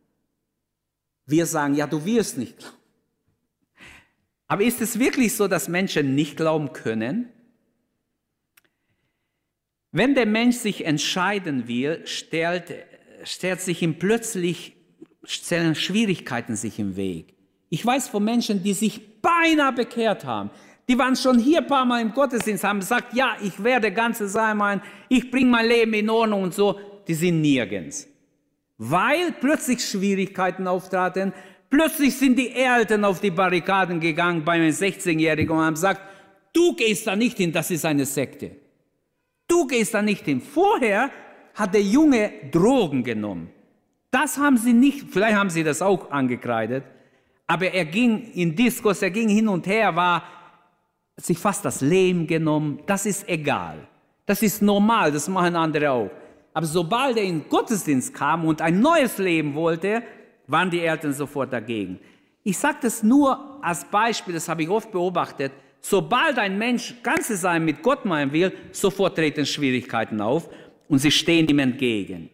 Wir 1.25 1.45
sagen, 1.45 1.75
ja, 1.75 1.87
du 1.87 2.03
wirst 2.03 2.37
nicht 2.37 2.57
glauben. 2.57 2.75
Aber 4.47 4.63
ist 4.63 4.81
es 4.81 4.97
wirklich 4.97 5.35
so, 5.35 5.47
dass 5.47 5.67
Menschen 5.67 6.15
nicht 6.15 6.35
glauben 6.35 6.73
können? 6.73 7.29
Wenn 9.91 10.13
der 10.13 10.27
Mensch 10.27 10.57
sich 10.57 10.85
entscheiden 10.85 11.67
will, 11.67 12.01
stellt, 12.05 12.75
stellt 13.23 13.61
sich 13.61 13.81
ihm 13.81 13.97
plötzlich 13.97 14.75
stellen 15.23 15.75
Schwierigkeiten 15.75 16.55
sich 16.55 16.79
im 16.79 16.95
Weg. 16.95 17.33
Ich 17.69 17.85
weiß 17.85 18.07
von 18.07 18.23
Menschen, 18.23 18.63
die 18.63 18.73
sich 18.73 19.21
beinahe 19.21 19.73
bekehrt 19.73 20.25
haben. 20.25 20.49
Die 20.87 20.97
waren 20.97 21.15
schon 21.15 21.37
hier 21.37 21.59
ein 21.59 21.67
paar 21.67 21.85
Mal 21.85 22.01
im 22.01 22.13
Gottesdienst, 22.13 22.63
haben 22.63 22.79
gesagt, 22.79 23.13
ja, 23.13 23.35
ich 23.43 23.63
werde 23.63 23.91
ganze 23.91 24.27
sein, 24.27 24.57
mein, 24.57 24.81
ich 25.07 25.29
bringe 25.29 25.51
mein 25.51 25.67
Leben 25.67 25.93
in 25.93 26.09
Ordnung 26.09 26.43
und 26.43 26.53
so. 26.53 26.79
Die 27.07 27.13
sind 27.13 27.41
nirgends. 27.41 28.07
Weil 28.77 29.33
plötzlich 29.39 29.83
Schwierigkeiten 29.85 30.67
auftraten, 30.67 31.33
plötzlich 31.69 32.15
sind 32.15 32.39
die 32.39 32.51
Eltern 32.51 33.05
auf 33.05 33.19
die 33.19 33.29
Barrikaden 33.29 33.99
gegangen 33.99 34.43
bei 34.43 34.53
einem 34.53 34.71
16-Jährigen 34.71 35.55
und 35.55 35.63
haben 35.63 35.73
gesagt, 35.73 36.01
du 36.53 36.75
gehst 36.75 37.05
da 37.05 37.15
nicht 37.15 37.37
hin, 37.37 37.51
das 37.51 37.69
ist 37.69 37.85
eine 37.85 38.05
Sekte. 38.05 38.55
Du 39.49 39.67
gehst 39.67 39.93
da 39.93 40.01
nicht 40.01 40.23
hin. 40.23 40.39
Vorher 40.39 41.09
hat 41.55 41.73
der 41.73 41.81
Junge 41.81 42.31
Drogen 42.51 43.03
genommen. 43.03 43.49
Das 44.11 44.37
haben 44.37 44.57
sie 44.57 44.73
nicht, 44.73 45.07
vielleicht 45.11 45.35
haben 45.35 45.49
sie 45.49 45.63
das 45.63 45.81
auch 45.81 46.09
angekreidet, 46.09 46.83
aber 47.45 47.71
er 47.71 47.85
ging 47.85 48.31
in 48.33 48.55
Diskurs, 48.55 49.01
er 49.01 49.11
ging 49.11 49.27
hin 49.27 49.47
und 49.47 49.67
her, 49.67 49.95
war 49.95 50.23
sich 51.17 51.37
fast 51.37 51.65
das 51.65 51.81
Leben 51.81 52.25
genommen. 52.25 52.79
Das 52.85 53.05
ist 53.05 53.27
egal. 53.27 53.87
Das 54.25 54.41
ist 54.41 54.61
normal, 54.61 55.11
das 55.11 55.27
machen 55.27 55.55
andere 55.55 55.91
auch. 55.91 56.11
Aber 56.53 56.65
sobald 56.65 57.17
er 57.17 57.23
in 57.23 57.41
den 57.41 57.49
Gottesdienst 57.49 58.13
kam 58.13 58.45
und 58.45 58.61
ein 58.61 58.79
neues 58.79 59.17
Leben 59.17 59.53
wollte, 59.55 60.03
waren 60.47 60.69
die 60.69 60.81
Eltern 60.81 61.13
sofort 61.13 61.51
dagegen. 61.51 61.99
Ich 62.43 62.57
sage 62.57 62.77
das 62.81 63.03
nur 63.03 63.59
als 63.61 63.85
Beispiel, 63.85 64.33
das 64.33 64.47
habe 64.47 64.63
ich 64.63 64.69
oft 64.69 64.91
beobachtet. 64.91 65.51
Sobald 65.81 66.37
ein 66.37 66.57
Mensch 66.57 66.95
ganze 67.01 67.37
sein 67.37 67.63
mit 67.63 67.81
Gott 67.81 68.05
meinen 68.05 68.31
will, 68.31 68.51
sofort 68.71 69.15
treten 69.15 69.45
Schwierigkeiten 69.45 70.19
auf 70.21 70.49
und 70.87 70.99
sie 70.99 71.11
stehen 71.11 71.47
ihm 71.47 71.59
entgegen. 71.59 72.29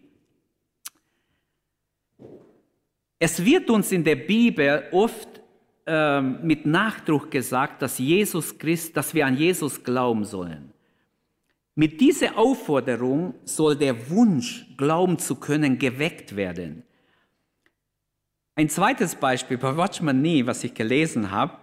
Es 3.20 3.44
wird 3.44 3.70
uns 3.70 3.92
in 3.92 4.04
der 4.04 4.16
Bibel 4.16 4.84
oft 4.92 5.42
äh, 5.86 6.22
mit 6.22 6.66
Nachdruck 6.66 7.32
gesagt, 7.32 7.82
dass 7.82 7.98
Jesus 7.98 8.58
Christ, 8.58 8.98
dass 8.98 9.14
wir 9.14 9.26
an 9.26 9.38
Jesus 9.38 9.84
glauben 9.84 10.26
sollen. 10.26 10.74
Mit 11.76 12.00
dieser 12.00 12.38
Aufforderung 12.38 13.36
soll 13.44 13.76
der 13.76 14.10
Wunsch, 14.10 14.66
glauben 14.78 15.20
zu 15.20 15.36
können, 15.36 15.78
geweckt 15.78 16.36
werden. 16.36 16.84
Ein 18.56 18.70
zweites 18.70 19.16
Beispiel 19.16 19.58
bei 19.58 19.76
Watchman 19.76 20.22
Nee, 20.22 20.46
was 20.46 20.64
ich 20.64 20.74
gelesen 20.74 21.32
habe, 21.32 21.58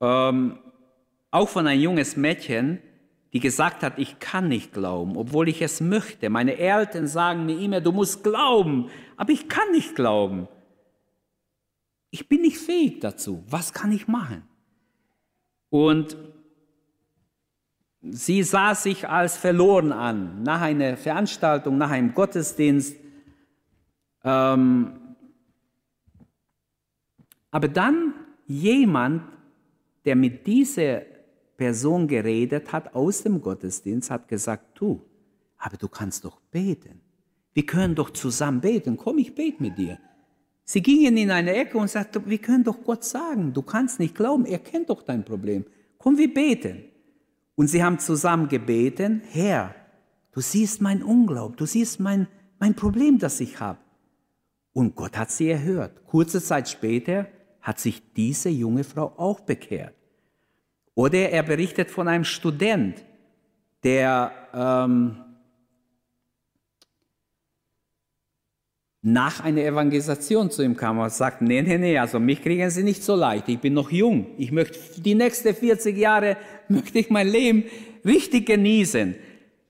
ähm, 0.00 0.58
auch 1.30 1.48
von 1.48 1.66
einem 1.66 1.80
junges 1.80 2.16
Mädchen, 2.16 2.80
die 3.32 3.40
gesagt 3.40 3.82
hat, 3.82 3.98
ich 3.98 4.20
kann 4.20 4.48
nicht 4.48 4.72
glauben, 4.72 5.16
obwohl 5.16 5.48
ich 5.48 5.60
es 5.60 5.80
möchte. 5.80 6.30
Meine 6.30 6.56
Eltern 6.56 7.08
sagen 7.08 7.46
mir 7.46 7.58
immer, 7.58 7.80
du 7.80 7.90
musst 7.90 8.22
glauben, 8.22 8.90
aber 9.16 9.32
ich 9.32 9.48
kann 9.48 9.70
nicht 9.72 9.96
glauben. 9.96 10.46
Ich 12.10 12.28
bin 12.28 12.42
nicht 12.42 12.58
fähig 12.58 13.00
dazu. 13.00 13.42
Was 13.48 13.72
kann 13.72 13.90
ich 13.90 14.06
machen? 14.06 14.44
Und 15.68 16.16
sie 18.00 18.44
sah 18.44 18.76
sich 18.76 19.08
als 19.08 19.36
verloren 19.36 19.90
an, 19.90 20.44
nach 20.44 20.60
einer 20.60 20.96
Veranstaltung, 20.96 21.76
nach 21.76 21.90
einem 21.90 22.14
Gottesdienst. 22.14 22.96
Ähm, 24.22 25.16
aber 27.50 27.66
dann 27.66 28.14
jemand, 28.46 29.22
der 30.04 30.16
mit 30.16 30.46
dieser 30.46 31.02
Person 31.56 32.08
geredet 32.08 32.72
hat 32.72 32.94
aus 32.94 33.22
dem 33.22 33.40
Gottesdienst, 33.40 34.10
hat 34.10 34.28
gesagt, 34.28 34.78
du, 34.78 35.00
aber 35.58 35.76
du 35.76 35.88
kannst 35.88 36.24
doch 36.24 36.40
beten. 36.50 37.00
Wir 37.52 37.64
können 37.64 37.94
doch 37.94 38.10
zusammen 38.10 38.60
beten. 38.60 38.96
Komm, 38.96 39.18
ich 39.18 39.34
bete 39.34 39.62
mit 39.62 39.78
dir. 39.78 39.98
Sie 40.64 40.82
gingen 40.82 41.16
in 41.16 41.30
eine 41.30 41.54
Ecke 41.54 41.78
und 41.78 41.88
sagten, 41.88 42.22
wir 42.26 42.38
können 42.38 42.64
doch 42.64 42.82
Gott 42.82 43.04
sagen, 43.04 43.52
du 43.52 43.62
kannst 43.62 44.00
nicht 44.00 44.14
glauben, 44.14 44.46
er 44.46 44.58
kennt 44.58 44.90
doch 44.90 45.02
dein 45.02 45.24
Problem. 45.24 45.64
Komm, 45.98 46.18
wir 46.18 46.32
beten. 46.32 46.84
Und 47.54 47.68
sie 47.68 47.84
haben 47.84 47.98
zusammen 47.98 48.48
gebeten, 48.48 49.22
Herr, 49.30 49.74
du 50.32 50.40
siehst 50.40 50.80
mein 50.80 51.02
Unglaub, 51.02 51.56
du 51.56 51.66
siehst 51.66 52.00
mein, 52.00 52.26
mein 52.58 52.74
Problem, 52.74 53.18
das 53.18 53.40
ich 53.40 53.60
habe. 53.60 53.78
Und 54.72 54.96
Gott 54.96 55.16
hat 55.16 55.30
sie 55.30 55.50
erhört. 55.50 56.04
Kurze 56.06 56.42
Zeit 56.42 56.68
später 56.68 57.28
hat 57.64 57.80
sich 57.80 58.02
diese 58.14 58.50
junge 58.50 58.84
Frau 58.84 59.14
auch 59.16 59.40
bekehrt. 59.40 59.94
Oder 60.94 61.30
er 61.30 61.42
berichtet 61.42 61.90
von 61.90 62.06
einem 62.06 62.24
Student, 62.24 63.02
der 63.82 64.30
ähm, 64.52 65.16
nach 69.00 69.42
einer 69.42 69.62
Evangelisation 69.62 70.50
zu 70.50 70.62
ihm 70.62 70.76
kam 70.76 70.98
und 70.98 71.10
sagt, 71.10 71.40
nee, 71.40 71.62
nee, 71.62 71.78
nee, 71.78 71.98
also 71.98 72.20
mich 72.20 72.42
kriegen 72.42 72.68
Sie 72.70 72.82
nicht 72.82 73.02
so 73.02 73.16
leicht, 73.16 73.48
ich 73.48 73.58
bin 73.58 73.72
noch 73.72 73.90
jung, 73.90 74.26
ich 74.36 74.52
möchte 74.52 75.00
die 75.00 75.14
nächsten 75.14 75.54
40 75.54 75.96
Jahre, 75.96 76.36
möchte 76.68 76.98
ich 76.98 77.10
mein 77.10 77.28
Leben 77.28 77.64
richtig 78.04 78.46
genießen. 78.46 79.14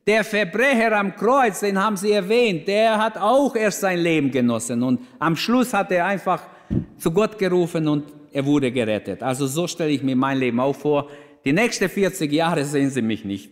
Der 0.07 0.25
Verbrecher 0.25 0.99
am 0.99 1.15
Kreuz, 1.15 1.61
den 1.61 1.83
haben 1.83 1.97
Sie 1.97 2.11
erwähnt, 2.11 2.67
der 2.67 2.99
hat 2.99 3.17
auch 3.17 3.55
erst 3.55 3.81
sein 3.81 4.01
Leben 4.01 4.33
genossen 4.33 4.83
und 4.83 5.01
am 5.21 5.37
Schluss 5.37 5.73
hat 5.73 5.93
er 5.93 6.07
einfach 6.07 6.54
zu 6.99 7.11
Gott 7.11 7.39
gerufen 7.39 7.89
und 7.89 8.13
er 8.33 8.45
wurde 8.45 8.73
gerettet. 8.73 9.23
Also 9.23 9.47
so 9.47 9.67
stelle 9.67 9.91
ich 9.91 10.03
mir 10.03 10.17
mein 10.17 10.39
Leben 10.39 10.61
auch 10.61 10.75
vor. 10.75 11.09
Die 11.45 11.53
nächsten 11.53 11.89
40 11.89 12.33
Jahre 12.33 12.65
sehen 12.65 12.91
Sie 12.91 13.03
mich 13.03 13.25
nicht. 13.25 13.51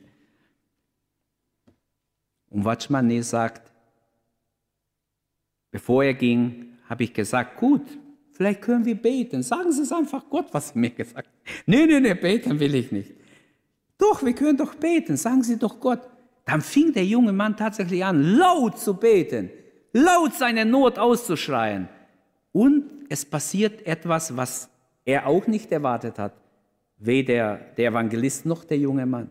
Und 2.51 2.65
Watschmann 2.65 3.23
sagt, 3.23 3.71
bevor 5.71 6.05
er 6.05 6.15
ging, 6.15 6.77
habe 6.89 7.05
ich 7.05 7.15
gesagt, 7.15 7.59
gut, 7.59 7.83
vielleicht 8.33 8.61
können 8.61 8.85
wir 8.85 8.95
beten. 8.95 9.43
Sagen 9.43 9.73
Sie 9.73 9.83
es 9.83 9.93
einfach 9.93 10.29
Gott, 10.29 10.47
was 10.53 10.71
Sie 10.71 10.79
mir 10.79 10.91
gesagt 10.91 11.29
haben. 11.29 11.63
Nee, 11.67 11.87
nee, 11.87 12.01
nee, 12.01 12.15
beten 12.15 12.59
will 12.61 12.75
ich 12.75 12.93
nicht. 12.93 13.13
Doch, 13.99 14.23
wir 14.23 14.35
können 14.35 14.59
doch 14.59 14.75
beten. 14.75 15.17
Sagen 15.17 15.43
Sie 15.43 15.59
doch 15.59 15.79
Gott. 15.81 16.01
Dann 16.45 16.61
fing 16.61 16.93
der 16.93 17.05
junge 17.05 17.33
Mann 17.33 17.57
tatsächlich 17.57 18.05
an, 18.05 18.37
laut 18.37 18.79
zu 18.79 18.95
beten, 18.95 19.51
laut 19.93 20.35
seine 20.35 20.65
Not 20.65 20.99
auszuschreien. 20.99 21.89
Und 22.51 23.02
es 23.13 23.27
passiert 23.27 23.87
etwas, 23.87 24.35
was 24.37 24.71
er 25.05 25.27
auch 25.27 25.47
nicht 25.47 25.71
erwartet 25.71 26.19
hat, 26.19 26.33
weder 26.97 27.57
der 27.77 27.91
Evangelist 27.91 28.47
noch 28.47 28.65
der 28.65 28.79
junge 28.79 29.05
Mann. 29.05 29.31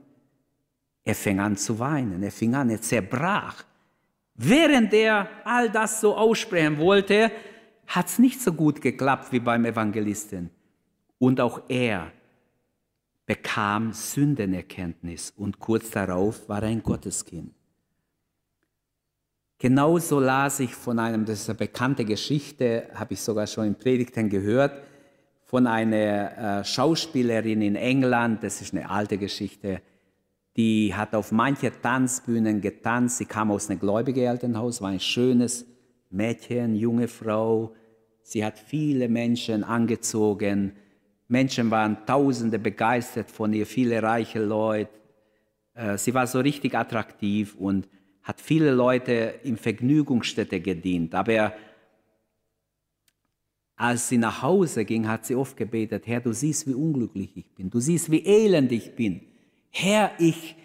Er 1.04 1.16
fing 1.16 1.40
an 1.40 1.58
zu 1.58 1.80
weinen, 1.80 2.22
er 2.22 2.32
fing 2.32 2.54
an, 2.54 2.70
er 2.70 2.82
zerbrach. 2.82 3.64
Während 4.36 4.94
er 4.94 5.28
all 5.44 5.70
das 5.72 6.00
so 6.00 6.16
aussprechen 6.16 6.78
wollte, 6.78 7.32
hat 7.88 8.08
es 8.08 8.20
nicht 8.20 8.40
so 8.40 8.54
gut 8.54 8.82
geklappt 8.82 9.32
wie 9.32 9.40
beim 9.40 9.66
Evangelisten. 9.66 10.52
Und 11.18 11.42
auch 11.42 11.64
er 11.68 12.12
bekam 13.26 13.94
Sündenerkenntnis 13.94 15.34
und 15.36 15.60
kurz 15.60 15.90
darauf 15.90 16.48
war 16.48 16.62
er 16.62 16.70
ein 16.70 16.84
Gotteskind. 16.84 17.54
Genauso 19.62 20.20
las 20.20 20.60
ich 20.60 20.74
von 20.74 20.98
einem, 20.98 21.24
das 21.24 21.42
ist 21.42 21.50
eine 21.52 21.60
bekannte 21.60 22.04
Geschichte, 22.04 22.88
habe 22.96 23.14
ich 23.14 23.22
sogar 23.22 23.46
schon 23.46 23.68
in 23.68 23.76
Predigten 23.76 24.28
gehört, 24.28 24.82
von 25.44 25.68
einer 25.68 26.62
äh, 26.62 26.64
Schauspielerin 26.64 27.62
in 27.62 27.76
England, 27.76 28.42
das 28.42 28.60
ist 28.60 28.74
eine 28.74 28.90
alte 28.90 29.20
Geschichte, 29.20 29.84
die 30.58 30.96
hat 30.96 31.14
auf 31.14 31.32
manche 31.32 31.72
Tanzbühnen 31.80 32.60
getanzt. 32.60 33.20
Sie 33.20 33.26
kam 33.26 33.52
aus 33.52 33.70
einem 33.70 33.80
gläubigen 33.80 34.24
Elternhaus, 34.24 34.82
war 34.82 34.90
ein 34.90 35.00
schönes 35.00 35.68
Mädchen, 36.10 36.76
junge 36.76 37.08
Frau. 37.08 37.76
Sie 38.24 38.44
hat 38.44 38.58
viele 38.58 39.10
Menschen 39.10 39.64
angezogen. 39.64 40.72
Menschen 41.28 41.70
waren 41.70 42.04
Tausende 42.08 42.58
begeistert 42.58 43.30
von 43.30 43.54
ihr, 43.54 43.68
viele 43.68 44.02
reiche 44.02 44.44
Leute. 44.44 44.90
Äh, 45.76 46.00
sie 46.00 46.16
war 46.16 46.26
so 46.26 46.40
richtig 46.40 46.74
attraktiv 46.74 47.56
und 47.60 47.88
hat 48.24 48.40
viele 48.40 48.72
Leute 48.72 49.40
in 49.44 49.58
Vergnügungsstätte 49.58 50.60
gedient. 50.60 51.16
Aber 51.16 51.54
als 53.76 54.10
sie 54.10 54.18
nach 54.18 54.44
Hause 54.44 54.86
ging, 54.86 55.08
hat 55.08 55.26
sie 55.26 55.36
oft 55.36 55.58
gebetet, 55.58 56.06
Herr, 56.06 56.22
du 56.22 56.34
siehst, 56.34 56.68
wie 56.68 56.74
unglücklich 56.74 57.36
ich 57.36 57.50
bin. 57.56 57.70
Du 57.70 57.80
siehst, 57.80 58.12
wie 58.12 58.24
elend 58.24 58.72
ich 58.72 58.96
bin. 58.96 59.22
Herr, 59.72 60.12
ich, 60.20 60.56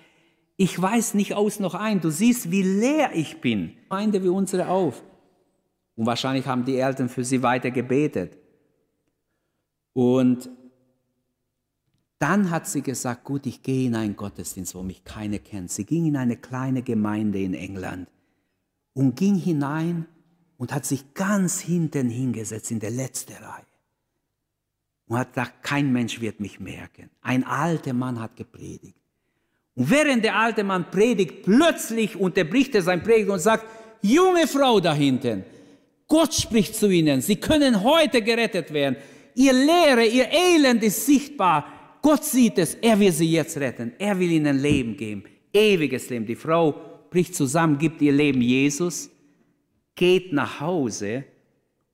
ich 0.57 0.81
weiß 0.81 1.15
nicht 1.15 1.35
aus 1.35 1.59
noch 1.59 1.75
ein. 1.75 2.01
Du 2.01 2.11
siehst, 2.11 2.51
wie 2.51 2.63
leer 2.63 3.13
ich 3.15 3.41
bin. 3.41 3.73
Gemeinde 3.89 4.23
wie 4.23 4.29
unsere 4.29 4.69
auf. 4.69 5.03
Und 5.95 6.05
wahrscheinlich 6.05 6.47
haben 6.47 6.67
die 6.67 6.77
Eltern 6.77 7.09
für 7.09 7.25
sie 7.25 7.43
weiter 7.43 7.71
gebetet. 7.71 8.37
Und 9.95 10.51
dann 12.19 12.51
hat 12.51 12.67
sie 12.67 12.83
gesagt, 12.83 13.25
gut, 13.25 13.47
ich 13.47 13.63
gehe 13.63 13.87
in 13.87 13.95
einen 13.95 14.17
Gottesdienst, 14.17 14.75
wo 14.75 14.83
mich 14.83 15.05
keiner 15.05 15.39
kennt. 15.39 15.71
Sie 15.71 15.85
ging 15.85 16.07
in 16.07 16.17
eine 16.17 16.37
kleine 16.37 16.83
Gemeinde 16.83 17.41
in 17.41 17.55
England 17.55 18.09
und 18.95 19.17
ging 19.17 19.35
hinein 19.35 20.07
und 20.57 20.73
hat 20.73 20.87
sich 20.87 21.13
ganz 21.13 21.61
hinten 21.61 22.09
hingesetzt, 22.09 22.71
in 22.71 22.81
der 22.81 22.91
letzten 22.91 23.35
Reihe. 23.35 23.65
Und 25.09 25.19
hat 25.19 25.35
gesagt, 25.35 25.63
kein 25.63 25.93
Mensch 25.93 26.21
wird 26.21 26.41
mich 26.41 26.59
merken. 26.59 27.11
Ein 27.21 27.45
alter 27.45 27.93
Mann 27.93 28.21
hat 28.21 28.35
gepredigt. 28.37 28.97
Und 29.75 29.91
während 29.91 30.25
der 30.25 30.37
alte 30.37 30.65
Mann 30.65 30.91
predigt, 30.91 31.43
plötzlich 31.45 32.17
unterbricht 32.17 32.75
er 32.75 32.83
sein 32.83 33.03
Predigt 33.03 33.29
und 33.29 33.41
sagt, 33.41 33.67
junge 34.01 34.47
Frau 34.47 34.81
da 34.81 34.95
hinten, 34.95 35.45
Gott 36.09 36.33
spricht 36.33 36.75
zu 36.75 36.89
ihnen, 36.89 37.21
sie 37.21 37.37
können 37.37 37.83
heute 37.83 38.23
gerettet 38.23 38.73
werden. 38.73 38.97
Ihr 39.35 39.53
Lehre, 39.53 40.07
ihr 40.07 40.29
Elend 40.33 40.83
ist 40.83 41.05
sichtbar. 41.05 41.76
Gott 42.07 42.25
sieht 42.25 42.57
es, 42.59 42.77
er 42.77 43.01
will 43.01 43.11
sie 43.11 43.33
jetzt 43.33 43.57
retten. 43.57 43.93
Er 43.99 44.17
will 44.17 44.31
ihnen 44.31 44.61
Leben 44.61 44.97
geben, 44.97 45.25
ewiges 45.53 46.09
Leben. 46.09 46.25
Die 46.25 46.37
Frau 46.37 46.73
bricht 47.11 47.35
zusammen, 47.35 47.79
gibt 47.79 48.01
ihr 48.01 48.13
Leben 48.13 48.41
Jesus, 48.41 49.11
geht 49.97 50.33
nach 50.33 50.61
Hause 50.61 51.25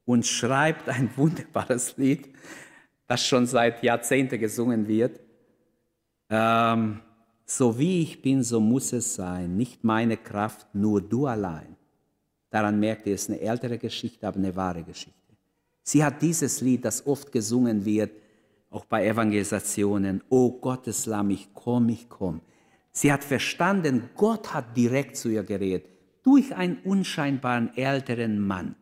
und 0.05 0.27
schreibt 0.27 0.91
ein 0.91 1.09
wunderbares 1.17 1.97
Lied, 1.97 2.29
das 3.07 3.27
schon 3.27 3.47
seit 3.47 3.83
Jahrzehnten 3.83 4.39
gesungen 4.39 4.87
wird. 4.87 5.19
Ähm, 6.29 7.01
so 7.47 7.79
wie 7.79 8.03
ich 8.03 8.21
bin, 8.21 8.43
so 8.43 8.61
muss 8.61 8.93
es 8.93 9.15
sein, 9.15 9.57
nicht 9.57 9.83
meine 9.83 10.19
Kraft, 10.19 10.67
nur 10.75 11.01
du 11.01 11.27
allein. 11.27 11.75
Daran 12.51 12.79
merkt 12.79 13.07
ihr, 13.07 13.15
es 13.15 13.23
ist 13.23 13.31
eine 13.31 13.41
ältere 13.41 13.79
Geschichte, 13.79 14.29
aber 14.29 14.37
eine 14.37 14.55
wahre 14.55 14.83
Geschichte. 14.83 15.33
Sie 15.83 16.05
hat 16.05 16.21
dieses 16.21 16.61
Lied, 16.61 16.85
das 16.85 17.07
oft 17.07 17.33
gesungen 17.33 17.87
wird, 17.87 18.11
auch 18.73 18.85
bei 18.87 19.07
Evangelisationen, 19.07 20.23
O 20.29 20.51
Gottes 20.53 21.07
Lamm, 21.07 21.31
ich 21.31 21.53
komm, 21.53 21.89
ich 21.91 22.09
komm. 22.09 22.41
Sie 22.91 23.13
hat 23.13 23.25
verstanden, 23.25 24.11
Gott 24.17 24.53
hat 24.53 24.77
direkt 24.77 25.17
zu 25.17 25.29
ihr 25.29 25.45
geredet, 25.45 25.87
durch 26.23 26.55
einen 26.55 26.79
unscheinbaren 26.79 27.77
älteren 27.77 28.39
Mann, 28.39 28.77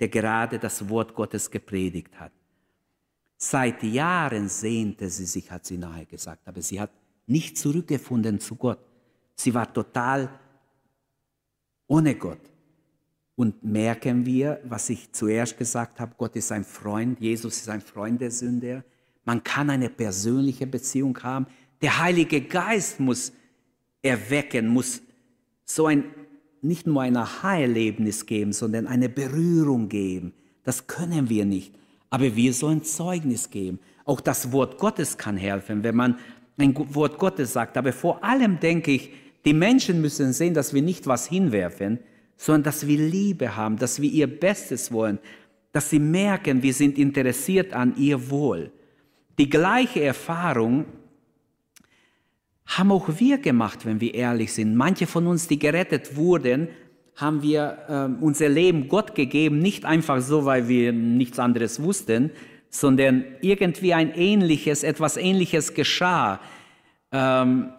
der 0.00 0.08
gerade 0.08 0.58
das 0.58 0.88
Wort 0.88 1.14
Gottes 1.14 1.50
gepredigt 1.50 2.18
hat. 2.18 2.32
Seit 3.36 3.82
Jahren 3.82 4.48
sehnte 4.48 5.08
sie 5.08 5.26
sich, 5.26 5.50
hat 5.50 5.66
sie 5.66 5.78
nahe 5.78 6.06
gesagt, 6.06 6.46
aber 6.46 6.62
sie 6.62 6.80
hat 6.80 6.90
nicht 7.26 7.58
zurückgefunden 7.58 8.40
zu 8.40 8.56
Gott. 8.56 8.78
Sie 9.34 9.52
war 9.54 9.72
total 9.72 10.28
ohne 11.86 12.14
Gott. 12.14 12.40
Und 13.36 13.64
merken 13.64 14.24
wir, 14.24 14.60
was 14.64 14.88
ich 14.90 15.12
zuerst 15.12 15.58
gesagt 15.58 15.98
habe, 15.98 16.14
Gott 16.16 16.36
ist 16.36 16.52
ein 16.52 16.64
Freund, 16.64 17.20
Jesus 17.20 17.56
ist 17.56 17.68
ein 17.68 17.80
Freund 17.80 18.20
der 18.20 18.30
Sünder. 18.30 18.84
Man 19.24 19.42
kann 19.42 19.70
eine 19.70 19.88
persönliche 19.88 20.66
Beziehung 20.66 21.18
haben. 21.22 21.46
Der 21.82 21.98
Heilige 21.98 22.40
Geist 22.40 23.00
muss 23.00 23.32
erwecken, 24.02 24.68
muss 24.68 25.02
so 25.64 25.86
ein, 25.86 26.04
nicht 26.62 26.86
nur 26.86 27.02
ein 27.02 27.16
Aha-Erlebnis 27.16 28.26
geben, 28.26 28.52
sondern 28.52 28.86
eine 28.86 29.08
Berührung 29.08 29.88
geben. 29.88 30.32
Das 30.62 30.86
können 30.86 31.28
wir 31.28 31.44
nicht. 31.44 31.74
Aber 32.10 32.36
wir 32.36 32.52
sollen 32.52 32.84
Zeugnis 32.84 33.50
geben. 33.50 33.80
Auch 34.04 34.20
das 34.20 34.52
Wort 34.52 34.78
Gottes 34.78 35.16
kann 35.16 35.36
helfen, 35.36 35.82
wenn 35.82 35.96
man 35.96 36.18
ein 36.58 36.74
Wort 36.94 37.18
Gottes 37.18 37.52
sagt. 37.52 37.76
Aber 37.76 37.92
vor 37.92 38.22
allem 38.22 38.60
denke 38.60 38.92
ich, 38.92 39.10
die 39.44 39.54
Menschen 39.54 40.00
müssen 40.00 40.32
sehen, 40.32 40.54
dass 40.54 40.72
wir 40.72 40.82
nicht 40.82 41.06
was 41.06 41.26
hinwerfen, 41.26 41.98
sondern 42.36 42.64
dass 42.64 42.86
wir 42.86 42.98
Liebe 42.98 43.56
haben, 43.56 43.76
dass 43.78 44.00
wir 44.00 44.10
ihr 44.10 44.26
Bestes 44.26 44.92
wollen, 44.92 45.18
dass 45.72 45.90
sie 45.90 45.98
merken, 45.98 46.62
wir 46.62 46.72
sind 46.72 46.98
interessiert 46.98 47.72
an 47.72 47.94
ihr 47.96 48.30
Wohl. 48.30 48.70
Die 49.38 49.50
gleiche 49.50 50.02
Erfahrung 50.02 50.84
haben 52.66 52.92
auch 52.92 53.08
wir 53.18 53.38
gemacht, 53.38 53.84
wenn 53.84 54.00
wir 54.00 54.14
ehrlich 54.14 54.52
sind. 54.52 54.74
Manche 54.74 55.06
von 55.06 55.26
uns, 55.26 55.48
die 55.48 55.58
gerettet 55.58 56.16
wurden, 56.16 56.68
haben 57.16 57.42
wir 57.42 57.78
äh, 57.88 58.24
unser 58.24 58.48
Leben 58.48 58.88
Gott 58.88 59.14
gegeben, 59.14 59.58
nicht 59.58 59.84
einfach 59.84 60.20
so, 60.20 60.44
weil 60.44 60.68
wir 60.68 60.92
nichts 60.92 61.38
anderes 61.38 61.82
wussten, 61.82 62.30
sondern 62.70 63.24
irgendwie 63.40 63.94
ein 63.94 64.12
ähnliches, 64.14 64.82
etwas 64.82 65.16
ähnliches 65.16 65.74
geschah. 65.74 66.40
Ähm, 67.12 67.72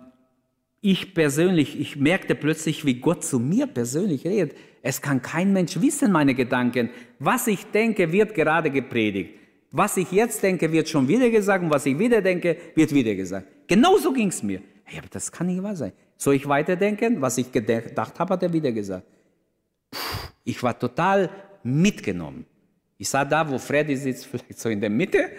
ich 0.81 1.13
persönlich, 1.13 1.79
ich 1.79 1.95
merkte 1.97 2.35
plötzlich, 2.35 2.85
wie 2.85 2.95
Gott 2.95 3.23
zu 3.25 3.39
mir 3.39 3.67
persönlich 3.67 4.25
redet. 4.25 4.55
Es 4.83 5.01
kann 5.01 5.21
kein 5.21 5.51
Mensch 5.51 5.81
wissen, 5.81 6.11
meine 6.11 6.35
Gedanken. 6.35 6.91
Was 7.19 7.47
ich 7.47 7.65
denke, 7.65 8.11
wird 8.11 8.35
gerade 8.35 8.69
gepredigt. 8.69 9.33
Was 9.77 9.97
ich 9.97 10.09
jetzt 10.13 10.41
denke, 10.41 10.71
wird 10.71 10.87
schon 10.87 11.05
wieder 11.05 11.29
gesagt 11.29 11.61
und 11.61 11.69
was 11.69 11.85
ich 11.85 11.99
wieder 11.99 12.21
denke, 12.21 12.55
wird 12.75 12.93
wieder 12.93 13.13
gesagt. 13.13 13.45
Genauso 13.67 14.13
ging 14.13 14.29
es 14.29 14.41
mir. 14.41 14.61
Hey, 14.85 14.99
aber 14.99 15.09
das 15.09 15.29
kann 15.29 15.47
nicht 15.47 15.61
wahr 15.61 15.75
sein. 15.75 15.91
Soll 16.15 16.35
ich 16.35 16.47
weiterdenken? 16.47 17.19
Was 17.19 17.37
ich 17.37 17.51
gedacht 17.51 18.17
habe, 18.17 18.33
hat 18.33 18.41
er 18.41 18.53
wieder 18.53 18.71
gesagt. 18.71 19.05
Puh, 19.91 19.99
ich 20.45 20.63
war 20.63 20.79
total 20.79 21.29
mitgenommen. 21.61 22.45
Ich 22.97 23.09
sah 23.09 23.25
da, 23.25 23.49
wo 23.49 23.57
Freddy 23.57 23.97
sitzt, 23.97 24.25
vielleicht 24.31 24.57
so 24.57 24.69
in 24.69 24.79
der 24.79 24.89
Mitte. 24.89 25.31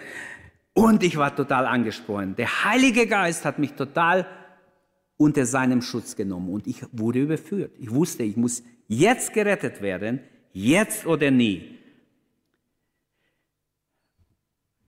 Und 0.73 1.01
ich 1.01 1.17
war 1.17 1.35
total 1.35 1.65
angesprochen. 1.65 2.35
Der 2.35 2.63
Heilige 2.63 3.07
Geist 3.07 3.43
hat 3.43 3.57
mich 3.57 3.73
total 3.73 4.27
unter 5.17 5.47
seinem 5.47 5.81
Schutz 5.81 6.15
genommen 6.15 6.49
und 6.49 6.67
ich 6.67 6.83
wurde 6.91 7.21
überführt. 7.21 7.71
Ich 7.79 7.89
wusste, 7.89 8.21
ich 8.21 8.37
muss 8.37 8.61
jetzt 8.87 9.33
gerettet 9.33 9.81
werden, 9.81 10.19
jetzt 10.53 11.07
oder 11.07 11.31
nie. 11.31 11.76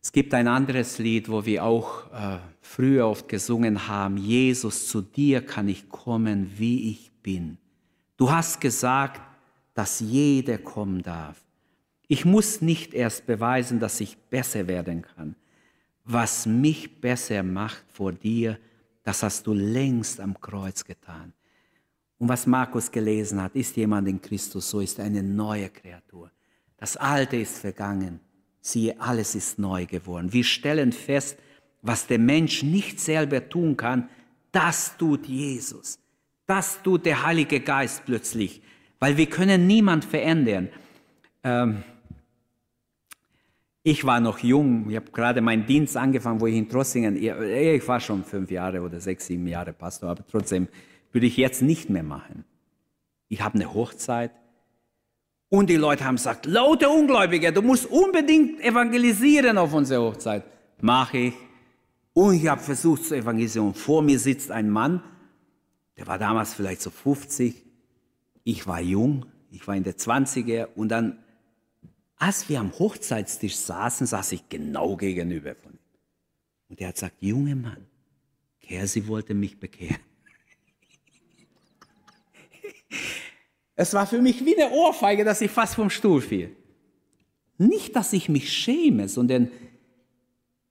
Es 0.09 0.13
gibt 0.13 0.33
ein 0.33 0.47
anderes 0.47 0.97
Lied, 0.97 1.29
wo 1.29 1.45
wir 1.45 1.63
auch 1.63 2.11
äh, 2.11 2.39
früher 2.61 3.05
oft 3.05 3.29
gesungen 3.29 3.87
haben, 3.87 4.17
Jesus, 4.17 4.87
zu 4.87 5.01
dir 5.01 5.45
kann 5.45 5.67
ich 5.67 5.87
kommen, 5.87 6.51
wie 6.57 6.89
ich 6.89 7.11
bin. 7.21 7.59
Du 8.17 8.31
hast 8.31 8.59
gesagt, 8.59 9.21
dass 9.75 9.99
jeder 9.99 10.57
kommen 10.57 11.03
darf. 11.03 11.39
Ich 12.07 12.25
muss 12.25 12.59
nicht 12.59 12.95
erst 12.95 13.27
beweisen, 13.27 13.79
dass 13.79 14.01
ich 14.01 14.17
besser 14.17 14.67
werden 14.67 15.03
kann. 15.03 15.35
Was 16.05 16.47
mich 16.47 16.99
besser 16.99 17.43
macht 17.43 17.85
vor 17.87 18.11
dir, 18.11 18.57
das 19.03 19.21
hast 19.21 19.45
du 19.45 19.53
längst 19.53 20.19
am 20.19 20.41
Kreuz 20.41 20.83
getan. 20.83 21.33
Und 22.17 22.29
was 22.29 22.47
Markus 22.47 22.89
gelesen 22.89 23.39
hat, 23.43 23.53
ist 23.53 23.77
jemand 23.77 24.07
in 24.07 24.19
Christus, 24.19 24.71
so 24.71 24.79
ist 24.79 24.99
eine 24.99 25.21
neue 25.21 25.69
Kreatur. 25.69 26.31
Das 26.77 26.97
Alte 26.97 27.37
ist 27.37 27.59
vergangen. 27.59 28.21
Siehe, 28.61 28.99
alles 28.99 29.35
ist 29.35 29.59
neu 29.59 29.85
geworden. 29.85 30.33
Wir 30.33 30.43
stellen 30.43 30.91
fest, 30.91 31.37
was 31.81 32.07
der 32.07 32.19
Mensch 32.19 32.63
nicht 32.63 32.99
selber 32.99 33.47
tun 33.47 33.77
kann, 33.77 34.09
das 34.51 34.97
tut 34.97 35.27
Jesus. 35.27 35.99
Das 36.45 36.81
tut 36.81 37.05
der 37.05 37.25
Heilige 37.25 37.59
Geist 37.59 38.05
plötzlich, 38.05 38.61
weil 38.99 39.17
wir 39.17 39.27
können 39.27 39.67
niemand 39.67 40.03
verändern. 40.03 40.69
Ähm, 41.43 41.83
ich 43.83 44.03
war 44.03 44.19
noch 44.19 44.39
jung, 44.39 44.89
ich 44.89 44.97
habe 44.97 45.11
gerade 45.11 45.41
meinen 45.41 45.65
Dienst 45.65 45.95
angefangen, 45.95 46.41
wo 46.41 46.47
ich 46.47 46.55
in 46.55 46.67
Trossingen, 46.67 47.15
ich 47.15 47.87
war 47.87 47.99
schon 47.99 48.25
fünf 48.25 48.51
Jahre 48.51 48.81
oder 48.81 48.99
sechs, 48.99 49.27
sieben 49.27 49.47
Jahre 49.47 49.71
Pastor, 49.71 50.09
aber 50.09 50.27
trotzdem 50.27 50.67
würde 51.11 51.27
ich 51.27 51.37
jetzt 51.37 51.61
nicht 51.61 51.89
mehr 51.89 52.03
machen. 52.03 52.43
Ich 53.29 53.41
habe 53.41 53.55
eine 53.55 53.73
Hochzeit 53.73 54.31
und 55.49 55.69
die 55.69 55.75
Leute 55.75 56.05
haben 56.05 56.15
gesagt, 56.15 56.45
laute 56.45 56.89
Ungläubige, 56.89 57.51
du 57.51 57.61
musst 57.61 57.85
unbedingt 57.87 58.61
evangelisieren 58.61 59.57
auf 59.57 59.73
unserer 59.73 60.03
Hochzeit. 60.03 60.43
Mache 60.81 61.17
ich. 61.17 61.33
Und 62.13 62.35
ich 62.35 62.47
habe 62.47 62.61
versucht 62.61 63.05
zu 63.05 63.15
evangelisieren. 63.15 63.73
Vor 63.73 64.01
mir 64.01 64.19
sitzt 64.19 64.51
ein 64.51 64.69
Mann, 64.69 65.03
der 65.97 66.07
war 66.07 66.17
damals 66.17 66.53
vielleicht 66.53 66.81
so 66.81 66.89
50. 66.89 67.55
Ich 68.43 68.67
war 68.67 68.79
jung, 68.79 69.25
ich 69.51 69.67
war 69.67 69.75
in 69.75 69.83
der 69.83 69.97
20er 69.97 70.67
und 70.75 70.89
dann 70.89 71.19
als 72.19 72.49
wir 72.49 72.59
am 72.59 72.77
Hochzeitstisch 72.77 73.55
saßen, 73.55 74.05
saß 74.05 74.33
ich 74.33 74.49
genau 74.49 74.97
gegenüber 74.97 75.55
von 75.55 75.71
ihm. 75.71 75.79
Und 76.67 76.81
er 76.81 76.89
hat 76.89 76.95
gesagt, 76.95 77.15
junge 77.21 77.55
Mann, 77.55 77.87
Kersi 78.59 79.07
wollte 79.07 79.33
mich 79.33 79.57
bekehren. 79.57 80.01
Es 83.79 83.93
war 83.93 84.05
für 84.05 84.21
mich 84.21 84.43
wie 84.43 84.59
eine 84.59 84.71
Ohrfeige, 84.73 85.23
dass 85.23 85.39
ich 85.39 85.49
fast 85.49 85.75
vom 85.75 85.89
Stuhl 85.89 86.19
fiel. 86.19 86.53
Nicht, 87.57 87.95
dass 87.95 88.11
ich 88.11 88.27
mich 88.27 88.51
schäme, 88.51 89.07
sondern 89.07 89.49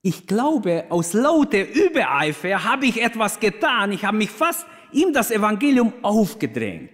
ich 0.03 0.27
glaube, 0.27 0.85
aus 0.89 1.13
lauter 1.13 1.67
Übereifer 1.67 2.63
habe 2.63 2.85
ich 2.85 3.01
etwas 3.01 3.39
getan. 3.39 3.93
Ich 3.93 4.05
habe 4.05 4.15
mich 4.15 4.29
fast 4.29 4.67
ihm 4.91 5.11
das 5.11 5.31
Evangelium 5.31 5.91
aufgedrängt. 6.03 6.91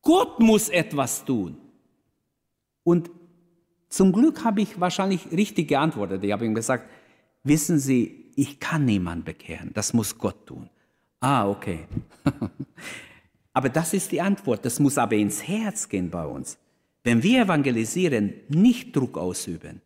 Gott 0.00 0.40
muss 0.40 0.70
etwas 0.70 1.22
tun. 1.26 1.58
Und 2.82 3.10
zum 3.90 4.12
Glück 4.12 4.42
habe 4.42 4.62
ich 4.62 4.80
wahrscheinlich 4.80 5.30
richtig 5.32 5.68
geantwortet. 5.68 6.24
Ich 6.24 6.32
habe 6.32 6.46
ihm 6.46 6.54
gesagt, 6.54 6.88
wissen 7.44 7.78
Sie, 7.78 8.32
ich 8.36 8.58
kann 8.58 8.86
niemanden 8.86 9.24
bekehren, 9.24 9.70
das 9.74 9.92
muss 9.92 10.16
Gott 10.16 10.46
tun. 10.46 10.70
Ah, 11.20 11.46
okay. 11.46 11.80
aber 13.52 13.68
das 13.68 13.94
ist 13.94 14.12
die 14.12 14.20
Antwort, 14.20 14.64
das 14.64 14.78
muss 14.78 14.98
aber 14.98 15.16
ins 15.16 15.46
Herz 15.46 15.88
gehen 15.88 16.10
bei 16.10 16.24
uns. 16.24 16.58
Wenn 17.02 17.22
wir 17.22 17.42
evangelisieren, 17.42 18.34
nicht 18.48 18.94
Druck 18.94 19.16
ausüben, 19.16 19.80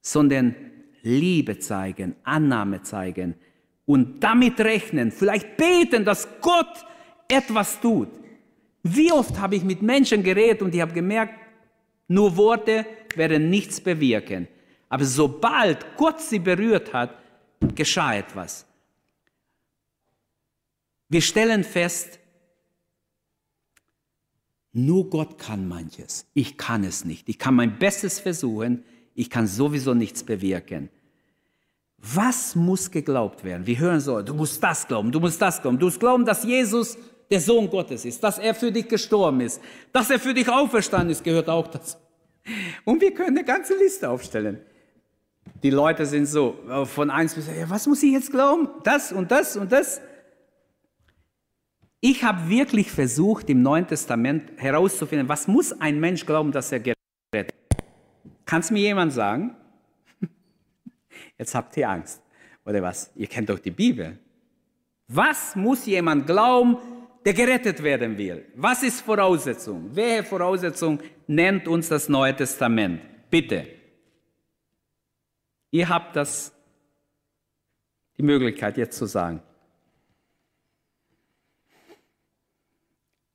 sondern 0.00 0.54
Liebe 1.02 1.58
zeigen, 1.58 2.16
Annahme 2.24 2.82
zeigen 2.82 3.34
und 3.86 4.24
damit 4.24 4.60
rechnen, 4.60 5.12
vielleicht 5.12 5.56
beten, 5.56 6.04
dass 6.04 6.26
Gott 6.40 6.86
etwas 7.28 7.80
tut. 7.80 8.08
Wie 8.82 9.12
oft 9.12 9.38
habe 9.38 9.56
ich 9.56 9.64
mit 9.64 9.82
Menschen 9.82 10.22
geredet 10.22 10.62
und 10.62 10.74
ich 10.74 10.80
habe 10.80 10.92
gemerkt, 10.92 11.34
nur 12.08 12.36
Worte 12.36 12.86
werden 13.14 13.50
nichts 13.50 13.80
bewirken. 13.80 14.48
Aber 14.88 15.04
sobald 15.04 15.96
Gott 15.96 16.20
sie 16.20 16.38
berührt 16.38 16.92
hat, 16.92 17.16
geschah 17.74 18.14
etwas. 18.14 18.66
Wir 21.08 21.20
stellen 21.20 21.64
fest, 21.64 22.18
nur 24.74 25.08
Gott 25.08 25.38
kann 25.38 25.68
manches. 25.68 26.26
Ich 26.34 26.58
kann 26.58 26.84
es 26.84 27.04
nicht. 27.04 27.28
Ich 27.28 27.38
kann 27.38 27.54
mein 27.54 27.78
Bestes 27.78 28.18
versuchen. 28.18 28.84
Ich 29.14 29.30
kann 29.30 29.46
sowieso 29.46 29.94
nichts 29.94 30.24
bewirken. 30.24 30.90
Was 31.98 32.56
muss 32.56 32.90
geglaubt 32.90 33.44
werden? 33.44 33.66
Wir 33.66 33.78
hören 33.78 34.00
so, 34.00 34.20
du 34.20 34.34
musst 34.34 34.62
das 34.62 34.86
glauben, 34.86 35.10
du 35.10 35.20
musst 35.20 35.40
das 35.40 35.62
glauben. 35.62 35.78
Du 35.78 35.86
musst 35.86 36.00
glauben, 36.00 36.26
dass 36.26 36.44
Jesus 36.44 36.98
der 37.30 37.40
Sohn 37.40 37.70
Gottes 37.70 38.04
ist, 38.04 38.22
dass 38.22 38.38
er 38.38 38.54
für 38.54 38.70
dich 38.70 38.88
gestorben 38.88 39.40
ist, 39.40 39.60
dass 39.92 40.10
er 40.10 40.18
für 40.18 40.34
dich 40.34 40.48
auferstanden 40.48 41.10
ist, 41.10 41.24
gehört 41.24 41.48
auch 41.48 41.68
dazu. 41.68 41.96
Und 42.84 43.00
wir 43.00 43.14
können 43.14 43.38
eine 43.38 43.44
ganze 43.46 43.76
Liste 43.76 44.10
aufstellen. 44.10 44.58
Die 45.62 45.70
Leute 45.70 46.04
sind 46.04 46.26
so 46.26 46.58
äh, 46.68 46.84
von 46.84 47.10
eins 47.10 47.34
bis, 47.34 47.46
ja, 47.46 47.70
was 47.70 47.86
muss 47.86 48.02
ich 48.02 48.12
jetzt 48.12 48.30
glauben? 48.30 48.68
Das 48.82 49.12
und 49.12 49.30
das 49.30 49.56
und 49.56 49.72
das. 49.72 50.00
Ich 52.06 52.22
habe 52.22 52.50
wirklich 52.50 52.90
versucht, 52.90 53.48
im 53.48 53.62
Neuen 53.62 53.86
Testament 53.86 54.50
herauszufinden, 54.58 55.26
was 55.26 55.48
muss 55.48 55.72
ein 55.80 55.98
Mensch 56.00 56.26
glauben, 56.26 56.52
dass 56.52 56.70
er 56.70 56.80
gerettet 56.80 57.54
Kann 58.44 58.60
es 58.60 58.70
mir 58.70 58.82
jemand 58.82 59.14
sagen? 59.14 59.56
Jetzt 61.38 61.54
habt 61.54 61.74
ihr 61.78 61.88
Angst. 61.88 62.22
Oder 62.66 62.82
was? 62.82 63.10
Ihr 63.14 63.26
kennt 63.26 63.48
doch 63.48 63.58
die 63.58 63.70
Bibel. 63.70 64.18
Was 65.08 65.56
muss 65.56 65.86
jemand 65.86 66.26
glauben, 66.26 66.76
der 67.24 67.32
gerettet 67.32 67.82
werden 67.82 68.18
will? 68.18 68.44
Was 68.54 68.82
ist 68.82 69.00
Voraussetzung? 69.00 69.88
Welche 69.96 70.24
Voraussetzung 70.24 71.00
nennt 71.26 71.66
uns 71.66 71.88
das 71.88 72.10
Neue 72.10 72.36
Testament? 72.36 73.00
Bitte. 73.30 73.66
Ihr 75.70 75.88
habt 75.88 76.14
das, 76.16 76.52
die 78.18 78.22
Möglichkeit 78.22 78.76
jetzt 78.76 78.98
zu 78.98 79.06
sagen. 79.06 79.40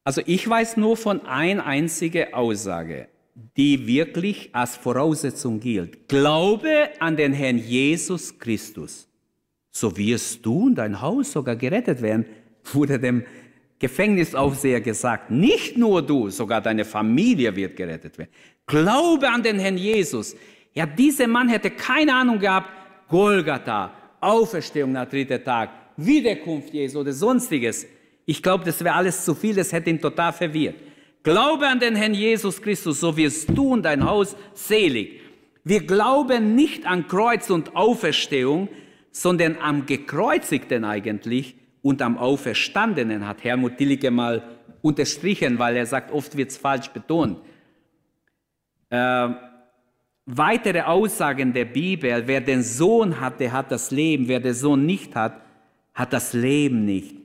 Also 0.09 0.23
ich 0.25 0.49
weiß 0.49 0.77
nur 0.77 0.97
von 0.97 1.23
einer 1.27 1.67
einzigen 1.67 2.33
Aussage, 2.33 3.09
die 3.55 3.85
wirklich 3.85 4.49
als 4.53 4.75
Voraussetzung 4.75 5.59
gilt. 5.59 6.09
Glaube 6.09 6.89
an 6.97 7.15
den 7.15 7.31
Herrn 7.31 7.59
Jesus 7.59 8.39
Christus. 8.39 9.07
So 9.69 9.95
wirst 9.95 10.43
du 10.43 10.65
und 10.65 10.73
dein 10.79 10.99
Haus 10.99 11.31
sogar 11.31 11.55
gerettet 11.55 12.01
werden, 12.01 12.25
wurde 12.73 12.97
dem 12.97 13.23
Gefängnisaufseher 13.77 14.81
gesagt. 14.81 15.29
Nicht 15.29 15.77
nur 15.77 16.01
du, 16.01 16.31
sogar 16.31 16.59
deine 16.59 16.85
Familie 16.85 17.55
wird 17.55 17.75
gerettet 17.75 18.17
werden. 18.17 18.31
Glaube 18.65 19.29
an 19.29 19.43
den 19.43 19.59
Herrn 19.59 19.77
Jesus. 19.77 20.35
Ja, 20.73 20.87
dieser 20.87 21.27
Mann 21.27 21.49
hätte 21.49 21.69
keine 21.69 22.15
Ahnung 22.15 22.39
gehabt, 22.39 22.71
Golgatha, 23.09 23.93
Auferstehung 24.19 24.91
nach 24.91 25.07
dritter 25.07 25.43
Tag, 25.43 25.69
Wiederkunft 25.97 26.73
Jesu 26.73 27.01
oder 27.01 27.13
sonstiges. 27.13 27.85
Ich 28.25 28.43
glaube, 28.43 28.63
das 28.63 28.83
wäre 28.83 28.95
alles 28.95 29.25
zu 29.25 29.33
viel, 29.33 29.55
das 29.55 29.71
hätte 29.71 29.89
ihn 29.89 30.01
total 30.01 30.33
verwirrt. 30.33 30.75
Glaube 31.23 31.67
an 31.67 31.79
den 31.79 31.95
Herrn 31.95 32.13
Jesus 32.13 32.61
Christus, 32.61 32.99
so 32.99 33.15
wirst 33.17 33.49
du 33.49 33.73
und 33.73 33.83
dein 33.83 34.05
Haus 34.05 34.35
selig. 34.53 35.21
Wir 35.63 35.85
glauben 35.85 36.55
nicht 36.55 36.85
an 36.85 37.07
Kreuz 37.07 37.49
und 37.49 37.75
Auferstehung, 37.75 38.69
sondern 39.11 39.57
am 39.61 39.85
Gekreuzigten 39.85 40.85
eigentlich 40.85 41.55
und 41.81 42.01
am 42.01 42.17
Auferstandenen, 42.17 43.27
hat 43.27 43.43
Helmut 43.43 43.79
Dillige 43.79 44.11
mal 44.11 44.43
unterstrichen, 44.81 45.59
weil 45.59 45.75
er 45.75 45.85
sagt, 45.85 46.11
oft 46.11 46.35
wird 46.37 46.51
es 46.51 46.57
falsch 46.57 46.89
betont. 46.89 47.39
Äh, 48.89 49.29
weitere 50.25 50.81
Aussagen 50.81 51.53
der 51.53 51.65
Bibel, 51.65 52.23
wer 52.25 52.41
den 52.41 52.63
Sohn 52.63 53.19
hat, 53.19 53.39
der 53.39 53.51
hat 53.51 53.71
das 53.71 53.91
Leben, 53.91 54.27
wer 54.27 54.39
den 54.39 54.53
Sohn 54.53 54.85
nicht 54.85 55.15
hat, 55.15 55.41
hat 55.93 56.13
das 56.13 56.33
Leben 56.33 56.85
nicht. 56.85 57.18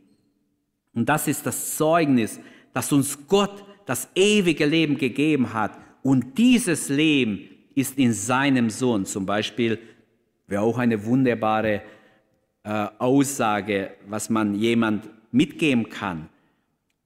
Und 0.95 1.09
das 1.09 1.29
ist 1.29 1.45
das 1.47 1.77
Zeugnis, 1.77 2.41
dass 2.73 2.93
uns 2.93 3.27
Gott 3.27 3.65
das 3.87 4.09
ewige 4.15 4.67
Leben 4.67 4.97
gegeben 4.97 5.53
hat. 5.53 5.79
Und 6.03 6.39
dieses 6.39 6.89
Leben 6.89 7.49
ist 7.75 7.99
in 7.99 8.13
seinem 8.13 8.71
Sohn. 8.71 9.05
Zum 9.05 9.27
Beispiel 9.27 9.79
wäre 10.47 10.63
auch 10.63 10.79
eine 10.79 11.05
wunderbare 11.05 11.83
äh, 12.63 12.87
Aussage, 12.99 13.91
was 14.07 14.31
man 14.31 14.55
jemand 14.55 15.09
mitgeben 15.33 15.89
kann. 15.89 16.29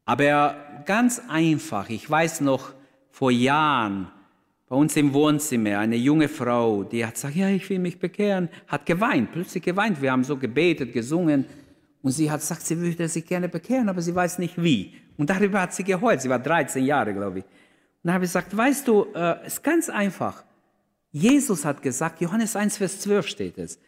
Aber 0.04 0.56
ganz 0.84 1.20
einfach, 1.28 1.88
ich 1.90 2.08
weiß 2.08 2.40
noch 2.42 2.72
vor 3.10 3.30
Jahren, 3.30 4.08
bei 4.68 4.76
uns 4.76 4.96
im 4.96 5.14
Wohnzimmer, 5.14 5.78
eine 5.78 5.96
junge 5.96 6.28
Frau, 6.28 6.84
die 6.84 7.04
hat 7.04 7.14
gesagt, 7.14 7.36
ja, 7.36 7.48
ich 7.48 7.68
will 7.70 7.78
mich 7.78 7.98
bekehren, 7.98 8.50
hat 8.66 8.84
geweint, 8.84 9.32
plötzlich 9.32 9.64
geweint. 9.64 10.00
Wir 10.02 10.12
haben 10.12 10.24
so 10.24 10.36
gebetet, 10.36 10.92
gesungen. 10.92 11.46
Und 12.02 12.12
sie 12.12 12.30
hat 12.30 12.40
gesagt, 12.40 12.62
sie 12.62 12.78
würde 12.78 13.08
sich 13.08 13.26
gerne 13.26 13.48
bekehren, 13.48 13.88
aber 13.88 14.00
sie 14.00 14.14
weiß 14.14 14.38
nicht 14.38 14.62
wie. 14.62 14.94
Und 15.16 15.30
darüber 15.30 15.60
hat 15.62 15.74
sie 15.74 15.84
geheult. 15.84 16.22
Sie 16.22 16.28
war 16.28 16.38
13 16.38 16.84
Jahre, 16.84 17.12
glaube 17.12 17.40
ich. 17.40 17.44
Und 17.44 17.52
dann 18.04 18.14
habe 18.14 18.24
ich 18.24 18.30
gesagt, 18.30 18.56
weißt 18.56 18.86
du, 18.86 19.06
äh, 19.14 19.46
ist 19.46 19.62
ganz 19.62 19.88
einfach. 19.88 20.44
Jesus 21.10 21.64
hat 21.64 21.82
gesagt, 21.82 22.20
Johannes 22.20 22.54
1, 22.54 22.76
Vers 22.76 23.00
12 23.00 23.26
steht 23.26 23.58
es. 23.58 23.78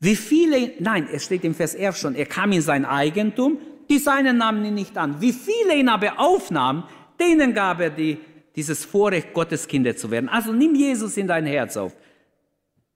Wie 0.00 0.16
viele, 0.16 0.72
nein, 0.78 1.08
es 1.12 1.24
steht 1.24 1.44
im 1.44 1.54
Vers 1.54 1.74
11 1.74 1.96
schon, 1.96 2.14
er 2.14 2.26
kam 2.26 2.52
in 2.52 2.62
sein 2.62 2.84
Eigentum, 2.84 3.58
die 3.88 3.98
Seinen 3.98 4.38
nahmen 4.38 4.64
ihn 4.64 4.74
nicht 4.74 4.96
an. 4.96 5.20
Wie 5.20 5.32
viele 5.32 5.76
ihn 5.76 5.88
aber 5.88 6.18
aufnahmen, 6.18 6.84
denen 7.18 7.52
gab 7.54 7.80
er 7.80 7.90
die, 7.90 8.18
dieses 8.56 8.84
Vorrecht, 8.84 9.32
Gottes 9.32 9.66
Kinder 9.66 9.96
zu 9.96 10.10
werden. 10.10 10.28
Also 10.28 10.52
nimm 10.52 10.74
Jesus 10.74 11.16
in 11.16 11.26
dein 11.26 11.46
Herz 11.46 11.76
auf. 11.76 11.94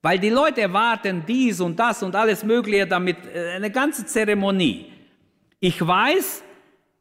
Weil 0.04 0.18
die 0.18 0.28
Leute 0.28 0.60
erwarten 0.60 1.22
dies 1.26 1.62
und 1.62 1.78
das 1.78 2.02
und 2.02 2.14
alles 2.14 2.44
Mögliche, 2.44 2.86
damit 2.86 3.16
äh, 3.34 3.52
eine 3.52 3.70
ganze 3.70 4.04
Zeremonie. 4.04 4.84
Ich 5.60 5.80
weiß, 5.80 6.42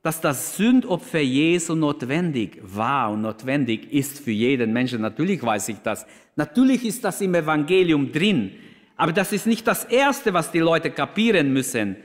dass 0.01 0.22
das 0.22 0.56
Sündopfer 0.56 1.20
Jesu 1.20 1.76
notwendig 1.76 2.62
war 2.64 3.12
und 3.12 3.24
notwendig 3.24 3.91
ist 3.91 4.20
für 4.20 4.32
jeden 4.32 4.72
Menschen. 4.72 5.01
Natürlich 5.01 5.43
weiß 5.43 5.68
ich 5.68 5.80
das. 5.80 6.06
Natürlich 6.38 6.86
ist 6.86 7.04
das 7.04 7.20
im 7.20 7.36
Evangelium 7.36 8.10
drin. 8.10 8.54
Aber 8.95 9.12
das 9.12 9.34
ist 9.34 9.47
nicht 9.47 9.68
das 9.68 9.84
Erste, 9.84 10.34
was 10.34 10.49
die 10.49 10.60
Leute 10.60 10.89
kapieren 10.89 11.51
müssen, 11.51 11.97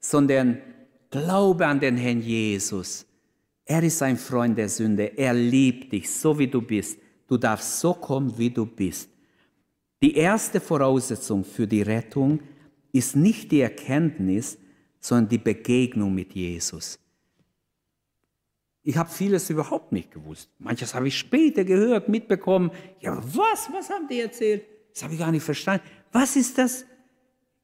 sondern 0.00 0.58
Glaube 1.12 1.64
an 1.64 1.78
den 1.78 1.96
Herrn 1.96 2.22
Jesus. 2.22 3.06
Er 3.64 3.84
ist 3.84 4.02
ein 4.02 4.16
Freund 4.16 4.58
der 4.58 4.68
Sünde. 4.68 5.16
Er 5.16 5.32
liebt 5.32 5.92
dich, 5.92 6.10
so 6.10 6.36
wie 6.36 6.48
du 6.48 6.60
bist. 6.60 6.98
Du 7.28 7.36
darfst 7.36 7.78
so 7.78 7.94
kommen, 7.94 8.36
wie 8.36 8.50
du 8.50 8.66
bist. 8.66 9.09
Die 10.02 10.14
erste 10.14 10.60
Voraussetzung 10.60 11.44
für 11.44 11.66
die 11.66 11.82
Rettung 11.82 12.40
ist 12.92 13.16
nicht 13.16 13.52
die 13.52 13.60
Erkenntnis, 13.60 14.58
sondern 14.98 15.28
die 15.28 15.38
Begegnung 15.38 16.14
mit 16.14 16.34
Jesus. 16.34 16.98
Ich 18.82 18.96
habe 18.96 19.10
vieles 19.10 19.50
überhaupt 19.50 19.92
nicht 19.92 20.10
gewusst. 20.10 20.48
Manches 20.58 20.94
habe 20.94 21.08
ich 21.08 21.18
später 21.18 21.64
gehört, 21.64 22.08
mitbekommen. 22.08 22.70
Ja, 23.00 23.16
was? 23.18 23.70
Was 23.72 23.90
haben 23.90 24.08
die 24.08 24.20
erzählt? 24.20 24.64
Das 24.92 25.02
habe 25.02 25.12
ich 25.12 25.20
gar 25.20 25.30
nicht 25.30 25.42
verstanden. 25.42 25.84
Was 26.12 26.34
ist 26.34 26.56
das? 26.56 26.86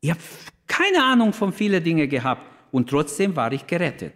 Ich 0.00 0.10
habe 0.10 0.20
keine 0.66 1.02
Ahnung 1.02 1.32
von 1.32 1.52
vielen 1.52 1.82
Dingen 1.82 2.08
gehabt 2.08 2.42
und 2.70 2.90
trotzdem 2.90 3.34
war 3.34 3.50
ich 3.52 3.66
gerettet. 3.66 4.12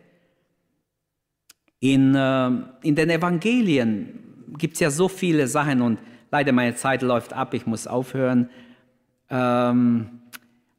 In, 1.81 2.15
äh, 2.15 2.51
in 2.83 2.95
den 2.95 3.09
Evangelien 3.09 4.47
gibt 4.59 4.75
es 4.75 4.81
ja 4.81 4.91
so 4.91 5.09
viele 5.09 5.49
Sachen 5.49 5.81
und 5.81 5.99
Leider, 6.31 6.53
meine 6.53 6.75
Zeit 6.75 7.03
läuft 7.03 7.33
ab, 7.33 7.55
ich 7.55 7.67
muss 7.67 7.87
aufhören. 7.87 8.51
Ähm, 9.29 10.21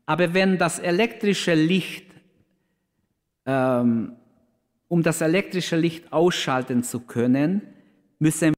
aber 0.06 0.34
wenn 0.34 0.58
das 0.58 0.80
elektrische 0.80 1.54
Licht, 1.54 2.06
ähm, 3.45 4.14
um 4.88 5.04
das 5.04 5.22
elektrische 5.22 5.78
Licht 5.78 6.12
ausschalten 6.12 6.84
zu 6.84 6.99
können, 6.99 7.62
müssen 8.20 8.54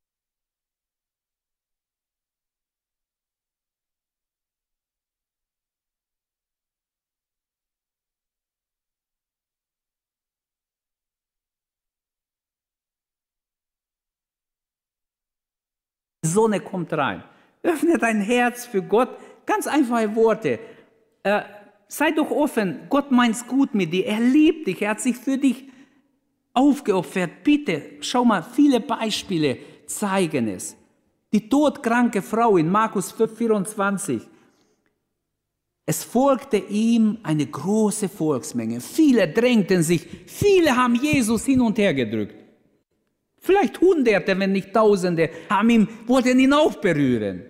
Sonne 16.24 16.60
kommt 16.60 16.92
rein. 16.94 17.24
Öffne 17.62 17.98
dein 17.98 18.22
Herz 18.22 18.66
für 18.66 18.82
Gott. 18.82 19.10
Ganz 19.46 19.68
einfache 19.68 20.16
Worte. 20.16 20.60
Äh, 21.22 21.42
sei 21.88 22.12
doch 22.12 22.32
offen. 22.32 22.88
Gott 22.90 23.12
meint's 23.12 23.46
gut 23.46 23.76
mit 23.76 23.94
dir. 23.94 24.08
Er 24.08 24.20
liebt 24.20 24.68
dich. 24.68 24.82
Er 24.82 24.92
hat 24.92 25.02
sich 25.02 25.18
für 25.18 25.38
dich 25.38 25.66
aufgeopfert. 26.54 27.44
Bitte, 27.44 27.84
schau 28.02 28.26
mal, 28.26 28.42
viele 28.42 28.80
Beispiele 28.80 29.58
zeigen 29.86 30.48
es. 30.48 30.76
Die 31.32 31.50
todkranke 31.50 32.22
Frau 32.22 32.58
in 32.58 32.70
Markus 32.70 33.12
24. 33.12 34.22
Es 35.86 36.04
folgte 36.04 36.58
ihm 36.58 37.18
eine 37.24 37.46
große 37.46 38.08
Volksmenge. 38.08 38.80
Viele 38.80 39.28
drängten 39.28 39.84
sich. 39.84 40.08
Viele 40.28 40.76
haben 40.76 40.96
Jesus 40.96 41.46
hin 41.46 41.60
und 41.60 41.78
her 41.78 41.94
gedrückt. 41.94 42.43
Vielleicht 43.46 43.82
Hunderte, 43.82 44.40
wenn 44.40 44.54
nicht 44.54 44.72
Tausende, 44.74 45.30
haben 45.50 45.70
ihn, 45.70 45.88
wollten 46.08 46.40
ihn 46.40 46.54
auch 46.54 46.76
berühren. 46.78 47.44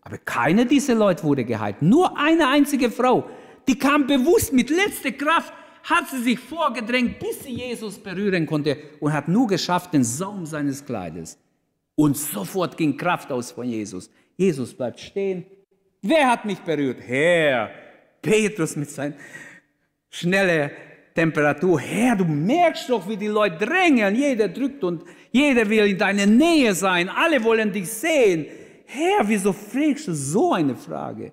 Aber 0.00 0.18
keine 0.18 0.66
dieser 0.66 0.96
Leute 0.96 1.22
wurde 1.22 1.44
geheilt. 1.44 1.82
Nur 1.82 2.18
eine 2.18 2.48
einzige 2.48 2.90
Frau, 2.90 3.30
die 3.68 3.78
kam 3.78 4.08
bewusst 4.08 4.52
mit 4.52 4.70
letzter 4.70 5.12
Kraft, 5.12 5.52
hat 5.84 6.08
sie 6.10 6.20
sich 6.20 6.40
vorgedrängt, 6.40 7.20
bis 7.20 7.44
sie 7.44 7.52
Jesus 7.52 7.96
berühren 7.96 8.44
konnte 8.44 8.76
und 8.98 9.12
hat 9.12 9.28
nur 9.28 9.46
geschafft 9.46 9.94
den 9.94 10.02
Saum 10.02 10.46
seines 10.46 10.84
Kleides. 10.84 11.38
Und 11.94 12.16
sofort 12.16 12.76
ging 12.76 12.96
Kraft 12.96 13.30
aus 13.30 13.52
von 13.52 13.68
Jesus. 13.68 14.10
Jesus 14.36 14.74
bleibt 14.74 14.98
stehen. 14.98 15.46
Wer 16.02 16.28
hat 16.28 16.44
mich 16.44 16.58
berührt? 16.58 16.98
Herr. 17.06 17.70
Petrus 18.20 18.74
mit 18.74 18.90
seiner 18.90 19.14
schnellen 20.10 20.72
Temperatur. 21.16 21.80
Herr, 21.80 22.14
du 22.16 22.24
merkst 22.24 22.90
doch, 22.90 23.08
wie 23.08 23.16
die 23.16 23.28
Leute 23.28 23.64
drängeln. 23.64 24.14
Jeder 24.14 24.48
drückt 24.48 24.84
und 24.84 25.02
jeder 25.36 25.68
will 25.68 25.86
in 25.86 25.98
deiner 25.98 26.26
Nähe 26.26 26.74
sein. 26.74 27.08
Alle 27.08 27.42
wollen 27.44 27.70
dich 27.72 27.88
sehen. 27.88 28.46
Herr, 28.86 29.28
wieso 29.28 29.52
fragst 29.52 30.08
du 30.08 30.14
so 30.14 30.52
eine 30.52 30.74
Frage? 30.74 31.32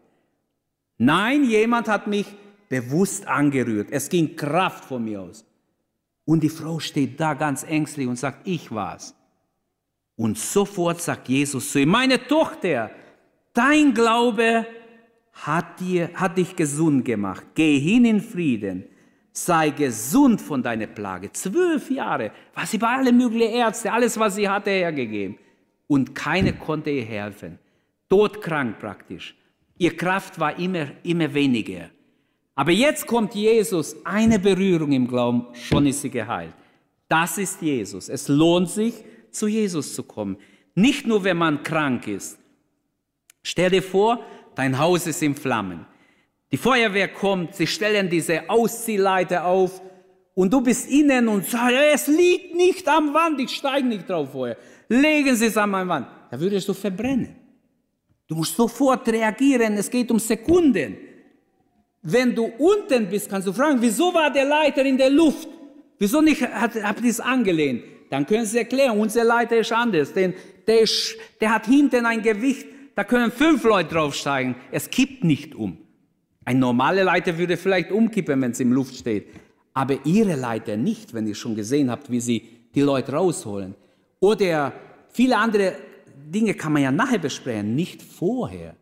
Nein, 0.98 1.44
jemand 1.46 1.88
hat 1.88 2.06
mich 2.08 2.28
bewusst 2.68 3.28
angerührt. 3.28 3.88
Es 3.92 4.10
ging 4.10 4.36
Kraft 4.36 4.86
von 4.86 5.04
mir 5.06 5.22
aus. 5.22 5.46
Und 6.26 6.44
die 6.44 6.50
Frau 6.50 6.80
steht 6.80 7.20
da 7.20 7.34
ganz 7.34 7.64
ängstlich 7.64 8.08
und 8.08 8.18
sagt, 8.18 8.48
ich 8.48 8.72
war's. 8.72 9.16
Und 10.16 10.38
sofort 10.38 11.02
sagt 11.02 11.30
Jesus 11.30 11.72
zu 11.72 11.80
ihr, 11.80 11.88
meine 11.88 12.28
Tochter, 12.28 12.92
dein 13.54 13.94
Glaube 13.94 14.66
hat, 15.34 15.80
dir, 15.80 16.10
hat 16.14 16.38
dich 16.38 16.56
gesund 16.56 17.06
gemacht. 17.06 17.46
Geh 17.56 17.80
hin 17.80 18.06
in 18.06 18.22
Frieden. 18.22 18.86
Sei 19.36 19.72
gesund 19.72 20.40
von 20.40 20.62
deiner 20.62 20.86
Plage. 20.86 21.32
Zwölf 21.32 21.90
Jahre 21.90 22.32
war 22.54 22.68
sie 22.68 22.78
bei 22.78 22.88
allen 22.88 23.18
möglichen 23.18 23.54
Ärzten, 23.54 23.88
alles, 23.88 24.18
was 24.20 24.36
sie 24.36 24.48
hatte, 24.48 24.70
hergegeben. 24.70 25.40
Und 25.88 26.14
keine 26.14 26.54
konnte 26.54 26.92
ihr 26.92 27.04
helfen. 27.04 27.58
Todkrank 28.10 28.80
praktisch. 28.80 29.36
Ihr 29.80 29.98
Kraft 29.98 30.40
war 30.40 30.58
immer, 30.60 30.86
immer 31.02 31.34
weniger. 31.34 31.90
Aber 32.56 32.72
jetzt 32.72 33.08
kommt 33.08 33.34
Jesus, 33.34 33.96
eine 34.06 34.38
Berührung 34.38 34.92
im 34.92 35.08
Glauben, 35.08 35.48
schon 35.54 35.88
ist 35.88 36.02
sie 36.02 36.12
geheilt. 36.12 36.54
Das 37.08 37.40
ist 37.40 37.62
Jesus. 37.62 38.10
Es 38.10 38.28
lohnt 38.28 38.70
sich, 38.70 38.94
zu 39.32 39.48
Jesus 39.48 39.96
zu 39.96 40.04
kommen. 40.04 40.38
Nicht 40.76 41.08
nur, 41.08 41.24
wenn 41.24 41.38
man 41.38 41.64
krank 41.64 42.08
ist. 42.08 42.38
Stell 43.42 43.72
dir 43.72 43.84
vor, 43.84 44.24
dein 44.56 44.78
Haus 44.78 45.08
ist 45.08 45.22
in 45.24 45.36
Flammen. 45.36 45.86
Die 46.54 46.58
Feuerwehr 46.58 47.08
kommt, 47.08 47.56
sie 47.56 47.66
stellen 47.66 48.12
diese 48.12 48.48
Ausziehleiter 48.48 49.44
auf 49.44 49.82
und 50.36 50.54
du 50.54 50.62
bist 50.62 50.88
innen 50.88 51.28
und 51.28 51.48
sagst, 51.48 51.76
es 51.96 52.08
liegt 52.08 52.54
nicht 52.54 52.88
am 52.88 53.12
Wand, 53.12 53.40
ich 53.40 53.50
steige 53.50 53.88
nicht 53.88 54.08
drauf 54.08 54.34
vorher. 54.34 54.56
Legen 54.88 55.36
Sie 55.36 55.48
es 55.48 55.58
an 55.58 55.72
meine 55.72 55.90
Wand. 55.90 56.06
Da 56.30 56.40
würdest 56.40 56.70
du 56.70 56.76
verbrennen. 56.76 57.36
Du 58.28 58.36
musst 58.36 58.56
sofort 58.56 59.10
reagieren, 59.10 59.74
es 59.78 59.90
geht 59.90 60.12
um 60.12 60.20
Sekunden. 60.20 60.96
Wenn 62.04 62.36
du 62.36 62.52
unten 62.60 63.10
bist, 63.10 63.32
kannst 63.32 63.48
du 63.48 63.54
fragen, 63.54 63.82
wieso 63.82 64.14
war 64.14 64.32
der 64.32 64.46
Leiter 64.46 64.86
in 64.86 65.00
der 65.00 65.10
Luft? 65.10 65.48
Wieso 65.98 66.22
nicht 66.22 66.44
hat, 66.44 66.76
hat 66.76 67.04
dies 67.04 67.20
angelehnt? 67.20 67.84
Dann 68.12 68.28
können 68.28 68.46
Sie 68.46 68.60
erklären, 68.60 69.00
unser 69.00 69.24
Leiter 69.24 69.58
ist 69.58 69.72
anders, 69.72 70.14
denn 70.14 70.36
der, 70.68 70.82
ist, 70.82 71.16
der 71.42 71.52
hat 71.52 71.66
hinten 71.66 72.06
ein 72.06 72.22
Gewicht, 72.22 72.68
da 72.94 73.04
können 73.04 73.32
fünf 73.32 73.64
Leute 73.64 73.96
draufsteigen. 73.96 74.54
Es 74.72 74.88
kippt 74.88 75.24
nicht 75.24 75.56
um. 75.56 75.83
Ein 76.46 76.60
normaler 76.60 77.04
Leiter 77.04 77.38
würde 77.38 77.58
vielleicht 77.58 77.92
umkippen, 77.92 78.42
wenn 78.42 78.52
es 78.52 78.60
im 78.60 78.74
Luft 78.74 78.96
steht. 78.96 79.28
Aber 79.74 80.06
Ihre 80.06 80.36
Leiter 80.36 80.78
nicht, 80.78 81.14
wenn 81.14 81.28
ihr 81.28 81.36
schon 81.36 81.56
gesehen 81.56 81.90
habt, 81.90 82.12
wie 82.12 82.20
Sie 82.20 82.48
die 82.76 82.82
Leute 82.82 83.14
rausholen. 83.14 83.76
Oder 84.20 84.74
viele 85.10 85.38
andere 85.38 85.76
Dinge 86.26 86.54
kann 86.54 86.74
man 86.74 86.82
ja 86.82 86.92
nachher 86.92 87.20
besprechen, 87.20 87.76
nicht 87.76 88.02
vorher. 88.02 88.76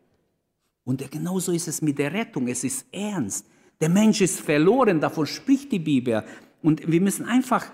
Und 0.83 1.09
genauso 1.11 1.51
ist 1.51 1.67
es 1.67 1.81
mit 1.81 1.99
der 1.99 2.13
Rettung. 2.13 2.47
Es 2.47 2.63
ist 2.63 2.85
ernst. 2.91 3.45
Der 3.79 3.89
Mensch 3.89 4.21
ist 4.21 4.39
verloren, 4.39 4.99
davon 4.99 5.25
spricht 5.25 5.71
die 5.71 5.79
Bibel. 5.79 6.23
Und 6.61 6.91
wir 6.91 7.01
müssen 7.01 7.25
einfach 7.25 7.65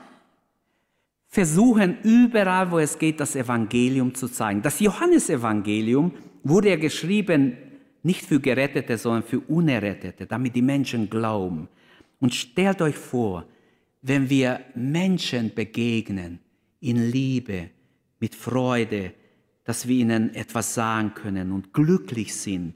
versuchen, 1.28 1.98
überall, 2.04 2.72
wo 2.72 2.80
es 2.80 2.98
geht, 2.98 3.20
das 3.20 3.36
Evangelium 3.36 4.14
zu 4.16 4.28
zeigen. 4.28 4.62
Das 4.62 4.80
Johannesevangelium 4.80 6.12
wurde 6.44 6.70
ja 6.70 6.76
geschrieben 6.78 7.58
nicht 8.08 8.26
für 8.26 8.40
Gerettete, 8.40 8.98
sondern 8.98 9.22
für 9.22 9.40
Unerrettete, 9.42 10.26
damit 10.26 10.56
die 10.56 10.64
Menschen 10.64 11.10
glauben. 11.10 11.68
Und 12.20 12.34
stellt 12.34 12.82
euch 12.82 12.96
vor, 12.96 13.46
wenn 14.02 14.30
wir 14.30 14.62
Menschen 14.74 15.54
begegnen 15.54 16.40
in 16.80 17.12
Liebe, 17.12 17.70
mit 18.20 18.34
Freude, 18.34 19.14
dass 19.64 19.88
wir 19.88 19.98
ihnen 19.98 20.34
etwas 20.34 20.74
sagen 20.74 21.14
können 21.14 21.52
und 21.52 21.74
glücklich 21.74 22.34
sind, 22.34 22.74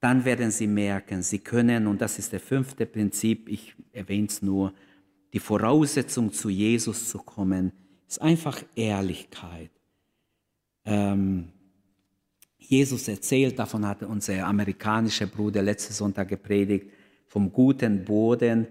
dann 0.00 0.24
werden 0.24 0.50
sie 0.50 0.68
merken, 0.68 1.22
sie 1.22 1.40
können, 1.40 1.86
und 1.86 2.00
das 2.00 2.18
ist 2.18 2.32
der 2.32 2.40
fünfte 2.40 2.86
Prinzip, 2.86 3.48
ich 3.48 3.74
erwähne 3.92 4.28
es 4.28 4.40
nur, 4.40 4.72
die 5.32 5.40
Voraussetzung 5.40 6.32
zu 6.32 6.48
Jesus 6.48 7.08
zu 7.08 7.18
kommen, 7.18 7.72
ist 8.06 8.22
einfach 8.22 8.62
Ehrlichkeit. 8.76 9.70
Ähm, 10.84 11.48
Jesus 12.58 13.08
erzählt, 13.08 13.58
davon 13.58 13.86
hat 13.86 14.02
unser 14.02 14.46
amerikanischer 14.46 15.26
Bruder 15.26 15.62
letzten 15.62 15.94
Sonntag 15.94 16.28
gepredigt, 16.28 16.90
vom 17.26 17.52
guten 17.52 18.04
Boden, 18.04 18.66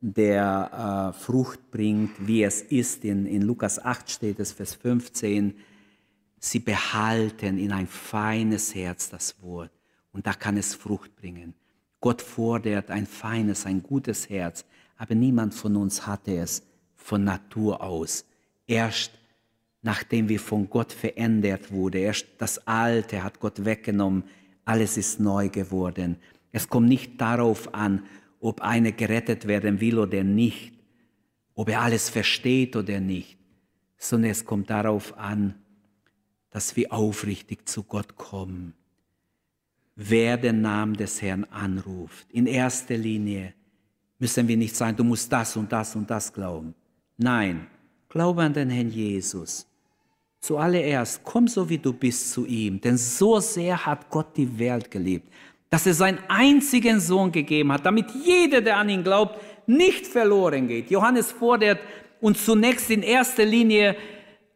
der 0.00 1.12
äh, 1.14 1.18
Frucht 1.18 1.70
bringt, 1.70 2.26
wie 2.26 2.42
es 2.42 2.62
ist. 2.62 3.04
In, 3.04 3.26
in 3.26 3.42
Lukas 3.42 3.78
8 3.82 4.10
steht 4.10 4.40
es, 4.40 4.52
Vers 4.52 4.74
15, 4.74 5.54
sie 6.38 6.58
behalten 6.58 7.58
in 7.58 7.72
ein 7.72 7.86
feines 7.86 8.74
Herz 8.74 9.10
das 9.10 9.40
Wort 9.42 9.70
und 10.12 10.26
da 10.26 10.32
kann 10.32 10.56
es 10.56 10.74
Frucht 10.74 11.14
bringen. 11.16 11.54
Gott 12.00 12.22
fordert 12.22 12.90
ein 12.90 13.06
feines, 13.06 13.66
ein 13.66 13.82
gutes 13.82 14.30
Herz, 14.30 14.64
aber 14.96 15.14
niemand 15.14 15.54
von 15.54 15.76
uns 15.76 16.06
hatte 16.06 16.36
es 16.36 16.62
von 16.96 17.24
Natur 17.24 17.82
aus. 17.82 18.24
Erst 18.66 19.12
nachdem 19.82 20.28
wir 20.28 20.40
von 20.40 20.68
Gott 20.68 20.92
verändert 20.92 21.72
wurde, 21.72 21.98
erst 21.98 22.26
das 22.38 22.66
Alte 22.66 23.22
hat 23.22 23.40
Gott 23.40 23.64
weggenommen, 23.64 24.24
alles 24.64 24.96
ist 24.96 25.20
neu 25.20 25.48
geworden. 25.48 26.16
Es 26.52 26.68
kommt 26.68 26.88
nicht 26.88 27.20
darauf 27.20 27.74
an, 27.74 28.04
ob 28.40 28.60
einer 28.60 28.92
gerettet 28.92 29.46
werden 29.46 29.80
will 29.80 29.98
oder 29.98 30.24
nicht, 30.24 30.72
ob 31.54 31.68
er 31.68 31.82
alles 31.82 32.08
versteht 32.08 32.76
oder 32.76 33.00
nicht, 33.00 33.38
sondern 33.98 34.30
es 34.30 34.44
kommt 34.44 34.70
darauf 34.70 35.16
an, 35.18 35.54
dass 36.50 36.76
wir 36.76 36.92
aufrichtig 36.92 37.68
zu 37.68 37.82
Gott 37.84 38.16
kommen 38.16 38.74
wer 40.02 40.38
den 40.38 40.62
Namen 40.62 40.94
des 40.94 41.20
Herrn 41.20 41.44
anruft. 41.44 42.26
In 42.30 42.46
erster 42.46 42.96
Linie 42.96 43.52
müssen 44.18 44.48
wir 44.48 44.56
nicht 44.56 44.74
sagen, 44.74 44.96
du 44.96 45.04
musst 45.04 45.30
das 45.30 45.56
und 45.56 45.70
das 45.70 45.94
und 45.94 46.10
das 46.10 46.32
glauben. 46.32 46.74
Nein, 47.18 47.66
glaube 48.08 48.42
an 48.42 48.54
den 48.54 48.70
Herrn 48.70 48.90
Jesus. 48.90 49.66
Zuallererst, 50.40 51.20
komm 51.22 51.48
so 51.48 51.68
wie 51.68 51.78
du 51.78 51.92
bist 51.92 52.32
zu 52.32 52.46
ihm, 52.46 52.80
denn 52.80 52.96
so 52.96 53.40
sehr 53.40 53.84
hat 53.84 54.08
Gott 54.10 54.36
die 54.36 54.58
Welt 54.58 54.90
geliebt, 54.90 55.28
dass 55.68 55.86
er 55.86 55.94
seinen 55.94 56.18
einzigen 56.28 56.98
Sohn 56.98 57.30
gegeben 57.30 57.72
hat, 57.72 57.84
damit 57.84 58.06
jeder, 58.24 58.60
der 58.60 58.78
an 58.78 58.88
ihn 58.88 59.04
glaubt, 59.04 59.38
nicht 59.66 60.06
verloren 60.06 60.66
geht. 60.68 60.90
Johannes 60.90 61.30
fordert 61.30 61.80
uns 62.20 62.44
zunächst 62.44 62.90
in 62.90 63.02
erster 63.02 63.44
Linie 63.44 63.96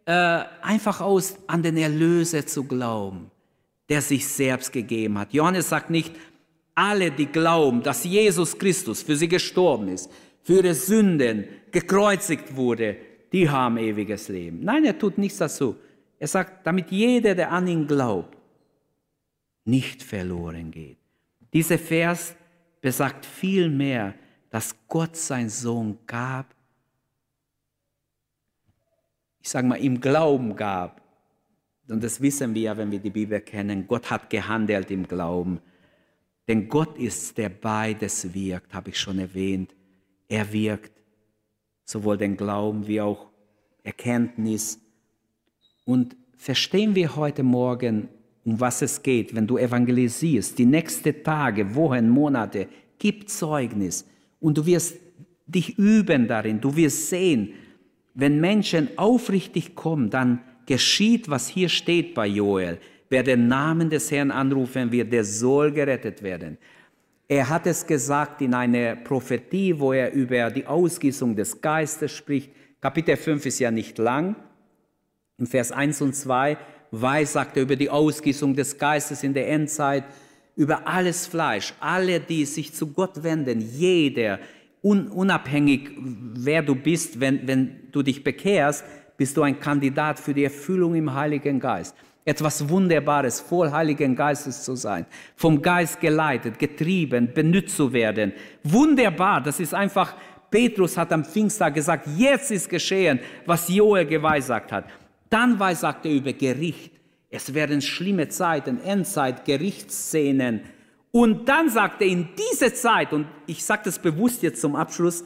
äh, 0.07 0.41
einfach 0.63 1.01
aus, 1.01 1.37
an 1.47 1.63
den 1.63 1.77
Erlöser 1.77 2.47
zu 2.47 2.65
glauben 2.65 3.31
der 3.89 4.01
sich 4.01 4.27
selbst 4.27 4.73
gegeben 4.73 5.19
hat. 5.19 5.33
Johannes 5.33 5.69
sagt 5.69 5.91
nicht, 5.91 6.15
alle, 6.75 7.11
die 7.11 7.27
glauben, 7.27 7.83
dass 7.83 8.05
Jesus 8.05 8.59
Christus 8.59 9.03
für 9.03 9.17
sie 9.17 9.29
gestorben 9.29 9.89
ist, 9.89 10.11
für 10.43 10.55
ihre 10.55 10.75
Sünden 10.75 11.45
gekreuzigt 11.71 12.57
wurde, 12.57 12.97
die 13.35 13.51
haben 13.51 13.79
ewiges 13.79 14.29
Leben. 14.29 14.61
Nein, 14.61 14.85
er 14.85 14.97
tut 14.97 15.19
nichts 15.19 15.39
dazu. 15.39 15.75
Er 16.21 16.29
sagt, 16.29 16.65
damit 16.65 16.93
jeder, 16.93 17.35
der 17.35 17.51
an 17.51 17.67
ihn 17.67 17.85
glaubt, 17.85 18.39
nicht 19.65 20.05
verloren 20.05 20.71
geht. 20.71 20.99
Dieser 21.53 21.77
Vers 21.77 22.37
besagt 22.81 23.27
vielmehr, 23.27 24.15
dass 24.51 24.77
Gott 24.87 25.17
sein 25.17 25.49
Sohn 25.49 25.99
gab, 26.07 26.55
ich 29.41 29.49
sage 29.49 29.67
mal, 29.67 29.81
im 29.81 30.01
Glauben 30.01 30.55
gab, 30.55 31.03
und 31.89 32.05
das 32.05 32.21
wissen 32.21 32.55
wir, 32.55 32.77
wenn 32.77 32.93
wir 32.93 33.01
die 33.01 33.11
Bibel 33.11 33.41
kennen, 33.41 33.89
Gott 33.89 34.11
hat 34.11 34.31
gehandelt 34.31 34.93
im 34.93 35.09
Glauben. 35.09 35.61
Denn 36.47 36.69
Gott 36.69 36.97
ist, 36.99 37.37
der 37.37 37.49
beides 37.49 38.33
wirkt, 38.33 38.73
habe 38.73 38.91
ich 38.91 38.99
schon 38.99 39.19
erwähnt. 39.19 39.75
Er 40.29 40.51
wirkt 40.53 40.94
sowohl 41.85 42.17
den 42.17 42.37
Glauben 42.37 42.87
wie 42.87 43.01
auch 43.01 43.27
Erkenntnis. 43.83 44.81
Und 45.85 46.17
verstehen 46.37 46.95
wir 46.95 47.17
heute 47.17 47.43
Morgen, 47.43 48.09
um 48.45 48.61
was 48.61 48.83
es 48.83 49.03
geht, 49.03 49.35
wenn 49.35 49.47
du 49.47 49.59
evangelisierst, 49.59 50.59
die 50.59 50.67
nächsten 50.67 51.23
Tage, 51.23 51.75
Wochen, 51.75 52.09
Monate, 52.09 52.69
gib 52.99 53.29
Zeugnis. 53.29 54.07
Und 54.41 54.59
du 54.59 54.67
wirst 54.67 54.97
dich 55.47 55.79
üben 55.79 56.27
darin, 56.27 56.61
du 56.61 56.75
wirst 56.77 57.09
sehen, 57.09 57.55
wenn 58.15 58.41
Menschen 58.41 58.89
aufrichtig 58.97 59.75
kommen, 59.75 60.11
dann 60.11 60.41
geschieht, 60.67 61.29
was 61.29 61.49
hier 61.49 61.69
steht 61.69 62.15
bei 62.15 62.27
Joel. 62.27 62.79
Wer 63.09 63.23
den 63.23 63.49
Namen 63.49 63.91
des 63.91 64.11
Herrn 64.11 64.31
anrufen 64.31 64.91
wird, 64.93 65.13
der 65.13 65.25
soll 65.25 65.73
gerettet 65.73 66.23
werden. 66.23 66.59
Er 67.27 67.49
hat 67.49 67.67
es 67.67 67.87
gesagt 67.87 68.43
in 68.43 68.53
einer 68.53 68.97
Prophetie, 68.97 69.79
wo 69.79 69.93
er 69.93 70.13
über 70.13 70.51
die 70.51 70.67
Ausgießung 70.67 71.35
des 71.35 71.61
Geistes 71.61 72.13
spricht. 72.13 72.51
Kapitel 72.81 73.17
5 73.17 73.47
ist 73.47 73.59
ja 73.61 73.71
nicht 73.71 73.97
lang. 73.97 74.37
Im 75.39 75.47
Vers 75.47 75.73
1 75.73 76.03
und 76.03 76.15
2 76.15 76.59
weiß, 76.91 77.33
sagt 77.33 77.57
er 77.57 77.63
über 77.63 77.77
die 77.77 77.89
Ausgießung 77.89 78.55
des 78.55 78.79
Geistes 78.79 79.23
in 79.23 79.33
der 79.33 79.49
Endzeit, 79.49 80.05
über 80.55 80.87
alles 80.87 81.27
Fleisch, 81.27 81.75
alle, 81.81 82.21
die 82.21 82.45
sich 82.45 82.73
zu 82.75 82.93
Gott 82.93 83.23
wenden, 83.23 83.61
jeder, 83.61 84.39
un, 84.83 85.09
unabhängig 85.09 85.91
wer 85.99 86.63
du 86.63 86.75
bist, 86.77 87.19
wenn, 87.19 87.49
wenn 87.49 87.91
du 87.91 88.03
dich 88.03 88.23
bekehrst, 88.23 88.85
bist 89.17 89.37
du 89.37 89.43
ein 89.43 89.59
Kandidat 89.59 90.21
für 90.21 90.35
die 90.35 90.45
Erfüllung 90.45 90.95
im 90.95 91.13
Heiligen 91.15 91.59
Geist. 91.59 91.97
Etwas 92.25 92.69
Wunderbares, 92.69 93.41
voll 93.41 93.71
Heiligen 93.71 94.17
Geistes 94.17 94.63
zu 94.63 94.77
sein, 94.77 95.05
vom 95.37 95.61
Geist 95.61 96.01
geleitet, 96.01 96.59
getrieben, 96.59 97.31
benutzt 97.35 97.77
zu 97.77 97.93
werden. 97.93 98.33
Wunderbar, 98.63 99.43
das 99.43 99.61
ist 99.61 99.75
einfach, 99.75 100.15
Petrus 100.51 100.97
hat 100.97 101.13
am 101.13 101.25
Pfingsttag 101.25 101.75
gesagt, 101.75 102.09
jetzt 102.17 102.51
ist 102.51 102.69
geschehen, 102.69 103.21
was 103.45 103.69
Joel 103.69 104.07
geweissagt 104.07 104.73
hat. 104.73 104.85
Dann 105.29 105.59
weissagt 105.59 106.07
er 106.07 106.13
über 106.13 106.33
Gericht. 106.33 106.93
Es 107.29 107.53
werden 107.53 107.83
schlimme 107.83 108.29
Zeiten, 108.29 108.81
Endzeit, 108.83 109.45
Gerichtsszenen. 109.45 110.61
Und 111.11 111.49
dann 111.49 111.69
sagt 111.69 112.01
er 112.01 112.09
in 112.09 112.29
diese 112.39 112.73
Zeit, 112.73 113.13
und 113.13 113.27
ich 113.47 113.65
sage 113.65 113.83
das 113.85 113.99
bewusst 113.99 114.43
jetzt 114.43 114.61
zum 114.61 114.77
Abschluss, 114.77 115.25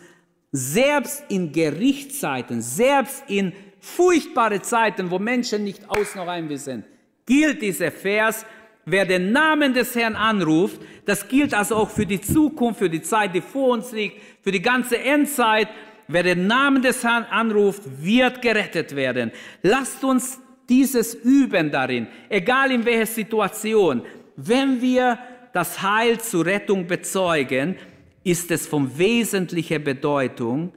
selbst 0.50 1.24
in 1.28 1.52
Gerichtszeiten, 1.52 2.62
selbst 2.62 3.22
in 3.28 3.52
furchtbare 3.96 4.60
Zeiten, 4.62 5.10
wo 5.10 5.18
Menschen 5.18 5.64
nicht 5.64 5.88
aus 5.88 6.14
noch 6.14 6.28
ein 6.28 6.56
sind, 6.56 6.84
gilt 7.26 7.62
dieser 7.62 7.90
Vers, 7.90 8.44
wer 8.84 9.04
den 9.04 9.32
Namen 9.32 9.74
des 9.74 9.94
Herrn 9.94 10.16
anruft, 10.16 10.80
das 11.04 11.28
gilt 11.28 11.54
also 11.54 11.76
auch 11.76 11.90
für 11.90 12.06
die 12.06 12.20
Zukunft, 12.20 12.78
für 12.78 12.90
die 12.90 13.02
Zeit, 13.02 13.34
die 13.34 13.40
vor 13.40 13.70
uns 13.70 13.92
liegt, 13.92 14.20
für 14.42 14.52
die 14.52 14.62
ganze 14.62 14.98
Endzeit. 14.98 15.68
Wer 16.06 16.22
den 16.22 16.46
Namen 16.46 16.80
des 16.80 17.04
Herrn 17.04 17.24
anruft, 17.24 17.82
wird 18.02 18.40
gerettet 18.40 18.96
werden. 18.96 19.30
Lasst 19.62 20.02
uns 20.04 20.40
dieses 20.68 21.14
üben 21.14 21.70
darin, 21.70 22.06
egal 22.28 22.70
in 22.70 22.84
welcher 22.84 23.06
Situation. 23.06 24.02
Wenn 24.36 24.80
wir 24.80 25.18
das 25.52 25.82
Heil 25.82 26.20
zur 26.20 26.46
Rettung 26.46 26.86
bezeugen, 26.86 27.76
ist 28.24 28.50
es 28.50 28.66
von 28.66 28.96
wesentlicher 28.98 29.78
Bedeutung, 29.78 30.72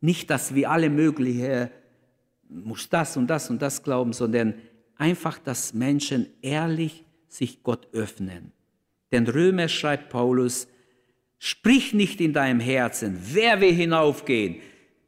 nicht, 0.00 0.30
dass 0.30 0.54
wir 0.54 0.70
alle 0.70 0.90
mögliche 0.90 1.70
muss 2.48 2.88
das 2.88 3.16
und 3.16 3.28
das 3.28 3.50
und 3.50 3.62
das 3.62 3.82
glauben, 3.82 4.12
sondern 4.12 4.54
einfach, 4.96 5.38
dass 5.38 5.74
Menschen 5.74 6.26
ehrlich 6.42 7.04
sich 7.28 7.62
Gott 7.62 7.88
öffnen. 7.92 8.52
Denn 9.12 9.26
Römer 9.26 9.68
schreibt 9.68 10.10
Paulus, 10.10 10.68
sprich 11.38 11.94
nicht 11.94 12.20
in 12.20 12.32
deinem 12.32 12.60
Herzen, 12.60 13.18
wer 13.32 13.60
will 13.60 13.72
hinaufgehen, 13.72 14.56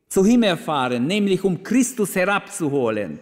zu 0.08 0.24
Himmel 0.24 0.56
fahren, 0.56 1.06
nämlich 1.06 1.44
um 1.44 1.62
Christus 1.62 2.16
herabzuholen. 2.16 3.20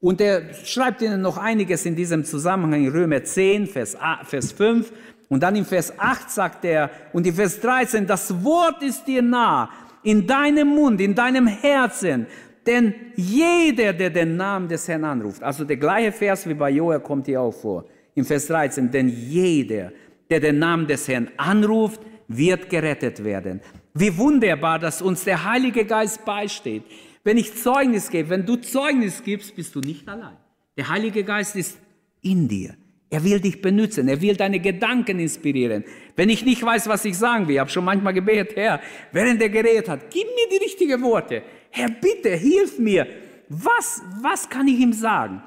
Und 0.00 0.20
er 0.20 0.54
schreibt 0.64 1.02
ihnen 1.02 1.22
noch 1.22 1.36
einiges 1.36 1.84
in 1.84 1.96
diesem 1.96 2.24
Zusammenhang, 2.24 2.84
in 2.84 2.92
Römer 2.92 3.24
10, 3.24 3.66
Vers, 3.66 3.96
Vers 4.24 4.52
5. 4.52 4.92
Und 5.28 5.42
dann 5.42 5.56
in 5.56 5.64
Vers 5.64 5.98
8 5.98 6.30
sagt 6.30 6.64
er, 6.64 6.90
und 7.12 7.26
in 7.26 7.34
Vers 7.34 7.60
13, 7.60 8.06
das 8.06 8.44
Wort 8.44 8.82
ist 8.82 9.04
dir 9.04 9.22
nah, 9.22 9.70
in 10.04 10.26
deinem 10.26 10.68
Mund, 10.68 11.00
in 11.00 11.14
deinem 11.14 11.48
Herzen. 11.48 12.26
Denn 12.68 12.92
jeder, 13.16 13.94
der 13.94 14.10
den 14.10 14.36
Namen 14.36 14.68
des 14.68 14.86
Herrn 14.86 15.02
anruft, 15.02 15.42
also 15.42 15.64
der 15.64 15.78
gleiche 15.78 16.12
Vers 16.12 16.46
wie 16.46 16.52
bei 16.52 16.68
Joel 16.68 17.00
kommt 17.00 17.24
hier 17.24 17.40
auch 17.40 17.50
vor, 17.50 17.86
im 18.14 18.26
Vers 18.26 18.46
13, 18.48 18.90
denn 18.90 19.08
jeder, 19.08 19.90
der 20.28 20.38
den 20.38 20.58
Namen 20.58 20.86
des 20.86 21.08
Herrn 21.08 21.30
anruft, 21.38 22.02
wird 22.28 22.68
gerettet 22.68 23.24
werden. 23.24 23.62
Wie 23.94 24.14
wunderbar, 24.18 24.78
dass 24.78 25.00
uns 25.00 25.24
der 25.24 25.50
Heilige 25.50 25.86
Geist 25.86 26.26
beisteht. 26.26 26.82
Wenn 27.24 27.38
ich 27.38 27.54
Zeugnis 27.54 28.10
gebe, 28.10 28.28
wenn 28.28 28.44
du 28.44 28.56
Zeugnis 28.56 29.24
gibst, 29.24 29.56
bist 29.56 29.74
du 29.74 29.80
nicht 29.80 30.06
allein. 30.06 30.36
Der 30.76 30.90
Heilige 30.90 31.24
Geist 31.24 31.56
ist 31.56 31.78
in 32.20 32.48
dir. 32.48 32.74
Er 33.08 33.24
will 33.24 33.40
dich 33.40 33.62
benutzen. 33.62 34.08
Er 34.08 34.20
will 34.20 34.36
deine 34.36 34.60
Gedanken 34.60 35.18
inspirieren. 35.18 35.84
Wenn 36.16 36.28
ich 36.28 36.44
nicht 36.44 36.62
weiß, 36.62 36.86
was 36.88 37.06
ich 37.06 37.16
sagen 37.16 37.48
will, 37.48 37.58
habe 37.58 37.70
schon 37.70 37.84
manchmal 37.84 38.12
gebetet, 38.12 38.54
Herr, 38.56 38.80
während 39.12 39.40
er 39.40 39.48
geredet 39.48 39.88
hat, 39.88 40.10
gib 40.10 40.26
mir 40.26 40.58
die 40.58 40.62
richtigen 40.62 41.00
Worte. 41.02 41.42
Herr, 41.78 41.90
bitte, 41.90 42.30
hilf 42.30 42.78
mir. 42.80 43.06
Was, 43.48 44.02
was 44.20 44.48
kann 44.48 44.66
ich 44.66 44.80
ihm 44.80 44.92
sagen? 44.92 45.40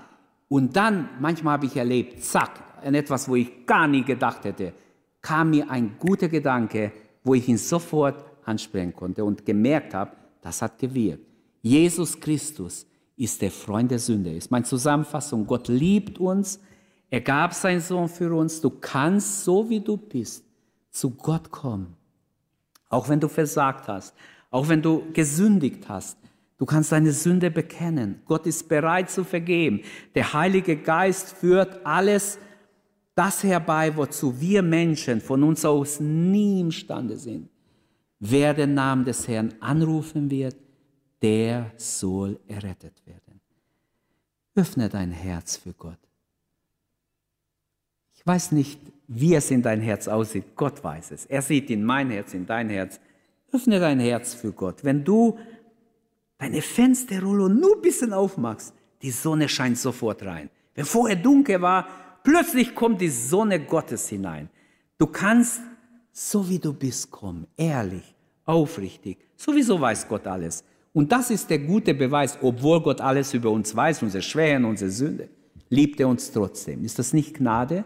Und 0.48 0.78
dann, 0.78 1.10
manchmal 1.20 1.56
habe 1.56 1.66
ich 1.66 1.76
erlebt, 1.76 2.24
zack, 2.24 2.64
an 2.82 2.94
etwas, 2.94 3.28
wo 3.28 3.36
ich 3.36 3.66
gar 3.66 3.86
nie 3.86 4.04
gedacht 4.04 4.46
hätte, 4.46 4.72
kam 5.22 5.50
mir 5.50 5.70
ein 5.70 5.98
guter 6.00 6.30
Gedanke, 6.30 6.94
wo 7.26 7.34
ich 7.34 7.50
ihn 7.50 7.58
sofort 7.58 8.24
ansprechen 8.46 8.96
konnte 8.96 9.26
und 9.26 9.46
gemerkt 9.46 9.94
habe, 9.94 10.12
das 10.42 10.62
hat 10.62 10.80
gewirkt. 10.80 11.26
Jesus 11.62 12.18
Christus 12.18 12.88
ist 13.18 13.42
der 13.42 13.52
Freund 13.52 13.92
der 13.92 14.00
Sünde. 14.00 14.34
Ist 14.34 14.50
meine 14.52 14.64
Zusammenfassung. 14.66 15.46
Gott 15.46 15.68
liebt 15.68 16.18
uns. 16.18 16.62
Er 17.10 17.20
gab 17.20 17.54
seinen 17.54 17.82
Sohn 17.82 18.08
für 18.08 18.34
uns. 18.34 18.62
Du 18.62 18.70
kannst, 18.70 19.44
so 19.44 19.70
wie 19.70 19.82
du 19.82 19.98
bist, 19.98 20.46
zu 20.92 21.12
Gott 21.12 21.52
kommen. 21.52 21.98
Auch 22.88 23.10
wenn 23.10 23.20
du 23.20 23.28
versagt 23.28 23.90
hast. 23.90 24.16
Auch 24.50 24.68
wenn 24.68 24.82
du 24.82 25.04
gesündigt 25.14 25.88
hast, 25.88 26.18
du 26.62 26.68
kannst 26.68 26.92
deine 26.92 27.12
Sünde 27.12 27.50
bekennen. 27.50 28.22
Gott 28.28 28.46
ist 28.46 28.70
bereit 28.70 29.10
zu 29.10 29.24
vergeben. 29.24 29.82
Der 30.14 30.32
Heilige 30.32 30.78
Geist 30.78 31.32
führt 31.32 31.84
alles 31.84 32.38
das 33.16 33.42
herbei, 33.42 33.98
wozu 33.98 34.40
wir 34.40 34.62
Menschen 34.62 35.22
von 35.22 35.42
uns 35.42 35.66
aus 35.66 36.00
nie 36.00 36.62
imstande 36.62 37.18
sind. 37.18 37.50
Wer 38.20 38.54
den 38.54 38.76
Namen 38.76 39.06
des 39.06 39.28
Herrn 39.28 39.56
anrufen 39.60 40.30
wird, 40.30 40.56
der 41.24 41.72
soll 41.78 42.40
errettet 42.48 42.94
werden. 43.08 43.42
Öffne 44.54 44.88
dein 44.88 45.10
Herz 45.10 45.58
für 45.58 45.74
Gott. 45.74 45.98
Ich 48.14 48.24
weiß 48.24 48.52
nicht, 48.52 48.80
wie 49.08 49.34
es 49.34 49.50
in 49.50 49.64
dein 49.64 49.82
Herz 49.82 50.08
aussieht. 50.08 50.56
Gott 50.56 50.84
weiß 50.84 51.10
es. 51.10 51.26
Er 51.26 51.42
sieht 51.42 51.72
in 51.72 51.84
mein 51.84 52.12
Herz, 52.12 52.36
in 52.36 52.46
dein 52.46 52.70
Herz. 52.70 53.00
Öffne 53.52 53.80
dein 53.80 54.00
Herz 54.00 54.36
für 54.36 54.52
Gott. 54.52 54.84
Wenn 54.84 55.04
du 55.04 55.40
deine 56.42 56.64
Fensterrolle 56.64 57.54
nur 57.54 57.76
ein 57.76 57.82
bisschen 57.82 58.14
aufmachst, 58.14 58.74
die 59.04 59.12
Sonne 59.12 59.48
scheint 59.48 59.78
sofort 59.78 60.24
rein. 60.24 60.50
Wenn 60.74 60.86
vorher 60.86 61.16
dunkel 61.16 61.62
war, 61.62 61.88
plötzlich 62.24 62.74
kommt 62.74 63.00
die 63.00 63.10
Sonne 63.10 63.60
Gottes 63.60 64.10
hinein. 64.10 64.50
Du 64.98 65.06
kannst, 65.06 65.62
so 66.12 66.50
wie 66.50 66.58
du 66.58 66.74
bist, 66.74 67.12
kommen, 67.12 67.46
ehrlich, 67.56 68.16
aufrichtig. 68.46 69.20
Sowieso 69.36 69.80
weiß 69.80 70.08
Gott 70.08 70.26
alles. 70.26 70.64
Und 70.94 71.12
das 71.12 71.30
ist 71.30 71.48
der 71.48 71.60
gute 71.60 71.94
Beweis, 71.94 72.40
obwohl 72.42 72.82
Gott 72.82 73.02
alles 73.02 73.36
über 73.36 73.52
uns 73.52 73.76
weiß, 73.76 74.02
unsere 74.02 74.24
Schwächen, 74.24 74.66
unsere 74.66 74.90
Sünde, 74.90 75.30
liebt 75.70 76.00
er 76.00 76.08
uns 76.08 76.32
trotzdem. 76.32 76.84
Ist 76.84 76.98
das 76.98 77.14
nicht 77.14 77.36
Gnade? 77.36 77.86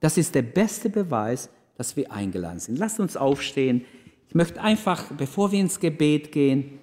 Das 0.00 0.18
ist 0.18 0.34
der 0.34 0.42
beste 0.42 0.90
Beweis, 0.90 1.48
dass 1.76 1.96
wir 1.96 2.12
eingeladen 2.12 2.58
sind. 2.58 2.78
Lasst 2.78 3.00
uns 3.00 3.16
aufstehen. 3.16 3.86
Ich 4.28 4.34
möchte 4.34 4.60
einfach, 4.60 5.10
bevor 5.16 5.52
wir 5.52 5.60
ins 5.60 5.80
Gebet 5.80 6.32
gehen, 6.32 6.80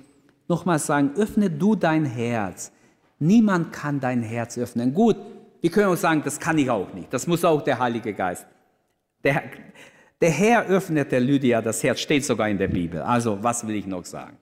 nochmal 0.52 0.80
sagen, 0.80 1.12
öffne 1.16 1.50
du 1.50 1.76
dein 1.76 2.06
Herz. 2.06 2.72
Niemand 3.18 3.74
kann 3.74 4.00
dein 4.00 4.22
Herz 4.22 4.58
öffnen. 4.58 4.94
Gut, 4.94 5.18
wir 5.62 5.70
können 5.72 5.88
auch 5.88 5.98
sagen, 5.98 6.22
das 6.24 6.40
kann 6.40 6.58
ich 6.58 6.70
auch 6.70 6.94
nicht. 6.94 7.12
Das 7.12 7.26
muss 7.26 7.44
auch 7.44 7.62
der 7.64 7.80
Heilige 7.80 8.14
Geist. 8.14 8.46
Der, 9.24 9.44
der 10.22 10.30
Herr 10.30 10.66
öffnete 10.68 11.18
Lydia 11.20 11.62
das 11.62 11.82
Herz, 11.84 12.00
steht 12.00 12.26
sogar 12.26 12.50
in 12.50 12.58
der 12.58 12.68
Bibel. 12.68 13.02
Also, 13.02 13.42
was 13.42 13.66
will 13.68 13.76
ich 13.76 13.88
noch 13.88 14.06
sagen? 14.06 14.38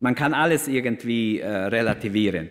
Man 0.00 0.14
kann 0.14 0.34
alles 0.34 0.68
irgendwie 0.68 1.40
äh, 1.40 1.48
relativieren. 1.48 2.50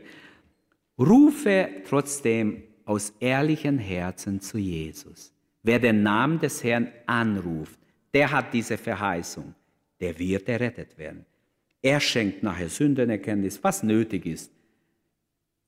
Rufe 0.99 1.69
trotzdem 1.87 2.63
aus 2.85 3.13
ehrlichen 3.19 3.77
Herzen 3.77 4.41
zu 4.41 4.57
Jesus. 4.57 5.31
Wer 5.63 5.79
den 5.79 6.03
Namen 6.03 6.39
des 6.39 6.63
Herrn 6.63 6.87
anruft, 7.05 7.79
der 8.13 8.31
hat 8.31 8.53
diese 8.53 8.77
Verheißung 8.77 9.53
der 9.99 10.17
wird 10.17 10.47
errettet 10.47 10.97
werden. 10.97 11.25
Er 11.87 12.01
schenkt 12.01 12.43
nachher 12.43 12.67
Sündenerkenntnis, 12.67 13.63
was 13.63 13.81
nötig 13.81 14.25
ist. 14.25 14.51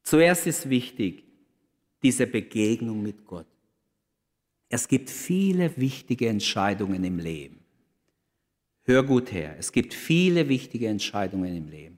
Zuerst 0.03 0.47
ist 0.47 0.69
wichtig 0.69 1.23
diese 2.03 2.27
Begegnung 2.27 3.01
mit 3.01 3.25
Gott. 3.25 3.47
Es 4.67 4.89
gibt 4.89 5.09
viele 5.09 5.77
wichtige 5.77 6.27
Entscheidungen 6.27 7.05
im 7.05 7.19
Leben. 7.19 7.61
Hör 8.83 9.01
gut 9.03 9.31
her, 9.31 9.55
es 9.57 9.71
gibt 9.71 9.93
viele 9.93 10.49
wichtige 10.49 10.89
Entscheidungen 10.89 11.55
im 11.55 11.69
Leben. 11.69 11.97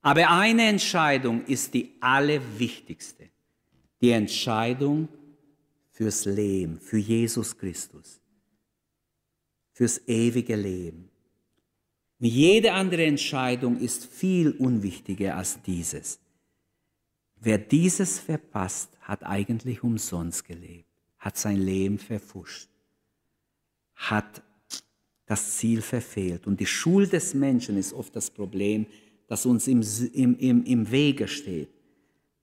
Aber 0.00 0.30
eine 0.30 0.68
Entscheidung 0.68 1.44
ist 1.46 1.74
die 1.74 1.96
allerwichtigste. 1.98 3.30
Die 4.00 4.12
Entscheidung 4.12 5.08
fürs 5.90 6.24
Leben, 6.24 6.78
für 6.78 6.98
Jesus 6.98 7.58
Christus, 7.58 8.20
fürs 9.72 10.00
ewige 10.06 10.54
Leben. 10.54 11.09
Jede 12.22 12.74
andere 12.74 13.06
Entscheidung 13.06 13.78
ist 13.78 14.04
viel 14.04 14.50
unwichtiger 14.50 15.36
als 15.36 15.62
dieses. 15.62 16.20
Wer 17.36 17.56
dieses 17.56 18.18
verpasst, 18.18 18.90
hat 19.00 19.24
eigentlich 19.24 19.82
umsonst 19.82 20.44
gelebt, 20.44 20.86
hat 21.18 21.38
sein 21.38 21.56
Leben 21.56 21.98
verfuscht, 21.98 22.68
hat 23.94 24.42
das 25.24 25.56
Ziel 25.56 25.80
verfehlt. 25.80 26.46
Und 26.46 26.60
die 26.60 26.66
Schuld 26.66 27.14
des 27.14 27.32
Menschen 27.32 27.78
ist 27.78 27.94
oft 27.94 28.14
das 28.14 28.30
Problem, 28.30 28.84
das 29.26 29.46
uns 29.46 29.66
im, 29.66 29.82
im, 30.12 30.36
im, 30.38 30.64
im 30.64 30.90
Wege 30.90 31.26
steht. 31.26 31.70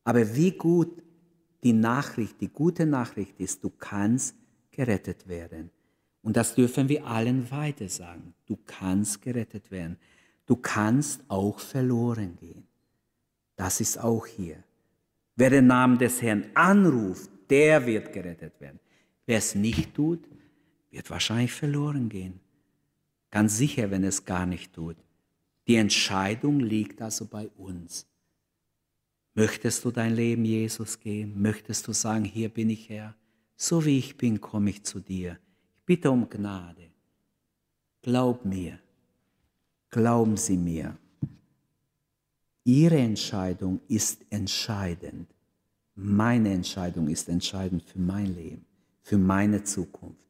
Aber 0.04 0.36
wie 0.36 0.52
gut 0.52 1.04
die 1.64 1.74
Nachricht, 1.74 2.42
die 2.42 2.48
gute 2.48 2.88
Nachricht 2.88 3.40
ist, 3.40 3.64
du 3.64 3.70
kannst 3.70 4.36
gerettet 4.72 5.28
werden. 5.28 5.70
Und 6.28 6.36
das 6.36 6.56
dürfen 6.56 6.90
wir 6.90 7.08
allen 7.08 7.50
weiter 7.52 7.88
sagen. 7.88 8.34
Du 8.48 8.58
kannst 8.66 9.22
gerettet 9.22 9.72
werden. 9.72 9.96
Du 10.46 10.58
kannst 10.58 11.22
auch 11.30 11.58
verloren 11.58 12.36
gehen. 12.36 12.68
Das 13.56 13.80
ist 13.80 13.98
auch 13.98 14.28
hier. 14.28 14.62
Wer 15.38 15.52
den 15.52 15.68
Namen 15.68 15.98
des 15.98 16.22
Herrn 16.22 16.44
anruft, 16.54 17.30
der 17.50 17.86
wird 17.86 18.12
gerettet 18.12 18.60
werden. 18.60 18.78
Wer 19.26 19.38
es 19.38 19.56
nicht 19.56 19.94
tut, 19.94 20.20
wird 20.92 21.10
wahrscheinlich 21.10 21.54
verloren 21.54 22.10
gehen. 22.10 22.42
Ganz 23.32 23.56
sicher, 23.56 23.90
wenn 23.90 24.04
es 24.04 24.26
gar 24.26 24.46
nicht 24.46 24.74
tut. 24.74 24.98
Die 25.66 25.76
Entscheidung 25.76 26.60
liegt 26.60 27.02
also 27.02 27.24
bei 27.24 27.48
uns. 27.56 28.06
Möchtest 29.34 29.86
du 29.86 29.92
dein 29.92 30.14
Leben 30.14 30.44
Jesus 30.44 31.00
geben? 31.00 31.42
Möchtest 31.42 31.88
du 31.88 31.94
sagen, 31.94 32.26
hier 32.26 32.50
bin 32.50 32.70
ich 32.70 32.90
Herr? 32.90 33.16
So 33.56 33.86
wie 33.86 33.98
ich 33.98 34.18
bin, 34.18 34.42
komme 34.42 34.72
ich 34.72 34.84
zu 34.84 35.00
dir. 35.00 35.40
Bitte 35.88 36.12
um 36.12 36.30
Gnade. 36.30 36.92
Glaub 38.02 38.44
mir. 38.44 38.78
Glauben 39.90 40.36
Sie 40.36 40.58
mir. 40.58 40.98
Ihre 42.66 42.98
Entscheidung 42.98 43.80
ist 43.88 44.26
entscheidend. 44.30 45.30
Meine 45.96 46.52
Entscheidung 46.52 47.08
ist 47.08 47.30
entscheidend 47.30 47.84
für 47.84 48.00
mein 48.00 48.36
Leben, 48.36 48.66
für 49.02 49.18
meine 49.18 49.64
Zukunft. 49.64 50.28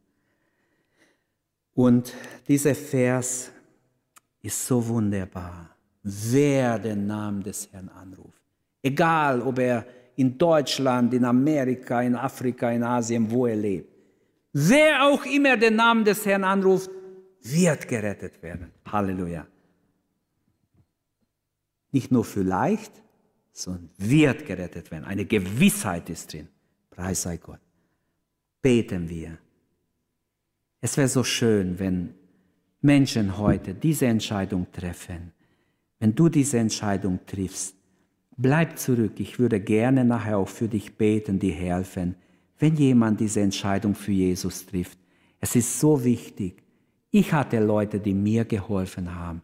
Und 1.74 2.14
dieser 2.48 2.76
Vers 2.76 3.52
ist 4.44 4.68
so 4.68 4.88
wunderbar. 4.88 5.76
Wer 6.04 6.78
den 6.78 7.08
Namen 7.08 7.42
des 7.42 7.68
Herrn 7.72 7.90
anruft, 7.90 8.44
egal 8.84 9.42
ob 9.42 9.58
er 9.58 9.84
in 10.18 10.38
Deutschland, 10.38 11.16
in 11.16 11.26
Amerika, 11.26 12.04
in 12.04 12.16
Afrika, 12.16 12.70
in 12.70 12.84
Asien, 12.84 13.30
wo 13.30 13.48
er 13.48 13.56
lebt, 13.56 13.97
wer 14.54 15.04
auch 15.04 15.26
immer 15.26 15.58
den 15.58 15.76
Namen 15.76 16.06
des 16.06 16.26
Herrn 16.26 16.44
anruft, 16.44 16.90
wird 17.42 17.88
gerettet 17.88 18.42
werden. 18.42 18.72
Halleluja. 18.86 19.48
Nicht 21.92 22.12
nur 22.12 22.26
vielleicht, 22.26 22.92
sondern 23.52 23.90
wird 23.98 24.46
gerettet 24.46 24.92
werden. 24.92 25.06
Eine 25.06 25.26
Gewissheit 25.26 26.10
ist 26.10 26.34
drin. 26.34 26.48
Preis 26.90 27.24
sei 27.24 27.38
Gott. 27.38 27.60
Beten 28.62 29.10
wir. 29.10 29.38
Es 30.82 30.98
wäre 30.98 31.08
so 31.08 31.24
schön, 31.24 31.80
wenn 31.80 32.14
Menschen 32.82 33.38
heute 33.38 33.74
diese 33.74 34.06
Entscheidung 34.06 34.72
treffen. 34.72 35.34
Wenn 36.00 36.14
du 36.14 36.30
diese 36.30 36.60
Entscheidung 36.60 37.20
triffst, 37.26 37.76
bleib 38.38 38.78
zurück. 38.78 39.20
Ich 39.20 39.40
würde 39.40 39.60
gerne 39.60 40.06
nachher 40.06 40.38
auch 40.38 40.50
für 40.50 40.68
dich 40.68 40.96
beten, 40.96 41.40
dir 41.40 41.54
helfen, 41.54 42.16
wenn 42.60 42.76
jemand 42.76 43.20
diese 43.20 43.42
Entscheidung 43.42 43.96
für 43.96 44.12
Jesus 44.12 44.66
trifft. 44.66 44.98
Es 45.40 45.56
ist 45.56 45.80
so 45.80 46.04
wichtig. 46.04 46.64
Ich 47.12 47.32
hatte 47.34 47.60
Leute, 47.60 48.00
die 48.00 48.14
mir 48.14 48.46
geholfen 48.46 49.14
haben. 49.14 49.42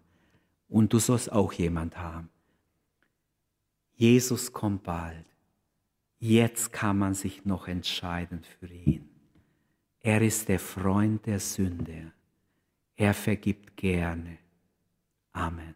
Und 0.68 0.92
du 0.92 1.00
sollst 1.00 1.32
auch 1.32 1.54
jemand 1.54 1.98
haben. 1.98 2.30
Jesus 3.96 4.52
kommt 4.52 4.84
bald. 4.84 5.26
Jetzt 6.20 6.74
kann 6.74 6.98
man 6.98 7.14
sich 7.14 7.46
noch 7.46 7.68
entscheiden 7.68 8.42
für 8.60 8.68
ihn. 8.68 9.10
Er 10.00 10.22
ist 10.22 10.50
der 10.50 10.60
Freund 10.60 11.26
der 11.26 11.40
Sünde. 11.40 12.12
Er 12.96 13.14
vergibt 13.14 13.78
gerne. 13.78 14.38
Amen. 15.32 15.76